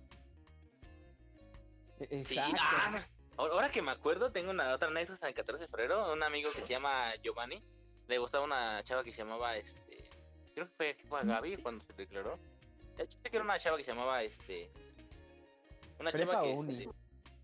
E- 1.98 2.24
Sí, 2.26 2.36
ah, 2.38 2.50
ahora 3.36 3.52
ahora 3.52 3.70
que 3.70 3.80
me 3.82 3.90
acuerdo, 3.90 4.30
tengo 4.32 4.50
una 4.50 4.74
otra 4.74 4.88
anécdota 4.88 5.26
del 5.26 5.34
14 5.34 5.64
de 5.64 5.68
febrero. 5.68 6.12
Un 6.12 6.22
amigo 6.22 6.50
que 6.52 6.62
se 6.62 6.74
llama 6.74 7.12
Giovanni, 7.22 7.62
le 8.06 8.18
gustaba 8.18 8.44
una 8.44 8.82
chava 8.84 9.02
que 9.02 9.10
se 9.10 9.18
llamaba, 9.22 9.56
este, 9.56 10.04
creo 10.54 10.66
que 10.68 10.72
fue, 10.76 10.96
fue 11.08 11.20
a 11.20 11.24
Gaby 11.24 11.56
cuando 11.56 11.82
se 11.82 11.92
declaró. 11.94 12.38
El 12.98 13.08
chiste 13.08 13.30
que 13.30 13.36
era 13.36 13.44
una 13.44 13.58
chava 13.58 13.76
que 13.76 13.84
se 13.84 13.92
llamaba, 13.92 14.22
este, 14.22 14.70
una 15.98 16.10
¿Prepa 16.12 16.32
chava 16.32 16.42
que, 16.44 16.52
este, 16.52 16.88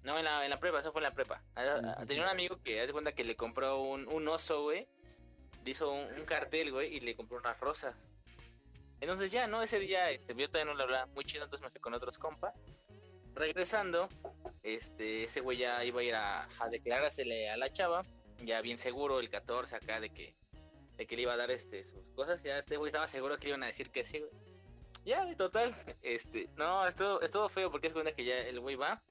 no, 0.03 0.19
en 0.19 0.25
la, 0.25 0.45
en 0.45 0.51
la 0.51 0.59
prepa, 0.59 0.81
eso 0.81 0.93
fue 0.93 1.01
en 1.01 1.05
la 1.05 1.15
prepa. 1.15 1.43
Ah, 1.57 1.81
ah, 1.97 2.07
Tenía 2.07 2.23
un 2.23 2.29
amigo 2.29 2.59
que 2.63 2.81
hace 2.81 2.93
cuenta 2.93 3.13
que 3.13 3.25
le 3.25 3.37
compró 3.37 3.81
un, 3.83 4.09
un 4.09 4.29
oso, 4.29 4.63
güey. 4.63 4.89
Le 5.65 5.71
hizo 5.71 5.93
un, 5.93 6.07
un 6.15 6.25
cartel, 6.25 6.73
güey, 6.73 6.97
y 6.97 7.01
le 7.01 7.15
compró 7.15 7.39
unas 7.39 7.59
rosas. 7.61 7.95
Entonces 9.01 9.31
ya, 9.31 9.47
¿no? 9.47 9.63
Ese 9.63 9.79
día, 9.79 10.11
este, 10.11 10.35
yo 10.35 10.49
todavía 10.49 10.73
no 10.73 10.77
le 10.77 10.85
hablaba 10.85 11.07
muy 11.07 11.25
chido, 11.25 11.45
entonces 11.45 11.65
me 11.65 11.71
fui 11.71 11.81
con 11.81 11.93
otros 11.95 12.19
compas. 12.19 12.55
Regresando, 13.35 14.09
este, 14.63 15.25
ese 15.25 15.41
güey 15.41 15.59
ya 15.59 15.85
iba 15.85 16.01
a 16.01 16.05
ir 16.05 16.15
a, 16.15 16.49
a 16.59 16.69
declarársele 16.69 17.51
a 17.51 17.57
la 17.57 17.73
chava, 17.73 18.05
ya 18.43 18.61
bien 18.63 18.79
seguro, 18.79 19.21
el 19.21 19.31
14 19.31 19.77
acá, 19.77 20.01
de 20.01 20.11
que, 20.11 20.35
de 20.97 21.07
que 21.07 21.17
le 21.17 21.23
iba 21.23 21.35
a 21.35 21.37
dar 21.37 21.51
este, 21.51 21.83
sus 21.83 22.03
cosas, 22.15 22.43
ya 22.43 22.59
este 22.59 22.77
güey 22.77 22.89
estaba 22.89 23.07
seguro 23.07 23.37
que 23.37 23.45
le 23.45 23.51
iban 23.51 23.63
a 23.63 23.67
decir 23.67 23.91
que 23.91 24.05
sí, 24.05 24.19
güey. 24.19 24.31
Ya, 25.05 25.35
total, 25.37 25.75
este, 26.03 26.49
no, 26.57 26.87
estuvo, 26.87 27.21
estuvo 27.23 27.49
feo 27.49 27.71
porque 27.71 27.87
es 27.87 27.93
cuenta 27.93 28.13
que 28.13 28.25
ya 28.25 28.39
el 28.39 28.61
güey 28.61 28.77
va, 28.77 29.03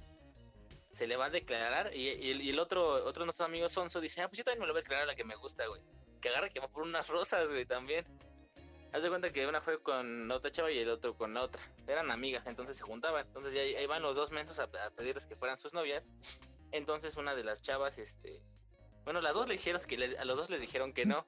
se 0.92 1.08
le 1.08 1.18
va 1.18 1.26
a 1.26 1.30
declarar 1.30 1.96
y, 1.96 2.30
el, 2.50 2.60
otro, 2.60 3.06
otro 3.06 3.22
de 3.22 3.26
nuestros 3.26 3.48
amigos 3.48 3.72
Sonso 3.72 4.02
dice, 4.02 4.22
ah, 4.22 4.28
pues 4.28 4.38
yo 4.38 4.44
también 4.44 4.62
me 4.62 4.68
lo 4.68 4.74
voy 4.74 4.80
a 4.80 4.84
declarar 4.84 5.04
a 5.04 5.08
la 5.08 5.16
que 5.16 5.24
me 5.24 5.36
gusta, 5.36 5.66
güey. 5.68 5.82
Que 6.22 6.30
agarra 6.30 6.50
que 6.50 6.60
va 6.60 6.68
por 6.68 6.84
unas 6.84 7.08
rosas, 7.08 7.48
güey, 7.48 7.66
también. 7.66 8.06
Haz 8.92 9.04
de 9.04 9.10
cuenta 9.10 9.32
que 9.32 9.46
una 9.46 9.62
fue 9.62 9.82
con 9.82 10.30
otra 10.32 10.52
chava 10.52 10.72
y 10.72 10.80
el 10.80 10.90
otro 10.90 11.16
con 11.16 11.34
la 11.34 11.44
otra. 11.44 11.62
Eran 11.88 12.10
amigas, 12.12 12.48
entonces 12.48 12.76
se 12.76 12.84
juntaban. 12.84 13.26
Entonces 13.28 13.54
ya 13.54 13.62
ahí 13.62 13.86
van 13.86 14.02
los 14.02 14.16
dos 14.16 14.32
mentos 14.32 14.60
a, 14.60 14.68
pedirles 14.92 15.28
que 15.28 15.36
fueran 15.36 15.60
sus 15.60 15.74
novias. 15.74 16.08
Entonces 16.72 17.16
una 17.16 17.36
de 17.36 17.44
las 17.44 17.62
chavas, 17.62 18.00
este... 18.00 18.42
Bueno, 19.04 19.22
las 19.22 19.34
dos 19.34 19.48
le 19.48 19.54
dijeron 19.54 19.82
que 19.88 20.18
a 20.18 20.26
los 20.26 20.38
dos 20.38 20.50
les 20.50 20.60
dijeron 20.60 20.94
que 20.94 21.06
no. 21.06 21.26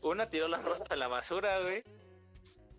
Una 0.00 0.28
tiró 0.28 0.48
las 0.48 0.64
rosas 0.64 0.90
a 0.90 0.96
la 0.96 1.08
basura, 1.08 1.60
güey. 1.60 1.84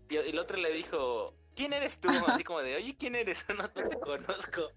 Y, 0.10 0.16
y 0.16 0.18
el 0.18 0.40
otro 0.40 0.58
le 0.58 0.72
dijo, 0.72 1.34
¿quién 1.56 1.74
eres 1.74 2.00
tú? 2.00 2.10
Así 2.28 2.44
como 2.44 2.60
de, 2.60 2.76
oye, 2.76 2.96
¿quién 2.98 3.16
eres? 3.16 3.46
No, 3.58 3.64
no 3.64 3.90
te 3.90 4.00
conozco. 4.00 4.70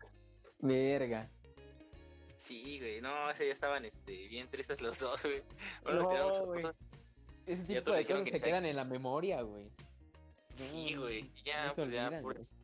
Verga. 0.61 1.29
Sí, 2.37 2.79
güey, 2.79 3.01
no, 3.03 3.31
ese 3.31 3.47
ya 3.49 3.53
estaban 3.53 3.85
este, 3.85 4.29
bien 4.29 4.49
tristes 4.49 4.81
los 4.81 4.99
dos, 4.99 5.23
güey. 5.23 5.43
Uno 5.85 6.03
No, 6.09 6.47
güey. 6.47 6.65
ese 7.47 7.63
tipo 7.65 7.91
de 7.93 8.05
cosas 8.05 8.25
que 8.25 8.39
se 8.39 8.47
quedan 8.47 8.65
en 8.65 8.77
la 8.77 8.85
memoria, 8.85 9.43
güey. 9.43 9.71
Sí, 10.55 10.95
güey. 10.95 11.31
Ya, 11.45 11.73
pues 11.77 11.91
ya, 11.91 12.07
olvidan, 12.07 12.23
pobres, 12.23 12.55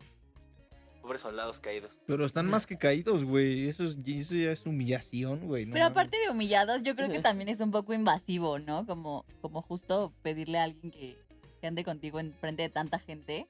pobres 1.02 1.20
soldados 1.20 1.60
caídos. 1.60 1.92
Pero 2.06 2.24
están 2.24 2.46
más 2.46 2.66
que 2.66 2.78
caídos, 2.78 3.22
güey. 3.24 3.68
Eso, 3.68 3.84
es- 3.84 3.98
eso 4.06 4.34
ya 4.34 4.50
es 4.50 4.64
humillación, 4.64 5.46
güey. 5.46 5.66
no 5.66 5.74
Pero 5.74 5.84
aparte 5.84 6.16
de 6.16 6.30
humillados, 6.30 6.82
yo 6.82 6.96
creo 6.96 7.10
que 7.10 7.20
también 7.22 7.48
es 7.50 7.60
un 7.60 7.70
poco 7.70 7.92
invasivo, 7.92 8.58
¿no? 8.58 8.86
Como, 8.86 9.26
como 9.42 9.60
justo 9.60 10.12
pedirle 10.22 10.58
a 10.58 10.64
alguien 10.64 10.90
que, 10.90 11.18
que 11.60 11.66
ande 11.66 11.84
contigo 11.84 12.20
en 12.20 12.32
frente 12.34 12.62
de 12.62 12.68
tanta 12.70 12.98
gente. 12.98 13.48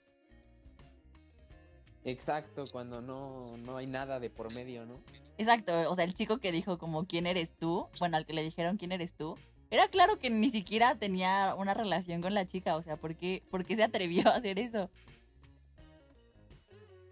Exacto, 2.04 2.66
cuando 2.70 3.00
no, 3.00 3.56
no 3.56 3.76
hay 3.76 3.86
nada 3.86 4.20
de 4.20 4.30
por 4.30 4.52
medio, 4.52 4.86
¿no? 4.86 5.00
Exacto, 5.38 5.90
o 5.90 5.94
sea, 5.94 6.04
el 6.04 6.14
chico 6.14 6.38
que 6.38 6.52
dijo 6.52 6.78
como 6.78 7.04
quién 7.06 7.26
eres 7.26 7.50
tú, 7.58 7.88
bueno, 7.98 8.16
al 8.16 8.24
que 8.26 8.32
le 8.32 8.42
dijeron 8.42 8.76
quién 8.76 8.92
eres 8.92 9.12
tú, 9.14 9.36
era 9.70 9.88
claro 9.88 10.18
que 10.18 10.30
ni 10.30 10.48
siquiera 10.48 10.94
tenía 10.94 11.54
una 11.58 11.74
relación 11.74 12.22
con 12.22 12.32
la 12.32 12.46
chica, 12.46 12.76
o 12.76 12.82
sea, 12.82 12.96
¿por 12.96 13.16
qué, 13.16 13.42
por 13.50 13.64
qué 13.64 13.74
se 13.76 13.82
atrevió 13.82 14.28
a 14.28 14.36
hacer 14.36 14.58
eso? 14.60 14.88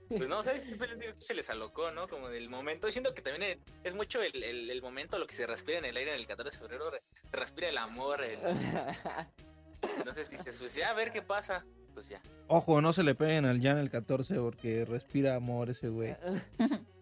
Pues 0.09 0.29
no, 0.29 0.43
¿sabes? 0.45 0.63
Siempre 0.65 0.87
les 0.89 0.99
digo 1.01 1.15
que 1.15 1.21
se 1.23 1.35
les 1.35 1.51
alocó, 1.51 1.91
¿no? 1.91 2.07
Como 2.07 2.29
del 2.29 2.49
momento. 2.49 2.89
Siento 2.91 3.15
que 3.15 3.23
también 3.23 3.59
es 3.83 3.95
mucho 3.97 4.23
el, 4.23 4.45
el, 4.45 4.71
el 4.71 4.83
momento, 4.83 5.19
lo 5.19 5.27
que 5.27 5.35
se 5.35 5.47
respira 5.47 5.79
en 5.79 5.87
el 5.87 5.97
aire 5.97 6.13
del 6.13 6.27
14 6.27 6.57
de 6.57 6.63
febrero. 6.69 6.91
respira 7.33 7.69
el 7.71 7.79
amor. 7.79 8.23
el- 8.23 8.39
Entonces 9.99 10.29
dices, 10.31 10.59
pues 10.59 10.75
ya, 10.75 10.91
a 10.91 10.95
ver 10.95 11.13
qué 11.13 11.23
pasa. 11.23 11.65
Pues 11.95 12.09
ya. 12.09 12.21
Ojo, 12.49 12.81
no 12.81 12.93
se 12.93 13.05
le 13.05 13.15
peguen 13.15 13.45
al 13.45 13.63
Jan 13.63 13.79
el 13.79 13.91
14 13.91 14.35
porque 14.37 14.85
respira 14.85 15.37
amor 15.37 15.71
ese 15.71 15.89
güey. 15.89 16.17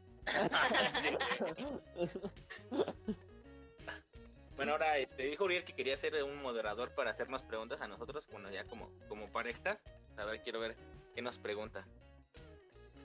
Bueno, 4.56 4.72
ahora 4.72 4.98
este, 4.98 5.24
dijo 5.26 5.44
Uriel 5.44 5.64
que 5.64 5.72
quería 5.72 5.96
ser 5.96 6.22
un 6.22 6.40
moderador 6.42 6.90
para 6.94 7.10
hacernos 7.10 7.42
preguntas 7.42 7.80
a 7.80 7.88
nosotros, 7.88 8.28
bueno, 8.30 8.50
ya 8.50 8.64
como, 8.64 8.90
como 9.08 9.26
parejas. 9.28 9.82
A 10.16 10.24
ver, 10.24 10.42
quiero 10.42 10.60
ver 10.60 10.76
qué 11.14 11.22
nos 11.22 11.38
pregunta. 11.38 11.84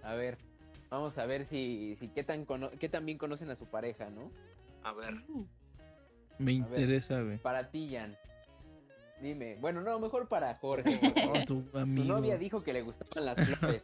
A 0.03 0.13
ver, 0.13 0.37
vamos 0.89 1.17
a 1.17 1.25
ver 1.25 1.45
si, 1.47 1.95
si 1.99 2.09
qué 2.09 2.23
tan 2.23 2.45
cono- 2.45 2.71
qué 2.79 2.89
tan 2.89 3.05
bien 3.05 3.17
conocen 3.17 3.49
a 3.49 3.55
su 3.55 3.65
pareja, 3.65 4.09
¿no? 4.09 4.31
A 4.83 4.91
ver. 4.93 5.15
Me 6.37 6.61
A 6.61 6.67
ver. 6.67 6.79
interesa, 6.81 7.21
güey. 7.21 7.37
Para 7.37 7.69
ti, 7.71 7.89
Jan. 7.93 8.15
Dime, 9.21 9.55
bueno, 9.59 9.81
no, 9.81 9.99
mejor 9.99 10.27
para 10.27 10.55
Jorge. 10.55 10.99
porque 11.01 11.23
Oh, 11.27 11.43
tu 11.45 11.63
amigo. 11.77 12.03
novia 12.05 12.37
dijo 12.37 12.63
que 12.63 12.73
le 12.73 12.81
gustaban 12.83 13.25
las 13.25 13.39
flores. 13.57 13.81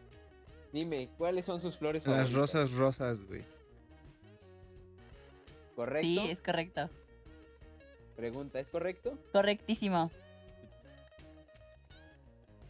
Dime, 0.71 1.09
¿cuáles 1.17 1.45
son 1.45 1.59
sus 1.61 1.77
flores 1.77 2.05
Las 2.05 2.29
favoritas? 2.29 2.36
rosas 2.36 2.71
rosas, 2.73 3.19
güey. 3.27 3.43
¿Correcto? 5.75 6.07
Sí, 6.07 6.29
es 6.29 6.39
correcto. 6.41 6.89
Pregunta, 8.15 8.59
¿es 8.59 8.67
correcto? 8.67 9.17
Correctísimo. 9.31 10.11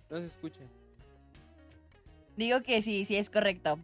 No 0.09 0.19
se 0.19 0.25
escucha. 0.27 0.61
Digo 2.37 2.61
que 2.63 2.81
sí, 2.81 3.03
sí 3.05 3.15
es 3.17 3.29
correcto. 3.29 3.77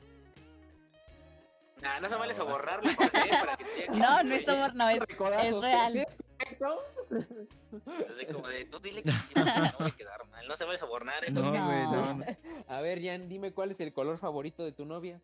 Nah, 1.81 1.99
no 2.01 2.09
se 2.09 2.15
vale 2.15 2.33
sobornarle 2.33 2.93
Jorge, 2.93 3.29
para 3.29 3.55
que 3.57 3.63
te 3.65 3.73
diga 3.73 3.87
que 3.93 3.99
No, 3.99 4.19
sí, 4.21 4.27
no 4.27 4.35
es 4.35 4.45
güey. 4.45 4.57
amor, 4.57 4.75
no, 4.75 4.89
es, 4.89 4.99
es 4.99 5.59
real. 5.61 5.93
¿Sí 5.93 5.99
es 5.99 6.15
correcto? 6.37 6.83
Así 7.09 8.25
como 8.31 8.47
de, 8.47 8.65
tú 8.65 8.79
dile 8.79 9.03
que 9.03 9.11
sí, 9.11 9.33
no, 9.35 9.45
no 9.45 9.71
voy 9.79 9.87
a 9.87 9.95
quedar 9.95 10.27
mal. 10.27 10.47
No 10.47 10.55
se 10.55 10.65
vale 10.65 10.77
sobornar, 10.77 11.25
¿eh? 11.25 11.31
No, 11.31 11.49
güey, 11.49 11.83
no. 11.83 12.19
A 12.67 12.81
ver, 12.81 13.03
Jan, 13.03 13.27
dime 13.29 13.51
cuál 13.53 13.71
es 13.71 13.79
el 13.79 13.93
color 13.93 14.17
favorito 14.17 14.63
de 14.63 14.71
tu 14.71 14.85
novia. 14.85 15.21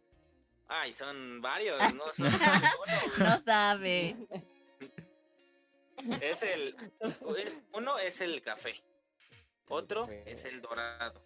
Ay, 0.68 0.94
son 0.94 1.42
varios, 1.42 1.80
no 1.94 2.04
son 2.12 2.28
uno, 2.28 2.38
güey. 2.86 3.20
No 3.20 3.38
sabe. 3.44 4.16
Es 6.22 6.44
el. 6.44 6.76
Uno 7.74 7.98
es 8.00 8.22
el 8.22 8.42
café. 8.42 8.76
Otro 9.68 10.08
es 10.26 10.46
el 10.46 10.62
dorado. 10.62 11.24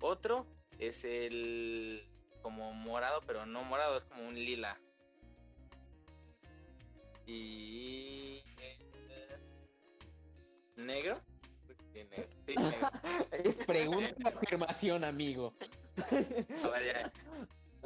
Otro 0.00 0.46
es 0.78 1.04
el. 1.04 2.08
Como 2.42 2.72
morado, 2.72 3.20
pero 3.26 3.44
no 3.46 3.64
morado, 3.64 3.98
es 3.98 4.04
como 4.04 4.26
un 4.26 4.34
lila. 4.34 4.78
Y. 7.26 8.42
¿Negro? 10.78 11.20
Sí, 11.92 12.04
negro. 12.04 12.28
Sí, 12.46 12.54
negro. 12.56 12.88
Es 13.32 13.56
pregunta 13.66 14.28
afirmación, 14.28 15.04
amigo. 15.04 15.52
A 16.64 16.68
ver, 16.68 16.84
ya. 16.86 17.12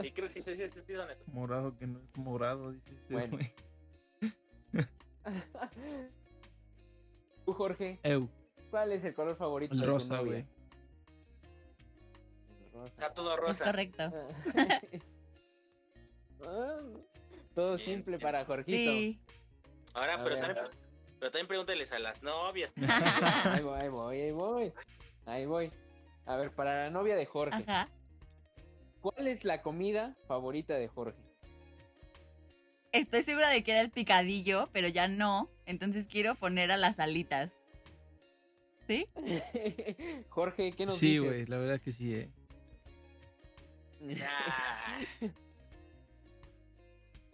Sí, 0.03 0.11
creo 0.13 0.29
que 0.29 0.33
sí, 0.35 0.43
sí, 0.43 0.57
sí, 0.57 0.69
sí, 0.69 0.81
sí 0.87 0.95
son 0.95 1.11
esos. 1.11 1.27
Morado 1.29 1.77
que 1.77 1.87
no 1.87 1.99
es 2.01 2.17
morado, 2.17 2.73
dice 2.73 2.91
este 2.91 3.13
Bueno. 3.15 3.37
güey. 3.37 3.55
Tú, 7.47 7.53
Jorge, 7.55 7.99
Eu, 8.03 8.29
¿cuál 8.71 8.93
es 8.93 9.05
el 9.05 9.15
color 9.15 9.37
favorito 9.37 9.75
el 9.75 9.83
rosa, 9.87 10.21
güey. 10.21 10.45
Está 12.87 13.13
todo 13.13 13.35
Es 13.35 13.41
rosa. 13.41 13.65
correcto. 13.65 14.13
Ah, 16.45 16.81
Todo 17.55 17.77
Bien, 17.77 17.87
simple 17.89 18.17
bien. 18.17 18.21
para 18.21 18.45
Jorgito. 18.45 18.77
Sí. 18.93 19.21
Ahora, 19.95 20.15
A 20.15 20.25
pero 20.25 20.35
ver. 20.37 20.45
también, 20.57 20.67
pero 21.23 21.31
también 21.31 21.47
pregúntales 21.47 21.93
a 21.93 22.01
las 22.01 22.21
novias. 22.25 22.73
Ahí 23.45 23.63
voy, 23.63 23.79
ahí 23.79 23.89
voy, 23.89 24.21
ahí 24.21 24.33
voy. 24.33 24.73
Ahí 25.25 25.47
voy. 25.47 25.71
A 26.27 26.35
ver, 26.37 26.51
para 26.51 26.83
la 26.83 26.91
novia 26.91 27.15
de 27.15 27.27
Jorge, 27.27 27.63
Ajá. 27.65 27.89
¿cuál 29.01 29.29
es 29.29 29.45
la 29.45 29.63
comida 29.63 30.17
favorita 30.27 30.75
de 30.75 30.89
Jorge? 30.89 31.17
Estoy 32.91 33.23
segura 33.23 33.51
de 33.51 33.63
que 33.63 33.71
era 33.71 33.83
el 33.83 33.93
picadillo, 33.93 34.69
pero 34.73 34.89
ya 34.89 35.07
no. 35.07 35.49
Entonces 35.65 36.09
quiero 36.09 36.35
poner 36.35 36.73
a 36.73 36.77
las 36.77 36.99
alitas. 36.99 37.53
¿Sí? 38.89 39.07
Jorge, 40.29 40.73
¿qué 40.73 40.87
nos 40.87 40.97
Sí, 40.97 41.19
dices? 41.19 41.25
güey, 41.25 41.47
la 41.47 41.59
verdad 41.59 41.81
que 41.81 41.93
sí, 41.93 42.15
eh. 42.17 42.31
Ya. 44.01 44.99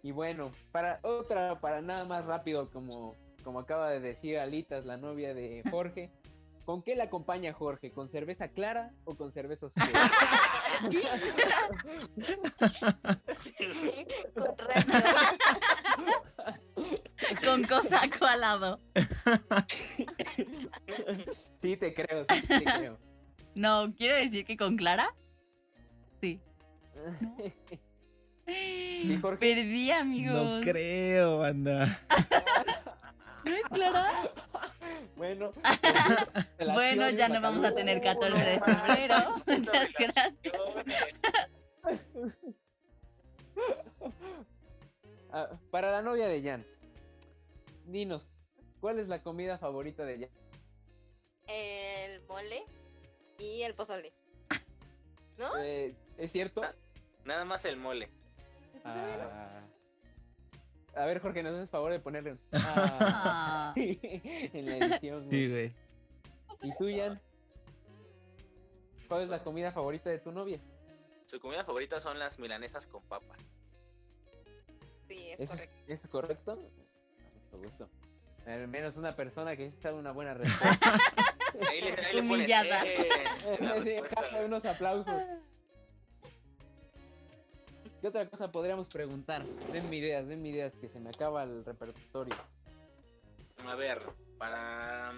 Y 0.01 0.11
bueno, 0.11 0.53
para 0.71 1.01
otra, 1.03 1.59
para 1.59 1.81
nada 1.81 2.05
más 2.05 2.25
rápido, 2.25 2.69
como, 2.71 3.17
como 3.43 3.59
acaba 3.59 3.89
de 3.89 3.99
decir 3.99 4.37
Alitas, 4.37 4.85
la 4.85 4.97
novia 4.97 5.33
de 5.33 5.63
Jorge, 5.71 6.11
¿con 6.65 6.83
qué 6.83 6.95
la 6.95 7.05
acompaña 7.05 7.53
Jorge? 7.53 7.91
¿Con 7.91 8.09
cerveza 8.09 8.49
clara 8.49 8.91
o 9.05 9.15
con 9.15 9.31
cerveza 9.33 9.67
oscura? 9.67 10.11
Sí. 13.35 13.53
Correcto. 14.35 14.93
Con 17.43 17.63
cosaco 17.63 18.25
al 18.25 18.41
lado. 18.41 18.79
sí, 21.61 21.75
te 21.77 21.93
creo, 21.93 22.25
sí, 22.29 22.41
te 22.47 22.63
creo. 22.63 22.97
No, 23.55 23.93
quiero 23.97 24.15
decir 24.15 24.45
que 24.45 24.55
con 24.55 24.77
Clara. 24.77 25.13
Sí. 26.21 26.39
Sí, 28.45 29.17
Jorge. 29.21 29.37
Perdí, 29.39 29.91
amigos. 29.91 30.55
No 30.55 30.61
creo, 30.61 31.43
anda. 31.43 31.99
¿No 33.43 33.55
es 33.55 33.63
Clara? 33.65 34.31
Bueno, 35.15 35.51
Bueno, 36.73 37.09
ya 37.09 37.27
no 37.27 37.41
vamos 37.41 37.63
a 37.63 37.75
tener 37.75 38.01
14 38.01 38.37
de 38.39 38.59
febrero. 38.59 39.35
Muchas 39.47 39.89
gracias. 39.97 40.33
Ah, 45.31 45.49
para 45.71 45.91
la 45.91 46.01
novia 46.01 46.27
de 46.27 46.41
Jan, 46.41 46.65
dinos, 47.85 48.29
¿cuál 48.79 48.99
es 48.99 49.09
la 49.09 49.21
comida 49.21 49.57
favorita 49.57 50.05
de 50.05 50.19
Jan? 50.19 50.29
El 51.47 52.21
mole 52.25 52.63
y 53.37 53.61
el 53.63 53.75
pozole. 53.75 54.13
¿No? 55.37 55.57
Eh, 55.57 55.95
¿Es 56.17 56.31
cierto? 56.31 56.61
Nada 57.25 57.43
más 57.45 57.65
el 57.65 57.77
mole. 57.77 58.09
¿El 58.73 58.81
pozole 58.81 59.17
no? 59.17 59.29
Ah. 59.29 59.61
A 60.95 61.05
ver, 61.05 61.19
Jorge, 61.21 61.43
¿nos 61.43 61.53
haces 61.55 61.69
favor 61.69 61.91
de 61.91 61.99
ponerle 61.99 62.31
un... 62.33 62.39
Ah. 62.51 63.73
En 63.75 64.65
la 64.65 64.77
edición. 64.77 65.25
güey. 65.25 65.29
Sí, 65.29 65.49
güey. 65.49 65.73
¿Y 66.63 66.75
tú, 66.77 66.85
Jan? 66.95 67.21
¿Cuál 69.07 69.23
es 69.23 69.29
la 69.29 69.43
comida 69.43 69.71
favorita 69.71 70.09
de 70.09 70.19
tu 70.19 70.31
novia? 70.31 70.59
Su 71.25 71.39
comida 71.39 71.63
favorita 71.63 71.99
son 71.99 72.17
las 72.19 72.37
milanesas 72.39 72.87
con 72.87 73.01
papa. 73.03 73.35
Sí, 75.07 75.31
es 75.31 75.39
¿Eso 75.39 75.53
es, 75.53 75.59
correcto. 75.59 75.93
es 75.93 76.07
correcto? 76.07 76.55
Mucho 77.51 77.63
gusto. 77.63 77.89
Al 78.45 78.67
menos 78.67 78.97
una 78.97 79.15
persona 79.15 79.55
que 79.55 79.69
sí 79.71 79.77
sabe 79.81 79.97
una 79.97 80.11
buena 80.11 80.33
respuesta. 80.35 80.93
Ahí 81.69 81.81
le, 81.81 81.89
ahí 81.89 81.95
le 82.15 82.21
pones, 82.21 82.23
Humillada. 82.23 82.85
eh, 82.85 83.09
respuesta, 83.59 84.21
güey. 84.31 84.45
unos 84.45 84.65
aplausos. 84.65 85.21
¿Qué 88.01 88.07
otra 88.07 88.27
cosa 88.29 88.51
podríamos 88.51 88.87
preguntar? 88.87 89.43
Denme 89.73 89.97
ideas, 89.97 90.27
denme 90.27 90.49
ideas, 90.49 90.73
que 90.79 90.87
se 90.87 90.99
me 90.99 91.09
acaba 91.09 91.43
el 91.43 91.65
repertorio. 91.65 92.35
A 93.67 93.75
ver, 93.75 94.01
para. 94.37 95.13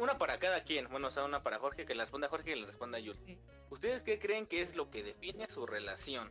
Una 0.00 0.18
para 0.18 0.38
cada 0.38 0.62
quien. 0.64 0.88
Bueno, 0.88 1.08
o 1.08 1.10
sea, 1.10 1.24
una 1.24 1.42
para 1.42 1.58
Jorge, 1.58 1.84
que 1.86 1.94
la 1.94 2.04
responda 2.04 2.28
Jorge 2.28 2.52
y 2.52 2.60
le 2.60 2.66
responda 2.66 2.98
Jules. 2.98 3.18
Sí. 3.26 3.38
¿Ustedes 3.70 4.02
qué 4.02 4.18
creen 4.18 4.46
que 4.46 4.60
es 4.62 4.74
lo 4.76 4.90
que 4.90 5.02
define 5.02 5.48
su 5.48 5.66
relación? 5.66 6.30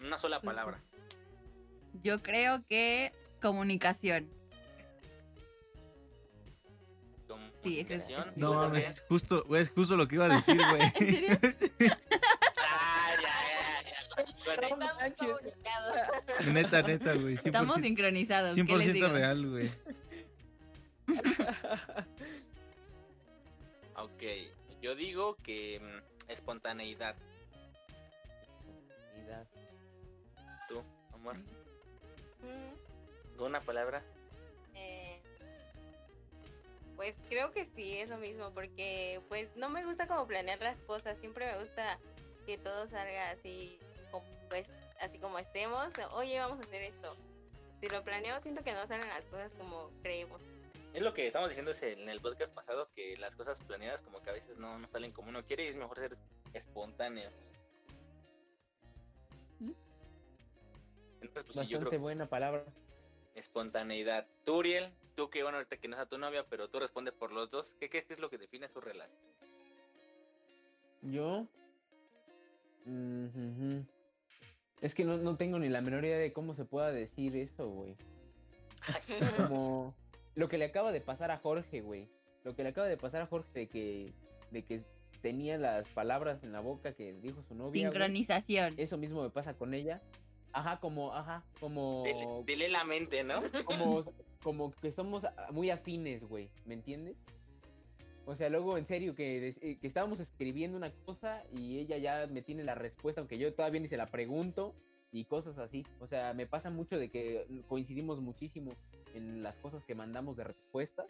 Una 0.00 0.16
sola 0.18 0.40
palabra. 0.40 0.80
Yo 2.02 2.22
creo 2.22 2.62
que 2.68 3.12
comunicación. 3.42 4.28
Sí, 7.62 7.78
es- 7.80 7.86
comunicación. 7.86 8.28
es- 8.30 8.36
No 8.36 8.74
es 8.74 9.02
justo, 9.08 9.56
es 9.56 9.70
justo 9.70 9.96
lo 9.96 10.08
que 10.08 10.16
iba 10.16 10.26
a 10.26 10.28
decir, 10.36 10.56
güey. 10.70 10.82
¿En 10.98 11.10
serio? 11.10 11.38
Ah, 12.60 13.10
ya, 13.22 13.82
ya, 13.84 13.90
ya. 13.90 14.24
Con 14.44 14.51
Estamos 14.62 15.12
comunicados. 15.16 15.96
neta, 16.52 16.82
neta, 16.82 17.14
güey. 17.14 17.36
100%, 17.36 17.46
Estamos 17.46 17.80
sincronizados. 17.80 18.54
¿Qué 18.54 18.62
les 18.64 18.88
100% 18.88 18.92
digo? 18.92 19.08
real, 19.08 19.50
güey. 19.50 19.70
Ok, 23.96 24.22
yo 24.80 24.94
digo 24.94 25.36
que 25.42 25.78
mm, 25.80 26.30
espontaneidad. 26.30 27.14
Tú, 30.68 30.82
amor, 31.12 31.36
Mm, 32.42 33.40
¿una 33.42 33.60
palabra? 33.60 34.02
eh, 34.74 35.20
pues 36.96 37.20
creo 37.28 37.52
que 37.52 37.64
sí, 37.66 37.92
eso 37.98 38.16
mismo, 38.18 38.50
porque 38.52 39.20
pues 39.28 39.54
no 39.56 39.68
me 39.68 39.84
gusta 39.84 40.06
como 40.06 40.26
planear 40.26 40.60
las 40.60 40.78
cosas, 40.78 41.18
siempre 41.18 41.46
me 41.46 41.58
gusta 41.58 41.98
que 42.46 42.58
todo 42.58 42.88
salga 42.88 43.30
así, 43.30 43.78
pues 44.52 44.68
así 45.00 45.18
como 45.18 45.38
estemos, 45.38 45.94
oye, 46.12 46.38
vamos 46.38 46.58
a 46.58 46.60
hacer 46.60 46.82
esto. 46.82 47.14
Si 47.80 47.88
lo 47.88 48.04
planeamos, 48.04 48.42
siento 48.42 48.62
que 48.62 48.74
no 48.74 48.86
salen 48.86 49.08
las 49.08 49.24
cosas 49.24 49.54
como 49.54 49.90
creemos. 50.02 50.42
Es 50.92 51.00
lo 51.00 51.14
que 51.14 51.26
estamos 51.26 51.48
diciendo 51.48 51.72
en 51.80 52.10
el 52.10 52.20
podcast 52.20 52.52
pasado, 52.52 52.90
que 52.94 53.16
las 53.16 53.34
cosas 53.34 53.62
planeadas 53.62 54.02
como 54.02 54.20
que 54.20 54.28
a 54.28 54.34
veces 54.34 54.58
no, 54.58 54.78
no 54.78 54.86
salen 54.88 55.10
como 55.10 55.30
uno 55.30 55.42
quiere 55.46 55.64
y 55.64 55.68
es 55.68 55.76
mejor 55.76 55.96
ser 55.96 56.12
espontáneos. 56.52 57.32
¿Mm? 59.58 59.72
Entonces, 61.22 61.44
pues 61.44 61.58
sí, 61.60 61.66
yo 61.66 61.78
creo 61.78 61.84
Bastante 61.84 61.90
que 61.90 61.96
buena 61.98 62.26
palabra. 62.26 62.66
espontaneidad. 63.34 64.26
Tú, 64.44 64.58
Uriel, 64.58 64.92
tú 65.16 65.30
que 65.30 65.42
bueno, 65.42 65.56
ahorita 65.56 65.78
que 65.78 65.88
no 65.88 65.96
es 65.96 66.02
a 66.02 66.06
tu 66.06 66.18
novia, 66.18 66.44
pero 66.46 66.68
tú 66.68 66.78
responde 66.78 67.10
por 67.10 67.32
los 67.32 67.48
dos. 67.48 67.74
¿Qué 67.80 67.88
crees 67.88 68.04
que 68.04 68.12
es 68.12 68.20
lo 68.20 68.28
que 68.28 68.36
define 68.36 68.68
su 68.68 68.82
relación? 68.82 69.18
Yo. 71.00 71.46
Mm, 72.84 73.26
ujú. 73.28 73.86
Es 74.82 74.94
que 74.94 75.04
no, 75.04 75.16
no 75.16 75.36
tengo 75.36 75.58
ni 75.58 75.68
la 75.68 75.80
menor 75.80 76.04
idea 76.04 76.18
de 76.18 76.32
cómo 76.32 76.54
se 76.54 76.64
pueda 76.64 76.90
decir 76.90 77.36
eso, 77.36 77.68
güey. 77.68 77.96
Como 79.36 79.94
lo 80.34 80.48
que 80.48 80.58
le 80.58 80.64
acaba 80.64 80.90
de 80.92 81.00
pasar 81.00 81.30
a 81.30 81.38
Jorge, 81.38 81.80
güey. 81.80 82.08
Lo 82.42 82.56
que 82.56 82.64
le 82.64 82.70
acaba 82.70 82.88
de 82.88 82.96
pasar 82.96 83.22
a 83.22 83.26
Jorge 83.26 83.48
de 83.54 83.68
que, 83.68 84.12
de 84.50 84.64
que 84.64 84.82
tenía 85.20 85.56
las 85.56 85.86
palabras 85.88 86.42
en 86.42 86.52
la 86.52 86.58
boca 86.58 86.94
que 86.94 87.12
dijo 87.14 87.42
su 87.44 87.54
novia. 87.54 87.70
güey. 87.70 87.82
Sincronización. 87.84 88.74
Eso 88.76 88.98
mismo 88.98 89.22
me 89.22 89.30
pasa 89.30 89.54
con 89.54 89.72
ella. 89.72 90.02
Ajá, 90.52 90.80
como, 90.80 91.14
ajá, 91.14 91.44
como. 91.60 92.02
Dile, 92.04 92.26
dile 92.44 92.68
la 92.68 92.84
mente, 92.84 93.22
¿no? 93.24 93.40
como, 93.64 94.04
como 94.42 94.72
que 94.72 94.90
somos 94.90 95.22
muy 95.52 95.70
afines, 95.70 96.24
güey, 96.24 96.50
¿me 96.66 96.74
entiendes? 96.74 97.16
O 98.24 98.36
sea, 98.36 98.48
luego 98.48 98.78
en 98.78 98.86
serio 98.86 99.14
que, 99.14 99.56
eh, 99.60 99.78
que 99.80 99.86
estábamos 99.86 100.20
escribiendo 100.20 100.76
una 100.76 100.92
cosa 101.04 101.42
y 101.52 101.78
ella 101.78 101.98
ya 101.98 102.26
me 102.28 102.42
tiene 102.42 102.62
la 102.62 102.74
respuesta, 102.74 103.20
aunque 103.20 103.38
yo 103.38 103.52
todavía 103.52 103.80
ni 103.80 103.88
se 103.88 103.96
la 103.96 104.06
pregunto 104.06 104.74
y 105.12 105.24
cosas 105.24 105.58
así. 105.58 105.84
O 106.00 106.06
sea, 106.06 106.32
me 106.32 106.46
pasa 106.46 106.70
mucho 106.70 106.98
de 106.98 107.10
que 107.10 107.46
coincidimos 107.68 108.20
muchísimo 108.20 108.72
en 109.14 109.42
las 109.42 109.56
cosas 109.56 109.84
que 109.84 109.94
mandamos 109.94 110.36
de 110.36 110.44
respuestas. 110.44 111.06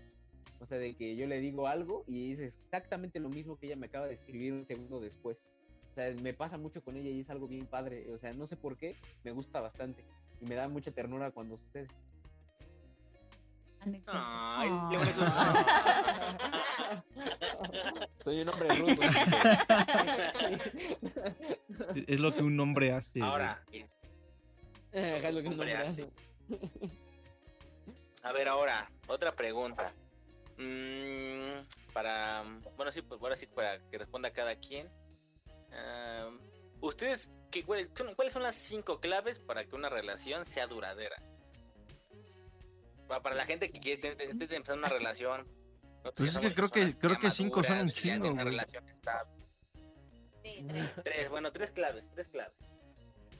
O 0.60 0.66
sea, 0.66 0.78
de 0.78 0.94
que 0.94 1.16
yo 1.16 1.26
le 1.26 1.40
digo 1.40 1.66
algo 1.66 2.04
y 2.06 2.32
es 2.32 2.40
exactamente 2.40 3.18
lo 3.18 3.28
mismo 3.28 3.58
que 3.58 3.66
ella 3.66 3.76
me 3.76 3.86
acaba 3.86 4.06
de 4.06 4.14
escribir 4.14 4.52
un 4.52 4.66
segundo 4.66 5.00
después. 5.00 5.36
O 5.90 5.94
sea, 5.94 6.14
me 6.22 6.34
pasa 6.34 6.56
mucho 6.56 6.82
con 6.82 6.96
ella 6.96 7.10
y 7.10 7.20
es 7.20 7.30
algo 7.30 7.48
bien 7.48 7.66
padre. 7.66 8.10
O 8.10 8.18
sea, 8.18 8.32
no 8.32 8.46
sé 8.46 8.56
por 8.56 8.76
qué, 8.76 8.96
me 9.24 9.32
gusta 9.32 9.60
bastante. 9.60 10.04
Y 10.40 10.46
me 10.46 10.54
da 10.54 10.68
mucha 10.68 10.90
ternura 10.90 11.30
cuando 11.30 11.58
sucede. 11.58 11.88
Ay, 14.06 14.68
Soy 18.24 18.40
un 18.42 18.48
hombre 18.48 18.68
rudo. 18.76 18.94
Es 22.06 22.20
lo 22.20 22.32
que 22.34 22.42
un 22.42 22.58
hombre 22.60 22.92
hace. 22.92 23.20
Ahora, 23.22 23.62
Ajá, 24.94 25.30
lo 25.30 25.40
que 25.42 25.48
un 25.48 25.54
Hombre 25.54 25.72
hombre 25.72 25.76
hace. 25.76 26.02
hace. 26.02 26.12
a 28.22 28.32
ver, 28.32 28.48
ahora, 28.48 28.90
otra 29.08 29.32
pregunta. 29.32 29.92
Mm, 30.58 31.60
para, 31.92 32.44
bueno, 32.76 32.92
sí, 32.92 33.02
pues 33.02 33.20
ahora 33.20 33.36
sí, 33.36 33.46
para 33.46 33.78
que 33.88 33.98
responda 33.98 34.30
cada 34.32 34.54
quien. 34.56 34.88
Ah, 35.72 36.30
¿Ustedes, 36.80 37.30
qué, 37.50 37.64
cuáles, 37.64 37.88
cuáles 38.16 38.32
son 38.32 38.42
las 38.42 38.56
cinco 38.56 39.00
claves 39.00 39.38
para 39.40 39.64
que 39.64 39.74
una 39.74 39.88
relación 39.88 40.44
sea 40.44 40.66
duradera? 40.66 41.16
Para, 43.20 43.34
la 43.34 43.44
gente 43.44 43.70
que 43.70 43.80
quiere 43.80 44.16
empezar 44.56 44.78
una 44.78 44.88
relación. 44.88 45.46
Pues 46.16 46.30
es 46.34 46.38
que 46.38 46.54
creo 46.54 46.68
que- 46.68 46.94
creo 46.98 47.18
que 47.18 47.30
cinco 47.30 47.62
son 47.62 47.80
un 47.80 47.90
chingo, 47.90 48.28
una 48.30 48.42
güey. 48.42 48.54
relación 48.54 48.88
estable. 48.88 49.32
Sí, 50.42 50.64
tres. 50.68 50.90
Tres, 51.04 51.28
bueno, 51.30 51.52
tres 51.52 51.70
claves, 51.70 52.04
tres 52.14 52.28
claves. 52.28 52.54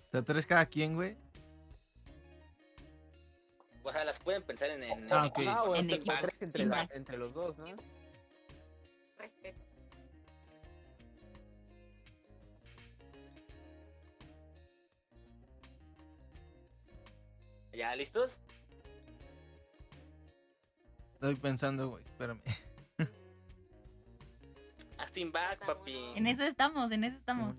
O 0.08 0.10
sea, 0.12 0.22
tres 0.22 0.46
cada 0.46 0.66
quien, 0.66 0.94
güey. 0.94 1.16
O 3.82 3.90
sea, 3.90 4.04
las 4.04 4.20
pueden 4.20 4.42
pensar 4.44 4.70
en... 4.70 4.84
en 4.84 5.12
Ah, 5.12 5.24
en- 5.26 5.30
ok. 5.32 5.38
Ah, 5.48 5.62
o 5.64 5.74
En 5.74 5.80
entre, 5.82 5.96
equipo. 5.96 6.14
tres 6.20 6.34
entre, 6.42 6.66
la- 6.66 6.82
Impact. 6.82 6.96
entre 6.96 7.16
los 7.18 7.34
dos, 7.34 7.58
¿no? 7.58 7.64
Respeto. 9.18 9.58
¿Ya 17.72 17.94
listos? 17.96 18.38
Estoy 21.22 21.36
pensando, 21.36 21.88
güey. 21.90 22.02
Espérame. 22.02 22.40
Astin 24.98 25.30
back, 25.30 25.64
papi. 25.64 25.96
En 26.16 26.26
eso 26.26 26.42
estamos, 26.42 26.90
en 26.90 27.04
eso 27.04 27.16
estamos. 27.16 27.54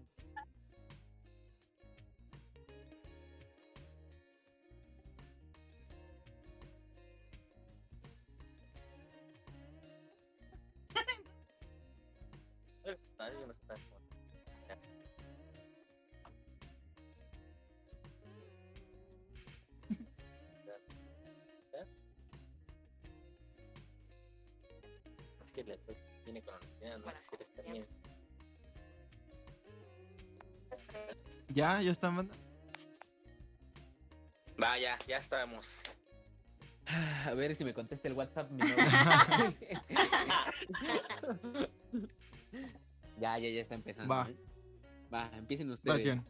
Si 25.80 26.30
eres 26.30 26.44
confianza. 26.44 27.14
también. 27.56 27.86
¿Ya? 31.50 31.82
¿Ya 31.82 31.92
está, 31.92 32.10
banda? 32.10 32.36
Vaya, 34.58 34.98
ya 35.08 35.18
estamos. 35.18 35.84
A 36.86 37.34
ver 37.34 37.56
si 37.56 37.64
me 37.64 37.74
contesta 37.74 38.08
el 38.08 38.14
WhatsApp. 38.14 38.52
mi 38.52 38.60
ya, 43.20 43.38
ya, 43.38 43.50
ya 43.50 43.62
está 43.62 43.76
empezando. 43.76 44.14
Va. 44.14 44.30
¿eh? 44.30 44.36
Va, 45.14 45.30
empiecen 45.34 45.70
Va, 45.70 45.74
ustedes. 45.76 46.02
¿quién? 46.02 46.26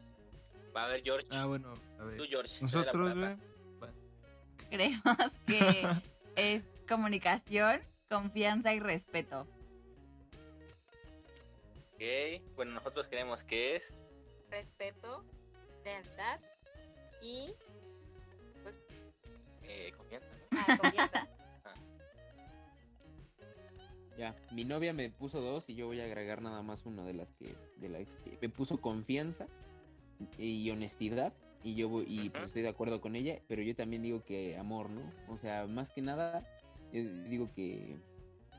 Va 0.76 0.84
a 0.84 0.88
ver, 0.88 1.02
George. 1.02 1.26
Ah, 1.30 1.46
bueno, 1.46 1.74
a 1.98 2.04
ver. 2.04 2.16
Tú, 2.18 2.24
George. 2.28 2.54
Nosotros, 2.62 3.14
güey. 3.14 3.36
Creemos 4.70 5.32
que 5.46 5.82
es 6.36 6.64
comunicación, 6.88 7.80
confianza 8.14 8.72
y 8.74 8.80
respeto. 8.80 9.46
Ok. 11.94 12.02
Bueno, 12.54 12.72
nosotros 12.72 13.08
creemos 13.08 13.42
que 13.42 13.76
es. 13.76 13.92
Respeto, 14.50 15.24
lealtad 15.84 16.40
y 17.20 17.54
Eh, 19.62 19.92
confianza. 19.96 20.28
ah, 20.52 20.78
confianza. 20.80 21.28
Ya, 24.16 24.32
mi 24.52 24.64
novia 24.64 24.92
me 24.92 25.10
puso 25.10 25.40
dos 25.40 25.68
y 25.68 25.74
yo 25.74 25.86
voy 25.88 26.00
a 26.00 26.04
agregar 26.04 26.40
nada 26.40 26.62
más 26.62 26.86
una 26.86 27.02
de 27.02 27.14
las 27.14 27.32
que, 27.32 27.56
de 27.78 27.88
la 27.88 27.98
que 27.98 28.38
me 28.40 28.48
puso 28.48 28.80
confianza 28.80 29.48
y 30.38 30.70
honestidad 30.70 31.32
y 31.64 31.74
yo 31.74 31.88
voy, 31.88 32.04
y 32.06 32.30
pues 32.30 32.44
estoy 32.44 32.62
de 32.62 32.68
acuerdo 32.68 33.00
con 33.00 33.16
ella, 33.16 33.40
pero 33.48 33.60
yo 33.62 33.74
también 33.74 34.02
digo 34.02 34.22
que 34.22 34.56
amor, 34.56 34.88
¿no? 34.88 35.02
O 35.26 35.36
sea, 35.36 35.66
más 35.66 35.90
que 35.90 36.00
nada 36.00 36.46
eh, 36.94 37.24
digo 37.28 37.50
que 37.54 37.96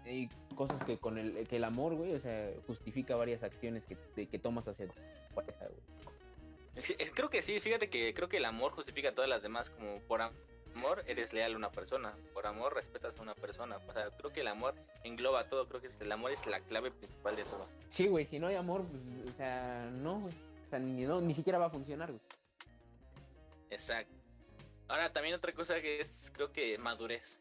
hay 0.05 0.29
cosas 0.55 0.83
que 0.83 0.99
con 0.99 1.17
el 1.17 1.47
que 1.47 1.55
el 1.55 1.63
amor, 1.63 1.95
güey, 1.95 2.13
o 2.13 2.19
sea, 2.19 2.51
justifica 2.67 3.15
varias 3.15 3.41
acciones 3.41 3.85
que, 3.85 3.97
de- 4.15 4.27
que 4.27 4.37
tomas 4.37 4.67
hacia 4.67 4.87
tu 4.87 4.93
pareja, 5.33 5.65
güey. 5.65 5.81
Creo 7.13 7.29
que 7.29 7.41
sí, 7.41 7.59
fíjate 7.59 7.89
que 7.89 8.13
creo 8.13 8.27
que 8.29 8.37
el 8.37 8.45
amor 8.45 8.71
justifica 8.73 9.13
todas 9.13 9.29
las 9.29 9.41
demás, 9.41 9.69
como 9.69 9.99
por 10.01 10.21
amor 10.21 11.03
eres 11.07 11.31
leal 11.33 11.53
a 11.53 11.55
una 11.55 11.71
persona, 11.71 12.13
por 12.33 12.45
amor 12.45 12.75
respetas 12.75 13.17
a 13.17 13.21
una 13.21 13.33
persona, 13.33 13.77
o 13.77 13.93
sea, 13.93 14.09
creo 14.17 14.33
que 14.33 14.41
el 14.41 14.47
amor 14.47 14.75
engloba 15.05 15.47
todo, 15.47 15.67
creo 15.69 15.79
que 15.81 15.87
el 16.01 16.11
amor 16.11 16.31
es 16.31 16.45
la 16.45 16.59
clave 16.59 16.91
principal 16.91 17.35
de 17.37 17.45
todo. 17.45 17.65
Sí, 17.87 18.07
güey, 18.07 18.25
si 18.25 18.39
no 18.39 18.47
hay 18.47 18.55
amor, 18.55 18.85
pues, 18.85 19.33
o 19.33 19.37
sea, 19.37 19.89
no, 19.93 20.19
güey. 20.19 20.33
O 20.65 20.69
sea, 20.69 20.79
ni, 20.79 21.03
no, 21.05 21.21
ni 21.21 21.33
siquiera 21.33 21.57
va 21.59 21.67
a 21.67 21.69
funcionar, 21.69 22.09
güey. 22.11 22.21
Exacto. 23.69 24.13
Ahora 24.87 25.11
también 25.11 25.35
otra 25.35 25.53
cosa 25.53 25.81
que 25.81 25.99
es, 26.01 26.31
creo 26.35 26.51
que 26.51 26.77
madurez, 26.77 27.39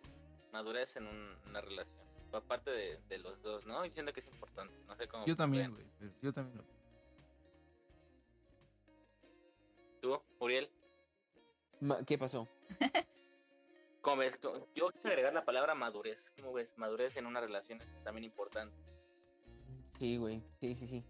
madurez 0.54 0.96
en 0.96 1.06
un- 1.08 1.36
una 1.50 1.60
relación. 1.60 2.02
por 2.30 2.42
parte 2.42 2.70
de, 2.70 2.98
de 3.08 3.18
los 3.18 3.40
dos, 3.42 3.64
¿no? 3.66 3.84
Yo 3.86 3.92
siento 3.92 4.12
que 4.12 4.18
es 4.20 4.26
importante. 4.26 4.74
No 4.88 4.96
sé 4.96 5.06
cómo. 5.06 5.24
Yo 5.26 5.36
también, 5.36 5.72
güey. 5.72 5.84
Yo 6.20 6.32
también. 6.32 6.56
lo- 6.58 6.64
¿Tú, 10.00 10.20
Uriel? 10.40 10.68
Ma- 11.80 12.04
¿Qué 12.04 12.18
pasó? 12.18 12.48
¿Cómo 14.00 14.16
ves? 14.18 14.38
Yo 14.74 14.90
quise 14.90 15.08
agregar 15.08 15.32
la 15.32 15.44
palabra 15.44 15.74
madurez. 15.74 16.30
¿Cómo 16.36 16.52
ves? 16.52 16.76
Madurez 16.76 17.16
en 17.16 17.26
una 17.26 17.40
relación 17.40 17.80
es 17.80 18.02
también 18.04 18.24
importante. 18.24 18.76
Sí, 19.98 20.16
güey. 20.18 20.42
Sí, 20.60 20.74
sí, 20.74 20.88
sí. 20.88 21.04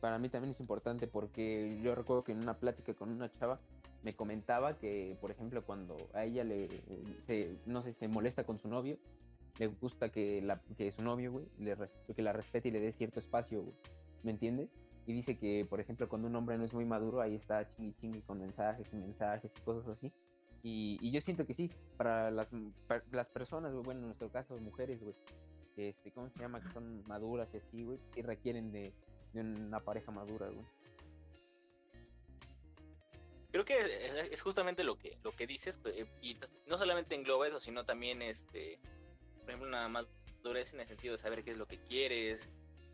Para 0.00 0.18
mí 0.18 0.28
también 0.28 0.52
es 0.52 0.60
importante 0.60 1.06
porque 1.06 1.80
yo 1.82 1.94
recuerdo 1.94 2.24
que 2.24 2.32
en 2.32 2.38
una 2.42 2.58
plática 2.58 2.94
con 2.94 3.10
una 3.10 3.32
chava 3.32 3.58
me 4.02 4.14
comentaba 4.14 4.78
que, 4.78 5.16
por 5.20 5.30
ejemplo, 5.30 5.64
cuando 5.64 5.96
a 6.14 6.24
ella 6.24 6.44
le, 6.44 6.68
se, 7.26 7.56
no 7.66 7.82
sé, 7.82 7.92
se 7.92 8.08
molesta 8.08 8.44
con 8.44 8.58
su 8.58 8.68
novio, 8.68 8.98
le 9.58 9.66
gusta 9.66 10.10
que, 10.10 10.40
la, 10.42 10.60
que 10.76 10.90
su 10.92 11.02
novio, 11.02 11.32
güey, 11.32 11.46
que 12.14 12.22
la 12.22 12.32
respete 12.32 12.68
y 12.68 12.72
le 12.72 12.80
dé 12.80 12.92
cierto 12.92 13.20
espacio. 13.20 13.64
¿Me 14.22 14.30
entiendes? 14.30 14.70
Y 15.06 15.12
dice 15.12 15.36
que, 15.36 15.66
por 15.68 15.80
ejemplo, 15.80 16.08
cuando 16.08 16.28
un 16.28 16.36
hombre 16.36 16.56
no 16.56 16.64
es 16.64 16.72
muy 16.72 16.84
maduro, 16.84 17.20
ahí 17.20 17.34
está 17.34 17.68
chingui 17.74 17.94
chingui 18.00 18.22
con 18.22 18.38
mensajes 18.38 18.86
y 18.92 18.96
mensajes 18.96 19.50
y 19.56 19.60
cosas 19.62 19.88
así. 19.88 20.12
Y, 20.62 20.98
y 21.00 21.10
yo 21.10 21.20
siento 21.20 21.44
que 21.44 21.54
sí, 21.54 21.70
para 21.96 22.30
las, 22.30 22.46
las 23.10 23.26
personas, 23.28 23.74
bueno, 23.74 24.00
en 24.00 24.06
nuestro 24.06 24.30
caso, 24.30 24.56
mujeres, 24.58 25.02
güey, 25.02 25.14
este, 25.76 26.12
¿cómo 26.12 26.28
se 26.30 26.38
llama? 26.38 26.60
Que 26.60 26.68
son 26.70 27.02
maduras 27.08 27.48
y 27.54 27.58
así, 27.58 27.82
güey, 27.82 27.98
y 28.14 28.22
requieren 28.22 28.70
de, 28.70 28.92
de 29.32 29.40
una 29.40 29.80
pareja 29.80 30.12
madura, 30.12 30.46
güey. 30.46 30.64
Creo 33.52 33.64
que 33.64 34.30
es- 34.32 34.42
justamente 34.42 34.82
lo 34.82 34.98
que, 34.98 35.16
lo 35.22 35.32
que 35.36 35.46
dices, 35.46 35.78
pe- 35.78 36.06
y 36.20 36.34
t- 36.34 36.46
no 36.66 36.78
solamente 36.78 37.14
engloba 37.14 37.46
eso, 37.46 37.60
sino 37.60 37.84
también, 37.84 38.22
este, 38.22 38.78
por 39.40 39.50
ejemplo, 39.50 39.68
una 39.68 39.88
madurez 39.88 40.72
en 40.72 40.80
el 40.80 40.88
sentido 40.88 41.12
de 41.12 41.18
saber 41.18 41.44
qué 41.44 41.50
es 41.52 41.58
lo 41.58 41.66
que 41.66 41.78
quieres, 41.84 42.48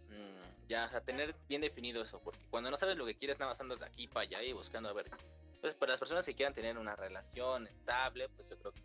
mm, 0.08 0.68
ya, 0.68 0.86
o 0.86 0.90
sea, 0.90 1.00
tener 1.00 1.34
bien 1.48 1.60
definido 1.60 2.02
eso, 2.02 2.20
porque 2.20 2.40
cuando 2.50 2.70
no 2.70 2.76
sabes 2.76 2.96
lo 2.96 3.06
que 3.06 3.14
quieres, 3.14 3.38
nada 3.38 3.52
más 3.52 3.60
andas 3.60 3.78
de 3.78 3.86
aquí 3.86 4.08
para 4.08 4.22
allá 4.24 4.42
y 4.42 4.52
buscando 4.52 4.88
a 4.88 4.92
ver. 4.92 5.08
Entonces, 5.54 5.74
para 5.78 5.92
las 5.92 6.00
personas 6.00 6.24
que 6.26 6.34
quieran 6.34 6.54
tener 6.54 6.76
una 6.76 6.94
relación 6.96 7.66
estable, 7.68 8.28
pues 8.30 8.48
yo 8.48 8.58
creo 8.58 8.72
que 8.72 8.82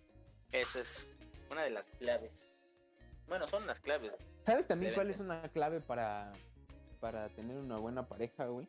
eso 0.51 0.79
es 0.79 1.07
una 1.51 1.63
de 1.63 1.71
las 1.71 1.89
claves. 1.99 2.49
Bueno, 3.27 3.47
son 3.47 3.65
las 3.65 3.79
claves. 3.79 4.11
¿Sabes 4.45 4.67
también 4.67 4.93
cuál 4.93 5.09
es 5.09 5.19
una 5.19 5.47
clave 5.49 5.79
para, 5.81 6.33
para 6.99 7.29
tener 7.29 7.57
una 7.57 7.77
buena 7.77 8.07
pareja, 8.07 8.45
güey? 8.47 8.67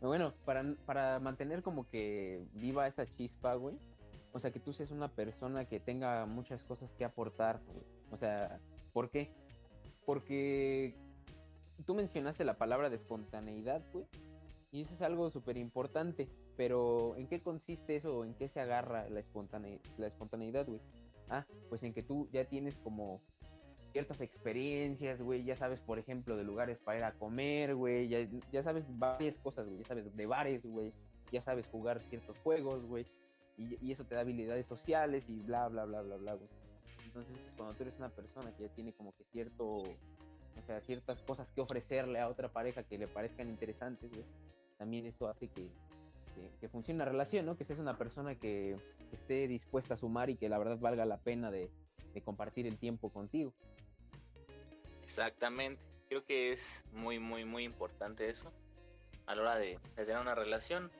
Bueno, 0.00 0.32
para, 0.44 0.64
para 0.86 1.18
mantener 1.18 1.62
como 1.62 1.88
que 1.88 2.46
viva 2.54 2.86
esa 2.86 3.06
chispa, 3.14 3.54
güey. 3.54 3.76
O 4.32 4.38
sea, 4.38 4.52
que 4.52 4.60
tú 4.60 4.72
seas 4.72 4.90
una 4.90 5.08
persona 5.08 5.64
que 5.64 5.80
tenga 5.80 6.24
muchas 6.26 6.62
cosas 6.62 6.92
que 6.92 7.04
aportar, 7.04 7.60
güey. 7.66 7.82
O 8.10 8.16
sea, 8.16 8.60
¿por 8.92 9.10
qué? 9.10 9.32
Porque 10.04 10.94
tú 11.84 11.94
mencionaste 11.94 12.44
la 12.44 12.58
palabra 12.58 12.90
de 12.90 12.96
espontaneidad, 12.96 13.82
güey. 13.92 14.06
Y 14.70 14.82
eso 14.82 14.94
es 14.94 15.02
algo 15.02 15.30
súper 15.30 15.56
importante. 15.56 16.28
Pero, 16.56 17.16
¿en 17.16 17.26
qué 17.26 17.40
consiste 17.40 17.96
eso? 17.96 18.24
¿En 18.24 18.34
qué 18.34 18.48
se 18.48 18.60
agarra 18.60 19.08
la, 19.08 19.20
espontane 19.20 19.80
la 19.96 20.08
espontaneidad, 20.08 20.66
güey? 20.66 20.80
Ah, 21.30 21.46
pues 21.68 21.82
en 21.82 21.92
que 21.92 22.02
tú 22.02 22.28
ya 22.32 22.44
tienes 22.44 22.76
como 22.78 23.20
ciertas 23.92 24.20
experiencias, 24.20 25.20
güey. 25.20 25.44
Ya 25.44 25.56
sabes, 25.56 25.80
por 25.80 25.98
ejemplo, 25.98 26.36
de 26.36 26.44
lugares 26.44 26.78
para 26.78 26.98
ir 26.98 27.04
a 27.04 27.12
comer, 27.12 27.74
güey. 27.74 28.08
Ya, 28.08 28.26
ya 28.52 28.62
sabes 28.62 28.84
varias 28.98 29.38
cosas, 29.38 29.66
güey. 29.66 29.78
Ya 29.78 29.86
sabes 29.86 30.14
de 30.16 30.26
bares, 30.26 30.64
güey. 30.64 30.92
Ya 31.32 31.40
sabes 31.40 31.66
jugar 31.66 32.00
ciertos 32.08 32.38
juegos, 32.38 32.84
güey. 32.84 33.06
Y, 33.58 33.90
eso 33.90 34.04
te 34.04 34.14
da 34.14 34.20
habilidades 34.20 34.66
sociales 34.66 35.24
y 35.28 35.40
bla, 35.40 35.68
bla, 35.68 35.84
bla, 35.84 36.02
bla, 36.02 36.16
bla, 36.16 36.34
güey. 36.34 36.48
Entonces, 37.04 37.36
cuando 37.56 37.74
tú 37.74 37.82
eres 37.82 37.98
una 37.98 38.08
persona 38.08 38.54
que 38.56 38.64
ya 38.64 38.68
tiene 38.68 38.92
como 38.92 39.12
que 39.16 39.24
cierto, 39.24 39.66
o 39.66 40.62
sea, 40.66 40.80
ciertas 40.80 41.20
cosas 41.22 41.50
que 41.50 41.60
ofrecerle 41.60 42.20
a 42.20 42.28
otra 42.28 42.52
pareja 42.52 42.84
que 42.84 42.98
le 42.98 43.08
parezcan 43.08 43.48
interesantes, 43.48 44.10
güey, 44.10 44.24
también 44.76 45.06
eso 45.06 45.26
hace 45.26 45.48
que, 45.48 45.68
que, 46.60 46.68
funcione 46.68 46.98
una 46.98 47.10
relación, 47.10 47.46
¿no? 47.46 47.56
Que 47.56 47.64
seas 47.64 47.80
una 47.80 47.98
persona 47.98 48.36
que 48.36 48.76
esté 49.12 49.48
dispuesta 49.48 49.94
a 49.94 49.96
sumar 49.96 50.30
y 50.30 50.36
que 50.36 50.48
la 50.48 50.58
verdad 50.58 50.78
valga 50.78 51.04
la 51.04 51.18
pena 51.18 51.50
de, 51.50 51.68
de 52.18 52.24
compartir 52.24 52.66
el 52.66 52.78
tiempo 52.78 53.10
contigo. 53.10 53.52
Exactamente. 55.02 55.82
Creo 56.08 56.24
que 56.24 56.52
es 56.52 56.84
muy, 56.92 57.18
muy, 57.18 57.44
muy 57.44 57.64
importante 57.64 58.28
eso 58.28 58.52
a 59.26 59.34
la 59.34 59.42
hora 59.42 59.56
de, 59.56 59.78
de 59.96 60.04
tener 60.04 60.20
una 60.20 60.34
relación. 60.34 60.90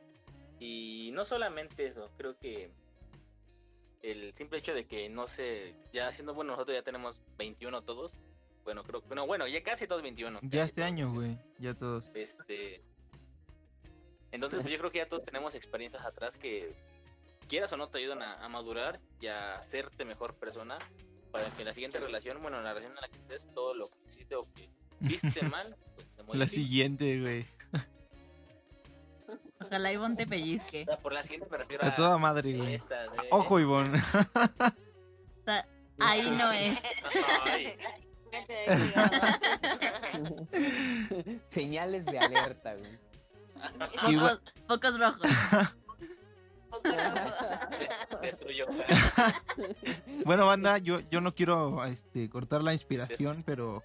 Y 0.60 1.10
no 1.14 1.24
solamente 1.24 1.86
eso, 1.86 2.10
creo 2.16 2.38
que 2.38 2.70
el 4.02 4.34
simple 4.34 4.58
hecho 4.58 4.74
de 4.74 4.86
que 4.86 5.08
no 5.08 5.26
sé, 5.26 5.74
ya 5.92 6.12
siendo 6.12 6.34
bueno, 6.34 6.52
nosotros 6.52 6.76
ya 6.76 6.82
tenemos 6.82 7.22
21 7.36 7.82
todos. 7.82 8.16
Bueno, 8.64 8.84
creo 8.84 9.06
que 9.06 9.14
no, 9.14 9.26
bueno, 9.26 9.46
ya 9.46 9.62
casi 9.62 9.86
todos 9.86 10.02
21. 10.02 10.40
Ya 10.42 10.64
este 10.64 10.82
todos. 10.82 10.86
año, 10.86 11.12
güey. 11.12 11.38
Ya 11.58 11.74
todos. 11.74 12.04
Este. 12.14 12.82
Entonces, 14.30 14.60
pues 14.60 14.70
yo 14.72 14.78
creo 14.78 14.90
que 14.90 14.98
ya 14.98 15.08
todos 15.08 15.24
tenemos 15.24 15.54
experiencias 15.54 16.04
atrás 16.04 16.36
que, 16.36 16.74
quieras 17.48 17.72
o 17.72 17.78
no, 17.78 17.88
te 17.88 17.98
ayudan 17.98 18.22
a, 18.22 18.44
a 18.44 18.48
madurar 18.48 19.00
y 19.20 19.28
a 19.28 19.58
hacerte 19.58 20.04
mejor 20.04 20.34
persona 20.34 20.78
para 21.30 21.50
que 21.50 21.64
la 21.64 21.72
siguiente 21.74 21.98
relación, 22.00 22.40
bueno, 22.42 22.58
en 22.58 22.64
la 22.64 22.70
relación 22.72 22.96
en 22.96 23.02
la 23.02 23.08
que 23.08 23.18
estés, 23.18 23.48
todo 23.54 23.74
lo 23.74 23.88
que 23.88 23.96
hiciste 24.08 24.34
o 24.36 24.46
que 24.54 24.68
viste 25.00 25.42
mal, 25.42 25.76
pues 25.94 26.06
se 26.08 26.16
La 26.18 26.24
modifica. 26.24 26.48
siguiente, 26.48 27.20
güey. 27.20 27.46
Ojalá 29.60 29.92
Ivonne 29.92 30.16
te 30.16 30.26
pellizque. 30.26 30.82
O 30.82 30.84
sea, 30.86 30.98
por 30.98 31.12
la 31.12 31.22
siguiente 31.24 31.48
me 31.50 31.58
refiero 31.58 31.84
a, 31.84 31.88
A 31.88 31.96
toda 31.96 32.16
madre, 32.16 32.56
güey. 32.56 32.74
esta 32.74 33.02
de... 33.10 33.18
Ojo, 33.30 33.58
Ivonne. 33.58 34.00
Ahí 35.98 36.30
no 36.30 36.52
es. 36.52 36.78
Señales 41.50 42.04
de 42.06 42.18
alerta, 42.18 42.74
güey. 42.74 42.98
Pocos, 44.00 44.40
pocos 44.66 44.98
rojos. 44.98 45.20
Destruyó. 48.22 48.66
Bueno, 50.24 50.46
banda, 50.46 50.78
yo, 50.78 51.00
yo 51.10 51.20
no 51.20 51.34
quiero 51.34 51.84
este, 51.84 52.28
cortar 52.28 52.62
la 52.62 52.72
inspiración, 52.72 53.42
pero 53.46 53.82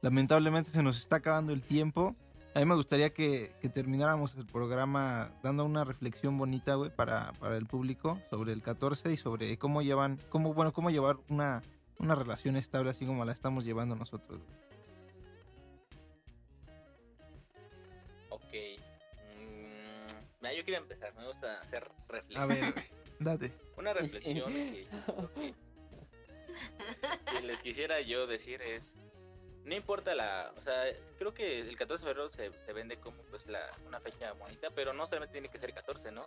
lamentablemente 0.00 0.70
se 0.70 0.82
nos 0.82 0.98
está 0.98 1.16
acabando 1.16 1.52
el 1.52 1.62
tiempo. 1.62 2.16
A 2.54 2.60
mí 2.60 2.64
me 2.64 2.74
gustaría 2.74 3.10
que, 3.10 3.52
que 3.60 3.68
termináramos 3.68 4.34
el 4.36 4.46
programa 4.46 5.30
dando 5.42 5.64
una 5.64 5.84
reflexión 5.84 6.38
bonita, 6.38 6.74
güey, 6.74 6.90
para, 6.90 7.32
para 7.40 7.56
el 7.56 7.66
público 7.66 8.18
sobre 8.30 8.52
el 8.52 8.62
14 8.62 9.12
y 9.12 9.16
sobre 9.16 9.58
cómo 9.58 9.82
llevan, 9.82 10.18
cómo, 10.28 10.54
bueno, 10.54 10.72
cómo 10.72 10.90
llevar 10.90 11.16
una, 11.28 11.62
una 11.98 12.14
relación 12.14 12.56
estable 12.56 12.90
así 12.90 13.06
como 13.06 13.24
la 13.24 13.32
estamos 13.32 13.64
llevando 13.64 13.94
nosotros. 13.96 14.40
Yo 20.62 20.66
quiero 20.66 20.82
empezar. 20.82 21.14
Me 21.14 21.26
gusta 21.26 21.60
hacer 21.60 21.84
A 21.84 22.12
reflexiones. 22.12 22.60
ver, 22.60 22.72
güey, 22.72 22.86
date. 23.18 23.52
Una 23.76 23.92
reflexión 23.92 24.52
que, 24.52 24.86
que- 25.34 25.54
que 27.30 27.42
les 27.42 27.62
quisiera 27.62 28.00
yo 28.00 28.26
decir 28.26 28.60
es, 28.62 28.96
no 29.64 29.74
importa 29.74 30.14
la, 30.14 30.52
o 30.56 30.62
sea, 30.62 30.84
creo 31.18 31.32
que 31.34 31.60
el 31.60 31.76
14 31.76 32.04
de 32.04 32.08
febrero 32.10 32.28
se, 32.28 32.52
se 32.52 32.72
vende 32.72 32.98
como 32.98 33.16
pues 33.24 33.46
la, 33.46 33.70
una 33.86 34.00
fecha 34.00 34.32
bonita, 34.32 34.68
pero 34.74 34.92
no 34.92 35.06
solamente 35.06 35.32
tiene 35.32 35.48
que 35.48 35.58
ser 35.58 35.72
14, 35.72 36.12
¿no? 36.12 36.26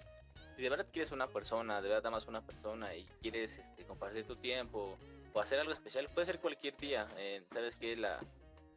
Si 0.56 0.62
de 0.64 0.70
verdad 0.70 0.88
quieres 0.92 1.12
una 1.12 1.28
persona, 1.28 1.82
de 1.82 1.90
verdad 1.90 2.08
amas 2.08 2.28
una 2.28 2.42
persona 2.42 2.96
y 2.96 3.06
quieres 3.22 3.58
este, 3.60 3.84
compartir 3.84 4.26
tu 4.26 4.36
tiempo 4.38 4.98
o 5.34 5.40
hacer 5.42 5.60
algo 5.60 5.74
especial, 5.74 6.10
puede 6.10 6.26
ser 6.26 6.40
cualquier 6.40 6.76
día, 6.78 7.08
eh, 7.18 7.44
¿sabes 7.54 7.76
qué? 7.76 7.96
La, 7.98 8.20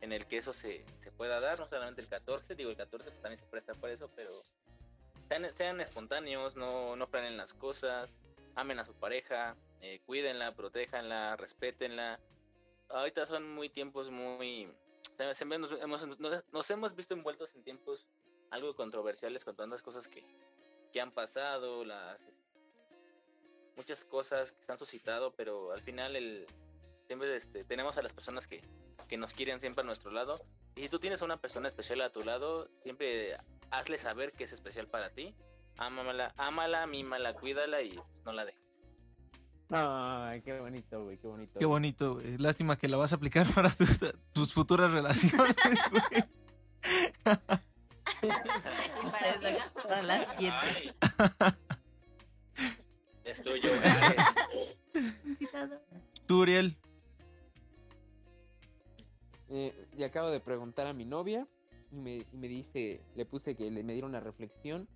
en 0.01 0.13
el 0.13 0.27
que 0.27 0.37
eso 0.39 0.53
se, 0.53 0.85
se 0.99 1.11
pueda 1.13 1.41
dar, 1.41 1.59
no 1.59 1.67
solamente 1.69 2.01
el 2.03 2.09
14, 2.09 2.55
digo 2.57 2.71
el 2.71 2.77
14 2.77 3.09
pues, 3.11 3.23
también 3.23 3.39
se 3.41 3.47
presta 3.47 3.75
por 3.75 3.91
eso, 3.91 4.11
pero 4.15 4.43
sean, 5.29 5.57
sean 5.57 5.81
espontáneos, 5.81 6.57
no, 6.57 6.97
no 6.97 7.09
planen 7.09 7.37
las 7.37 7.55
cosas, 7.55 8.15
amen 8.55 8.79
a 8.79 8.85
su 8.85 8.95
pareja, 8.95 9.57
eh, 9.81 10.01
cuídenla, 10.07 10.55
protéjanla, 10.55 11.37
respétenla. 11.37 12.21
Ahorita 12.91 13.27
son 13.27 13.55
muy 13.55 13.69
tiempos 13.69 14.11
muy... 14.11 14.73
Nos 15.19 15.41
hemos, 15.43 16.19
nos- 16.19 16.45
nos 16.53 16.71
hemos 16.71 16.95
visto 16.95 17.15
envueltos 17.15 17.55
en 17.55 17.63
tiempos 17.65 18.07
algo 18.51 18.75
controversiales 18.75 19.45
con 19.45 19.57
tantas 19.57 19.83
cosas 19.83 20.09
que, 20.09 20.25
que 20.93 21.01
han 21.01 21.13
pasado, 21.13 21.85
las 21.85 22.25
muchas 23.77 24.05
cosas 24.05 24.53
que 24.53 24.63
se 24.63 24.73
han 24.73 24.79
suscitado, 24.79 25.33
pero 25.35 25.73
al 25.73 25.83
final 25.83 26.17
el 26.17 26.47
siempre 27.07 27.35
este, 27.37 27.65
tenemos 27.65 27.97
a 27.97 28.03
las 28.03 28.13
personas 28.13 28.47
que, 28.47 28.63
que 29.09 29.17
nos 29.17 29.33
quieren 29.35 29.61
siempre 29.61 29.83
a 29.83 29.87
nuestro 29.87 30.11
lado. 30.11 30.41
Y 30.75 30.83
si 30.83 30.89
tú 30.89 30.99
tienes 30.99 31.23
a 31.23 31.25
una 31.25 31.41
persona 31.41 31.69
especial 31.69 32.01
a 32.03 32.11
tu 32.11 32.23
lado, 32.25 32.69
siempre 32.81 33.37
hazle 33.71 33.99
saber 33.99 34.33
que 34.33 34.45
es 34.45 34.53
especial 34.53 34.89
para 34.89 35.11
ti. 35.11 35.35
Ámala, 35.77 36.35
ámala, 36.37 36.87
mímala, 36.87 37.35
cuídala 37.35 37.83
y 37.83 37.93
pues, 37.93 38.25
no 38.25 38.33
la 38.33 38.45
dejes. 38.45 38.61
Ay, 39.71 40.41
qué 40.43 40.59
bonito, 40.59 41.05
güey, 41.05 41.19
qué 41.19 41.27
bonito. 41.27 41.59
Qué 41.59 41.67
bonito, 41.67 42.15
güey. 42.15 42.39
Lástima 42.39 42.77
que 42.79 42.89
la 42.89 42.97
vas 42.97 43.13
a 43.13 43.17
aplicar 43.17 43.47
para 43.55 43.71
tus, 43.71 43.99
tus 44.33 44.53
futuras 44.53 44.93
relaciones, 44.93 45.55
güey. 45.91 46.25
Y 48.23 48.27
para 49.11 49.37
¿no? 49.37 49.83
Para 49.83 50.03
la 50.03 50.29
siguiente. 50.31 50.95
Ay. 51.01 51.53
Es 53.25 53.43
tuyo. 53.43 53.69
Tú, 56.27 56.41
Uriel. 56.41 56.79
eh, 59.51 59.87
le 59.97 60.05
acabo 60.07 60.31
de 60.31 60.41
preguntar 60.41 60.87
a 60.87 60.95
mi 60.95 61.05
novia 61.05 61.47
y 61.93 61.97
me, 61.97 62.17
y 62.33 62.37
me 62.37 62.49
dice, 62.49 63.01
le 63.17 63.25
puse 63.25 63.55
que 63.55 63.71
le, 63.71 63.83
me 63.83 63.93
diera 63.93 64.07
una 64.07 64.21
reflexión 64.21 64.89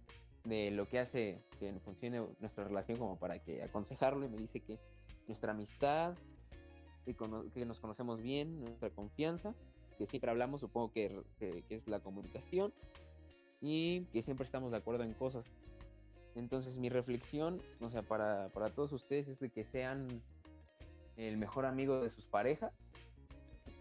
de 0.44 0.70
lo 0.72 0.88
que 0.88 0.98
hace 0.98 1.40
que 1.60 1.72
funcione 1.84 2.20
nuestra 2.40 2.64
relación 2.64 2.98
como 2.98 3.16
para 3.16 3.38
que 3.38 3.62
aconsejarlo 3.62 4.26
y 4.26 4.28
me 4.28 4.38
dice 4.38 4.60
que 4.60 4.78
nuestra 5.28 5.52
amistad, 5.52 6.14
que, 7.04 7.14
que 7.54 7.64
nos 7.64 7.78
conocemos 7.80 8.20
bien, 8.20 8.60
nuestra 8.60 8.90
confianza, 8.90 9.54
que 9.98 10.06
siempre 10.06 10.30
hablamos, 10.30 10.60
supongo 10.60 10.90
que, 10.92 11.22
que- 11.38 11.62
que 11.68 11.74
es 11.76 11.86
la 11.86 12.00
comunicación 12.00 12.72
y 13.60 14.02
que 14.06 14.22
siempre 14.22 14.44
estamos 14.44 14.72
de 14.72 14.78
acuerdo 14.78 15.04
en 15.04 15.14
cosas. 15.14 15.44
Entonces 16.34 16.78
mi 16.78 16.88
reflexión, 16.88 17.60
o 17.80 17.88
sea, 17.88 18.02
para, 18.02 18.48
para 18.48 18.70
todos 18.70 18.92
ustedes 18.92 19.28
es 19.28 19.38
de 19.38 19.50
que 19.50 19.64
sean 19.64 20.08
el 21.16 21.36
mejor 21.36 21.66
amigo 21.66 22.00
de 22.02 22.10
sus 22.10 22.24
parejas, 22.26 22.72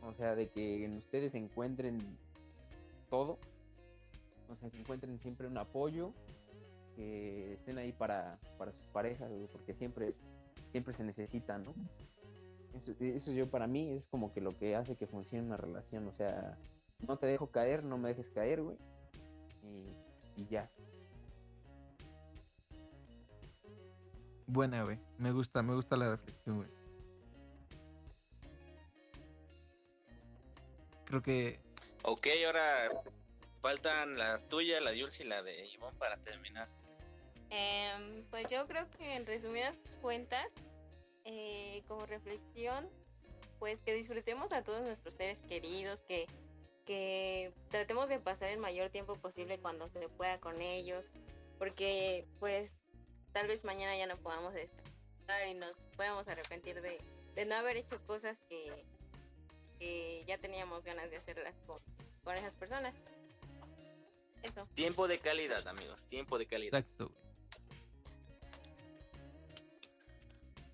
o 0.03 0.13
sea, 0.13 0.35
de 0.35 0.49
que 0.49 0.85
en 0.85 0.97
ustedes 0.97 1.33
encuentren 1.33 1.97
todo, 3.11 3.37
o 4.49 4.55
sea, 4.55 4.71
que 4.71 4.79
encuentren 4.79 5.19
siempre 5.19 5.45
un 5.45 5.57
apoyo, 5.57 6.13
que 6.95 7.53
estén 7.53 7.77
ahí 7.77 7.91
para, 7.91 8.39
para 8.57 8.71
sus 8.71 8.87
parejas, 8.87 9.29
porque 9.51 9.75
siempre, 9.75 10.15
siempre 10.71 10.93
se 10.93 11.03
necesita, 11.03 11.57
¿no? 11.57 11.75
Eso, 12.73 12.93
eso 12.99 13.31
yo 13.33 13.49
para 13.49 13.67
mí 13.67 13.89
es 13.89 14.05
como 14.05 14.33
que 14.33 14.39
lo 14.39 14.57
que 14.57 14.75
hace 14.77 14.95
que 14.95 15.07
funcione 15.07 15.45
una 15.45 15.57
relación, 15.57 16.07
o 16.07 16.13
sea, 16.13 16.57
no 17.05 17.17
te 17.17 17.27
dejo 17.27 17.51
caer, 17.51 17.83
no 17.83 17.97
me 17.97 18.09
dejes 18.09 18.29
caer, 18.29 18.63
güey, 18.63 18.77
y, 20.37 20.41
y 20.41 20.47
ya. 20.47 20.71
Buena, 24.47 24.83
güey. 24.83 24.99
Me 25.17 25.31
gusta, 25.31 25.61
me 25.61 25.75
gusta 25.75 25.95
la 25.97 26.11
reflexión, 26.11 26.57
güey. 26.57 26.69
Creo 31.05 31.21
que 31.21 31.59
Ok, 32.03 32.27
ahora 32.45 32.89
faltan 33.61 34.17
las 34.17 34.47
tuyas, 34.49 34.81
la 34.81 34.91
de 34.91 34.99
Jules 34.99 35.19
y 35.19 35.23
la 35.23 35.43
de 35.43 35.67
Ivonne 35.67 35.97
para 35.99 36.17
terminar. 36.17 36.67
Em, 37.51 38.23
pues 38.31 38.47
yo 38.49 38.67
creo 38.67 38.89
que 38.89 39.15
en 39.15 39.25
resumidas 39.25 39.75
cuentas, 40.01 40.47
eh, 41.25 41.83
como 41.87 42.05
reflexión, 42.07 42.89
pues 43.59 43.81
que 43.81 43.93
disfrutemos 43.93 44.51
a 44.51 44.63
todos 44.63 44.83
nuestros 44.83 45.15
seres 45.15 45.43
queridos, 45.43 46.01
que, 46.01 46.25
que 46.85 47.53
tratemos 47.69 48.09
de 48.09 48.19
pasar 48.19 48.49
el 48.49 48.59
mayor 48.59 48.89
tiempo 48.89 49.15
posible 49.15 49.59
cuando 49.59 49.87
se 49.87 50.09
pueda 50.09 50.39
con 50.39 50.59
ellos, 50.61 51.11
porque 51.59 52.25
pues 52.39 52.73
tal 53.31 53.47
vez 53.47 53.63
mañana 53.63 53.95
ya 53.95 54.07
no 54.07 54.17
podamos 54.17 54.55
estar 54.55 55.47
y 55.47 55.53
nos 55.53 55.77
podamos 55.95 56.27
arrepentir 56.27 56.81
de, 56.81 56.97
de 57.35 57.45
no 57.45 57.55
haber 57.55 57.77
hecho 57.77 58.01
cosas 58.07 58.39
que, 58.49 58.85
que 59.81 60.23
ya 60.27 60.37
teníamos 60.37 60.85
ganas 60.85 61.09
de 61.09 61.17
hacerlas 61.17 61.55
con, 61.65 61.79
con 62.23 62.37
esas 62.37 62.53
personas. 62.53 62.93
Eso. 64.43 64.67
Tiempo 64.75 65.07
de 65.07 65.17
calidad, 65.17 65.67
amigos, 65.67 66.05
tiempo 66.05 66.37
de 66.37 66.45
calidad. 66.45 66.79
exacto. 66.79 67.11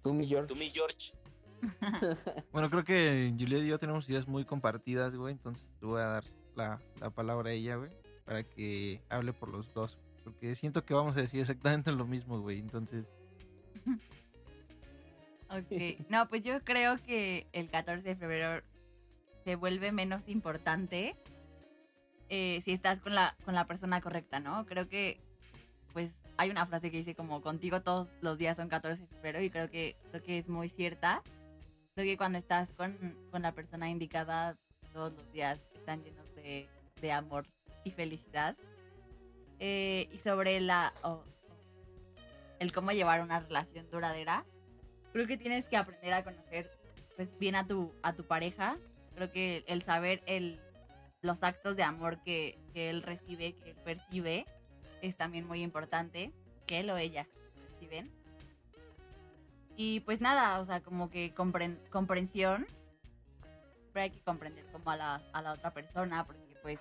Tú, 0.03 0.13
mi 0.13 0.27
George. 0.27 0.47
Tú, 0.47 0.55
mi 0.57 0.69
George, 0.69 1.13
Bueno, 2.51 2.69
creo 2.69 2.83
que 2.83 3.33
Juliet 3.39 3.63
y 3.63 3.67
yo 3.67 3.79
tenemos 3.79 4.09
ideas 4.09 4.27
muy 4.27 4.43
compartidas, 4.43 5.15
güey. 5.15 5.31
Entonces 5.33 5.65
le 5.81 5.87
voy 5.87 6.01
a 6.01 6.07
dar 6.07 6.23
la, 6.55 6.81
la 6.99 7.09
palabra 7.09 7.51
a 7.51 7.53
ella, 7.53 7.77
güey. 7.77 7.91
Para 8.25 8.43
que 8.43 9.01
hable 9.07 9.31
por 9.31 9.47
los 9.47 9.73
dos. 9.73 9.97
Porque 10.25 10.53
siento 10.55 10.83
que 10.83 10.93
vamos 10.93 11.15
a 11.15 11.21
decir 11.21 11.39
exactamente 11.39 11.93
lo 11.93 12.05
mismo, 12.05 12.41
güey. 12.41 12.59
Entonces, 12.59 13.05
Ok, 15.49 16.09
no, 16.09 16.27
pues 16.27 16.43
yo 16.43 16.61
creo 16.65 17.01
que 17.03 17.47
el 17.53 17.69
14 17.69 18.09
de 18.09 18.15
febrero 18.17 18.61
se 19.47 19.55
vuelve 19.55 19.93
menos 19.93 20.27
importante 20.27 21.15
eh, 22.27 22.59
si 22.65 22.73
estás 22.73 22.99
con 22.99 23.15
la, 23.15 23.33
con 23.45 23.55
la 23.55 23.63
persona 23.65 24.01
correcta, 24.01 24.41
¿no? 24.41 24.65
Creo 24.65 24.89
que, 24.89 25.21
pues, 25.93 26.11
hay 26.35 26.49
una 26.49 26.65
frase 26.65 26.91
que 26.91 26.97
dice 26.97 27.15
como 27.15 27.39
contigo 27.41 27.81
todos 27.81 28.09
los 28.19 28.37
días 28.37 28.57
son 28.57 28.67
14 28.67 29.03
de 29.03 29.07
febrero 29.07 29.39
y 29.41 29.49
creo 29.49 29.69
que, 29.69 29.95
creo 30.11 30.21
que 30.21 30.37
es 30.37 30.49
muy 30.49 30.67
cierta. 30.67 31.23
Creo 31.95 32.05
que 32.05 32.17
cuando 32.17 32.37
estás 32.37 32.73
con, 32.73 32.97
con 33.31 33.41
la 33.41 33.53
persona 33.53 33.89
indicada, 33.89 34.57
todos 34.91 35.13
los 35.13 35.31
días 35.31 35.61
están 35.73 36.03
llenos 36.03 36.35
de, 36.35 36.67
de 36.99 37.11
amor 37.13 37.45
y 37.85 37.91
felicidad. 37.91 38.57
Eh, 39.61 40.09
y 40.11 40.17
sobre 40.17 40.59
la... 40.59 40.93
o- 41.03 41.23
el 42.59 42.73
cómo 42.73 42.91
llevar 42.91 43.21
una 43.21 43.39
relación 43.39 43.89
duradera 43.91 44.43
creo 45.13 45.25
que 45.25 45.37
tienes 45.37 45.69
que 45.69 45.77
aprender 45.77 46.11
a 46.11 46.23
conocer 46.25 46.69
pues 47.15 47.29
bien 47.39 47.55
a 47.55 47.65
tu 47.67 47.93
a 48.01 48.13
tu 48.13 48.23
pareja 48.25 48.77
creo 49.17 49.31
que 49.31 49.65
el 49.67 49.81
saber 49.81 50.21
el 50.27 50.59
los 51.23 51.41
actos 51.41 51.75
de 51.75 51.81
amor 51.81 52.21
que, 52.21 52.59
que 52.71 52.91
él 52.91 53.01
recibe 53.01 53.53
que 53.53 53.71
él 53.71 53.77
percibe 53.83 54.45
es 55.01 55.17
también 55.17 55.47
muy 55.47 55.63
importante 55.63 56.31
que 56.67 56.81
él 56.81 56.89
o 56.91 56.97
ella 56.97 57.27
perciben 57.55 58.11
y 59.75 60.01
pues 60.01 60.21
nada 60.21 60.59
o 60.59 60.65
sea 60.65 60.81
como 60.81 61.09
que 61.09 61.33
compren- 61.33 61.79
comprensión 61.89 62.67
pero 63.91 64.03
hay 64.03 64.11
que 64.11 64.21
comprender 64.21 64.63
como 64.71 64.91
a 64.91 64.95
la, 64.95 65.15
a 65.33 65.41
la 65.41 65.53
otra 65.53 65.73
persona 65.73 66.23
porque 66.27 66.55
pues 66.61 66.79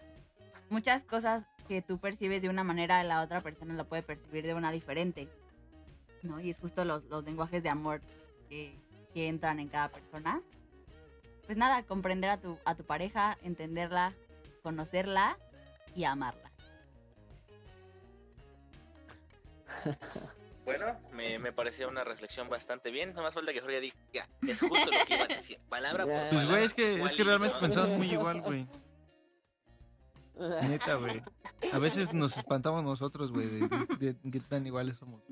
muchas 0.69 1.05
cosas 1.05 1.47
que 1.67 1.81
tú 1.81 1.97
percibes 1.99 2.43
de 2.43 2.51
una 2.51 2.65
manera 2.65 3.03
la 3.03 3.23
otra 3.23 3.41
persona 3.41 3.73
lo 3.73 3.89
puede 3.89 4.03
percibir 4.03 4.47
de 4.47 4.53
una 4.53 4.71
diferente 4.73 5.27
¿no? 6.23 6.39
Y 6.39 6.51
es 6.51 6.59
justo 6.61 6.85
los, 6.85 7.05
los 7.05 7.25
lenguajes 7.25 7.63
de 7.63 7.71
amor 7.71 8.03
que, 8.51 8.77
que 9.15 9.29
entran 9.29 9.61
en 9.61 9.69
cada 9.69 9.89
persona. 9.89 10.43
Pues 11.47 11.57
nada, 11.57 11.83
comprender 11.85 12.31
a 12.31 12.39
tu, 12.41 12.59
a 12.65 12.75
tu 12.75 12.85
pareja, 12.85 13.39
entenderla, 13.43 14.13
conocerla 14.63 15.39
y 15.95 16.05
amarla. 16.05 16.51
Bueno, 20.65 20.99
me, 21.13 21.39
me 21.39 21.53
pareció 21.53 21.89
una 21.89 22.03
reflexión 22.03 22.49
bastante 22.49 22.91
bien. 22.91 23.13
No 23.15 23.23
más 23.23 23.33
falta 23.33 23.53
que 23.53 23.61
Jorge 23.61 23.81
diga, 23.81 24.29
es 24.49 24.61
justo 24.61 24.91
lo 24.91 25.07
que 25.07 25.15
iba 25.15 25.23
a 25.23 25.29
decir. 25.29 25.59
Palabra 25.69 26.03
por 26.03 26.13
Pues, 26.13 26.19
palabra. 26.23 26.31
pues, 26.41 26.51
güey, 26.51 26.65
es 26.65 26.75
que, 26.75 27.03
es 27.05 27.13
que 27.13 27.23
realmente 27.23 27.55
¿no? 27.55 27.61
pensamos 27.61 27.91
muy 27.91 28.11
igual, 28.11 28.41
güey. 28.41 28.67
Neta, 30.69 30.97
güey. 30.97 31.23
A 31.73 31.79
veces 31.79 32.13
nos 32.13 32.37
espantamos 32.37 32.83
nosotros, 32.83 33.31
güey, 33.31 33.47
de, 33.47 33.69
de- 34.01 34.15
de 34.15 34.31
qué 34.33 34.41
tan 34.41 34.67
iguales 34.67 34.99
somos. 34.99 35.23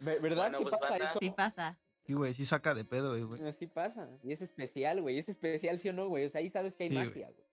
Ver- 0.00 0.20
¿Verdad 0.20 0.50
Bueno, 0.50 0.58
pues, 0.68 0.74
pasa 0.74 0.88
banda. 0.90 1.10
eso? 1.10 1.18
Sí 1.20 1.30
pasa. 1.30 1.78
Y, 2.08 2.14
güey, 2.14 2.34
sí 2.34 2.44
saca 2.44 2.74
de 2.74 2.84
pedo, 2.84 3.10
güey, 3.10 3.22
güey. 3.22 3.48
Así 3.48 3.66
pasa. 3.66 4.08
Y 4.22 4.32
es 4.32 4.40
especial, 4.40 5.02
güey. 5.02 5.18
Es 5.18 5.28
especial, 5.28 5.78
¿sí 5.78 5.88
o 5.88 5.92
no, 5.92 6.08
güey? 6.08 6.26
O 6.26 6.30
sea, 6.30 6.40
ahí 6.40 6.50
sabes 6.50 6.74
que 6.74 6.84
hay 6.84 6.90
Sí, 6.90 6.94
magia, 6.94 7.30
güey. 7.30 7.46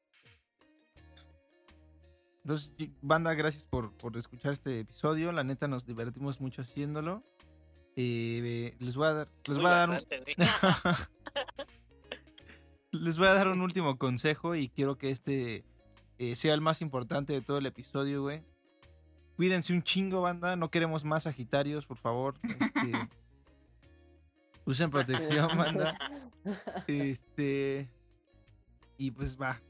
Entonces, 2.43 2.73
banda, 3.01 3.33
gracias 3.33 3.65
por, 3.65 3.95
por 3.97 4.15
escuchar 4.17 4.51
este 4.51 4.81
episodio. 4.81 5.31
La 5.31 5.43
neta, 5.43 5.67
nos 5.67 5.85
divertimos 5.85 6.41
mucho 6.41 6.61
haciéndolo. 6.61 7.23
Eh, 7.95 8.75
les 8.79 8.95
voy 8.95 9.07
a 9.07 9.13
dar, 9.13 9.29
les 9.47 9.57
voy 9.57 9.67
a 9.67 9.69
dar 9.69 9.89
un, 9.91 9.97
les 12.91 13.17
voy 13.17 13.27
a 13.27 13.33
dar 13.33 13.47
un 13.47 13.61
último 13.61 13.97
consejo 13.97 14.55
y 14.55 14.69
quiero 14.69 14.97
que 14.97 15.11
este 15.11 15.63
eh, 16.17 16.35
sea 16.35 16.55
el 16.55 16.61
más 16.61 16.81
importante 16.81 17.33
de 17.33 17.41
todo 17.41 17.59
el 17.59 17.65
episodio, 17.65 18.23
güey. 18.23 18.43
Cuídense 19.35 19.73
un 19.73 19.83
chingo, 19.83 20.21
banda. 20.21 20.55
No 20.55 20.69
queremos 20.69 21.05
más 21.05 21.23
Sagitarios, 21.23 21.85
por 21.85 21.97
favor. 21.97 22.35
Este, 22.43 22.91
usen 24.65 24.89
protección, 24.89 25.47
banda. 25.57 25.97
Este. 26.87 27.89
Y 28.97 29.11
pues 29.11 29.39
va. 29.39 29.61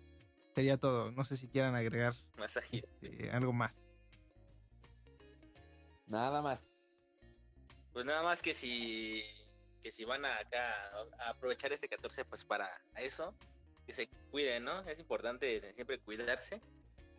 Sería 0.56 0.78
todo. 0.78 1.12
No 1.12 1.24
sé 1.26 1.38
si 1.38 1.48
quieran 1.48 1.76
agregar 1.76 2.14
Masajista. 2.38 2.90
este, 3.02 3.32
algo 3.32 3.54
más. 3.54 3.76
Nada 6.08 6.42
más. 6.42 6.60
Pues 7.92 8.06
nada 8.06 8.24
más 8.24 8.42
que 8.42 8.54
si 8.54 9.24
que 9.84 9.92
si 9.92 10.06
van 10.06 10.24
a 10.26 10.40
acá 10.40 10.92
a 11.20 11.30
aprovechar 11.30 11.74
este 11.74 11.90
14 11.90 12.24
pues 12.26 12.46
para 12.46 12.70
eso, 12.98 13.36
que 13.86 13.94
se 13.94 14.08
cuiden, 14.32 14.64
¿no? 14.64 14.80
Es 14.88 14.98
importante 14.98 15.74
siempre 15.74 16.00
cuidarse 16.00 16.62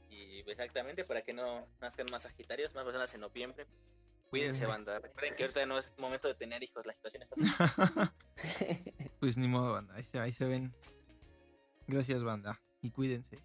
y 0.08 0.38
exactamente 0.50 1.04
para 1.04 1.22
que 1.22 1.32
no 1.32 1.66
nazcan 1.80 2.06
más 2.10 2.22
sagitarios, 2.22 2.74
más 2.74 2.84
personas 2.84 3.12
en 3.14 3.20
noviembre. 3.20 3.66
pues, 3.66 3.94
cuídense, 4.34 4.66
banda. 4.66 4.98
Recuerden 4.98 5.36
que 5.36 5.42
ahorita 5.44 5.66
no 5.66 5.78
es 5.78 5.92
momento 5.98 6.26
de 6.26 6.34
tener 6.34 6.62
hijos, 6.62 6.84
la 6.84 6.92
situación 6.92 7.22
está 7.22 8.14
Pues 9.20 9.38
ni 9.38 9.46
modo, 9.46 9.72
banda. 9.72 9.94
Ahí 9.94 10.02
se, 10.02 10.18
ahí 10.18 10.32
se 10.32 10.44
ven. 10.44 10.74
Gracias, 11.86 12.22
banda. 12.22 12.60
Y 12.82 12.90
cuídense. 12.90 13.38